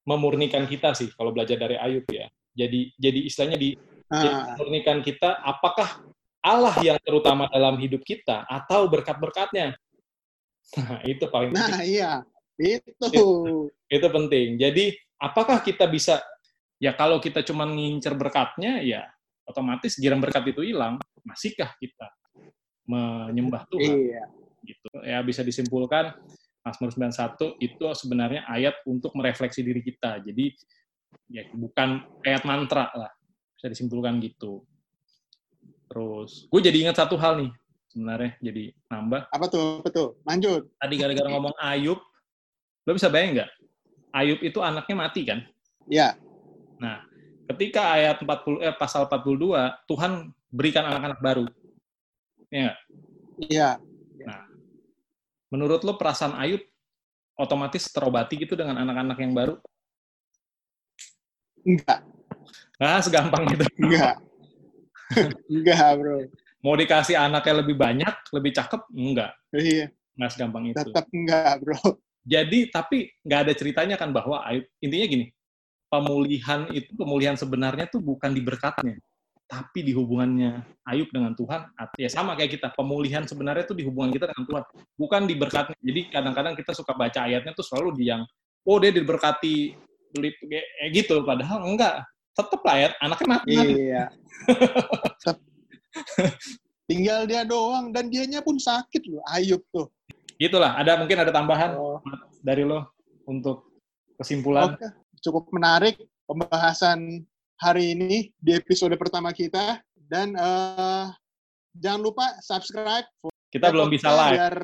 memurnikan 0.06 0.66
kita 0.66 0.94
sih 0.94 1.10
kalau 1.14 1.30
belajar 1.30 1.58
dari 1.58 1.78
Ayub 1.78 2.06
ya. 2.10 2.26
Jadi 2.56 2.94
jadi 2.98 3.20
istilahnya 3.26 3.58
di 3.58 3.70
Nah, 4.06 4.54
memurnikan 4.54 5.02
kita 5.02 5.42
apakah 5.42 5.98
Allah 6.38 6.78
yang 6.78 6.98
terutama 7.02 7.50
dalam 7.50 7.74
hidup 7.74 8.06
kita 8.06 8.46
atau 8.46 8.86
berkat-berkatnya. 8.86 9.74
Nah, 10.78 11.02
itu 11.02 11.26
paling 11.26 11.50
penting. 11.50 11.74
nah 11.74 11.82
iya. 11.82 12.12
Itu. 12.56 13.68
Itu 13.86 14.06
penting. 14.10 14.56
Jadi, 14.56 14.96
apakah 15.20 15.60
kita 15.60 15.88
bisa 15.88 16.20
ya 16.76 16.92
kalau 16.92 17.16
kita 17.20 17.40
cuma 17.40 17.64
ngincer 17.64 18.12
berkatnya 18.16 18.84
ya 18.84 19.08
otomatis 19.48 19.96
giram 19.96 20.20
berkat 20.20 20.52
itu 20.52 20.66
hilang. 20.66 21.00
Masihkah 21.22 21.74
kita 21.78 22.10
menyembah 22.86 23.66
Tuhan? 23.70 23.96
Iya. 23.96 24.24
gitu. 24.66 24.90
Ya 25.06 25.22
bisa 25.22 25.46
disimpulkan 25.46 26.10
Mazmur 26.66 26.90
91 26.90 27.62
itu 27.62 27.84
sebenarnya 27.94 28.42
ayat 28.50 28.82
untuk 28.82 29.14
merefleksi 29.14 29.62
diri 29.62 29.80
kita. 29.86 30.18
Jadi 30.26 30.50
ya 31.30 31.46
bukan 31.54 32.02
ayat 32.26 32.42
mantra 32.42 32.90
lah. 32.90 33.12
Bisa 33.54 33.70
disimpulkan 33.70 34.18
gitu. 34.18 34.66
Terus 35.86 36.50
gue 36.50 36.60
jadi 36.60 36.78
ingat 36.82 36.98
satu 36.98 37.14
hal 37.14 37.38
nih 37.46 37.50
sebenarnya 37.86 38.32
jadi 38.42 38.64
nambah. 38.90 39.30
Apa 39.30 39.46
tuh? 39.46 39.86
Betul. 39.86 40.18
Lanjut. 40.26 40.66
Tadi 40.82 40.94
gara-gara 40.98 41.28
ngomong 41.30 41.54
Ayub, 41.62 42.02
lo 42.86 42.90
bisa 42.94 43.10
bayang 43.10 43.42
nggak? 43.42 43.50
Ayub 44.14 44.40
itu 44.40 44.58
anaknya 44.62 44.94
mati 44.96 45.26
kan? 45.26 45.42
Ya. 45.90 46.16
Nah, 46.78 47.02
ketika 47.52 47.92
ayat 47.92 48.22
40 48.22 48.62
eh, 48.62 48.74
pasal 48.78 49.10
42 49.10 49.84
Tuhan 49.90 50.30
berikan 50.48 50.86
anak-anak 50.86 51.20
baru. 51.20 51.44
Ya 52.48 52.70
nggak? 52.70 52.78
Iya. 53.50 53.70
Menurut 55.50 55.86
lo 55.86 55.94
perasaan 55.94 56.34
Ayub 56.42 56.62
otomatis 57.38 57.86
terobati 57.92 58.34
gitu 58.40 58.58
dengan 58.58 58.82
anak-anak 58.82 59.18
yang 59.22 59.32
baru? 59.36 59.54
Enggak. 61.62 62.02
Nah, 62.78 63.00
segampang 63.02 63.46
itu. 63.50 63.64
Enggak. 63.78 64.22
Enggak, 65.52 65.90
bro. 65.98 66.26
Mau 66.66 66.74
dikasih 66.74 67.14
anaknya 67.14 67.62
lebih 67.62 67.76
banyak, 67.78 68.14
lebih 68.34 68.50
cakep? 68.54 68.82
Enggak. 68.90 69.32
Iya. 69.54 69.94
Nggak 70.18 70.30
segampang 70.34 70.64
itu. 70.70 70.78
Tetap 70.82 71.06
enggak, 71.14 71.54
bro. 71.62 71.80
Jadi, 72.26 72.74
tapi 72.74 73.06
nggak 73.22 73.40
ada 73.46 73.52
ceritanya 73.54 73.94
kan 73.94 74.10
bahwa 74.10 74.42
Ayub, 74.42 74.66
intinya 74.82 75.06
gini, 75.06 75.30
pemulihan 75.86 76.66
itu, 76.74 76.90
pemulihan 76.98 77.38
sebenarnya 77.38 77.86
tuh 77.86 78.02
bukan 78.02 78.34
di 78.34 78.42
berkatnya, 78.42 78.98
tapi 79.46 79.86
di 79.86 79.94
hubungannya 79.94 80.66
Ayub 80.82 81.06
dengan 81.14 81.38
Tuhan. 81.38 81.70
Ya 81.94 82.10
sama 82.10 82.34
kayak 82.34 82.58
kita, 82.58 82.74
pemulihan 82.74 83.22
sebenarnya 83.22 83.62
tuh 83.62 83.78
di 83.78 83.86
hubungan 83.86 84.10
kita 84.10 84.26
dengan 84.26 84.42
Tuhan, 84.42 84.64
bukan 84.98 85.22
di 85.30 85.34
berkatnya. 85.38 85.78
Jadi 85.78 86.10
kadang-kadang 86.10 86.58
kita 86.58 86.74
suka 86.74 86.98
baca 86.98 87.30
ayatnya 87.30 87.54
tuh 87.54 87.62
selalu 87.62 87.94
di 87.94 88.10
yang, 88.10 88.26
oh 88.66 88.76
dia 88.82 88.90
diberkati, 88.90 89.78
gitu, 90.90 91.22
padahal 91.22 91.62
enggak. 91.62 92.02
Tetep 92.36 92.60
lah 92.60 92.76
ya, 92.76 92.88
anaknya 93.00 93.28
mati. 93.32 93.56
Iya. 93.56 94.04
Tinggal 96.90 97.24
dia 97.24 97.42
doang 97.48 97.88
dan 97.90 98.12
dianya 98.12 98.44
pun 98.44 98.60
sakit 98.60 99.08
loh, 99.08 99.24
Ayub 99.32 99.64
tuh. 99.72 99.88
Gitulah, 100.36 100.76
ada 100.76 101.00
mungkin 101.00 101.16
ada 101.16 101.32
tambahan 101.32 101.72
Oh, 101.74 101.98
dari 102.40 102.60
lo 102.62 102.92
untuk 103.24 103.72
kesimpulan. 104.14 104.76
Oke, 104.76 104.86
cukup 105.18 105.48
menarik 105.48 105.96
pembahasan 106.24 107.24
hari 107.56 107.96
ini 107.96 108.30
di 108.36 108.52
episode 108.52 108.92
pertama 108.94 109.32
kita 109.32 109.80
dan 109.96 110.36
eh, 110.36 111.06
jangan 111.74 112.00
lupa 112.04 112.36
subscribe. 112.40 113.08
Kita 113.48 113.72
belum 113.72 113.88
bisa 113.88 114.12
live, 114.12 114.36
Biar, 114.36 114.56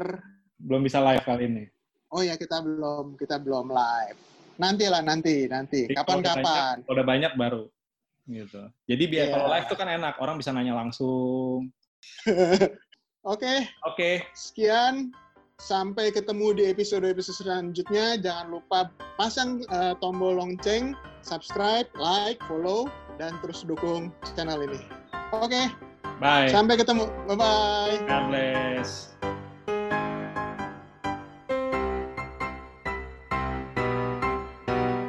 belum 0.60 0.82
bisa 0.84 0.98
live 1.00 1.24
kali 1.24 1.44
ini. 1.48 1.64
oh 2.12 2.20
ya 2.20 2.36
kita 2.36 2.60
belum 2.60 3.16
kita 3.16 3.40
belum 3.40 3.72
live. 3.72 4.18
Nanti 4.60 4.84
lah 4.84 5.00
nanti 5.00 5.48
nanti 5.48 5.88
udah 5.88 5.96
kapan-kapan. 5.96 6.84
kalau 6.84 6.92
udah 6.92 7.06
banyak 7.08 7.32
baru 7.40 7.64
gitu. 8.28 8.68
Jadi 8.84 9.04
biar 9.08 9.26
Iya. 9.26 9.32
kalau 9.32 9.46
live 9.48 9.66
tuh 9.66 9.78
kan 9.80 9.88
enak, 9.88 10.14
orang 10.20 10.36
bisa 10.36 10.52
nanya 10.52 10.76
langsung. 10.76 11.72
Oke, 13.24 13.64
Oke, 13.88 14.28
sekian. 14.36 15.08
Sampai 15.62 16.10
ketemu 16.10 16.58
di 16.58 16.62
episode-episode 16.66 17.46
selanjutnya. 17.46 18.18
Jangan 18.18 18.50
lupa 18.50 18.90
pasang 19.14 19.62
eh, 19.70 19.94
tombol 20.02 20.42
lonceng, 20.42 20.98
subscribe, 21.22 21.86
like, 21.94 22.42
follow, 22.50 22.90
dan 23.22 23.38
terus 23.46 23.62
dukung 23.62 24.10
channel 24.34 24.58
ini. 24.66 24.82
Oke, 25.30 25.70
bye. 26.18 26.50
sampai 26.50 26.74
ketemu. 26.74 27.06
Bye-bye. 27.30 27.94
God 28.10 28.24
bless. 28.34 29.14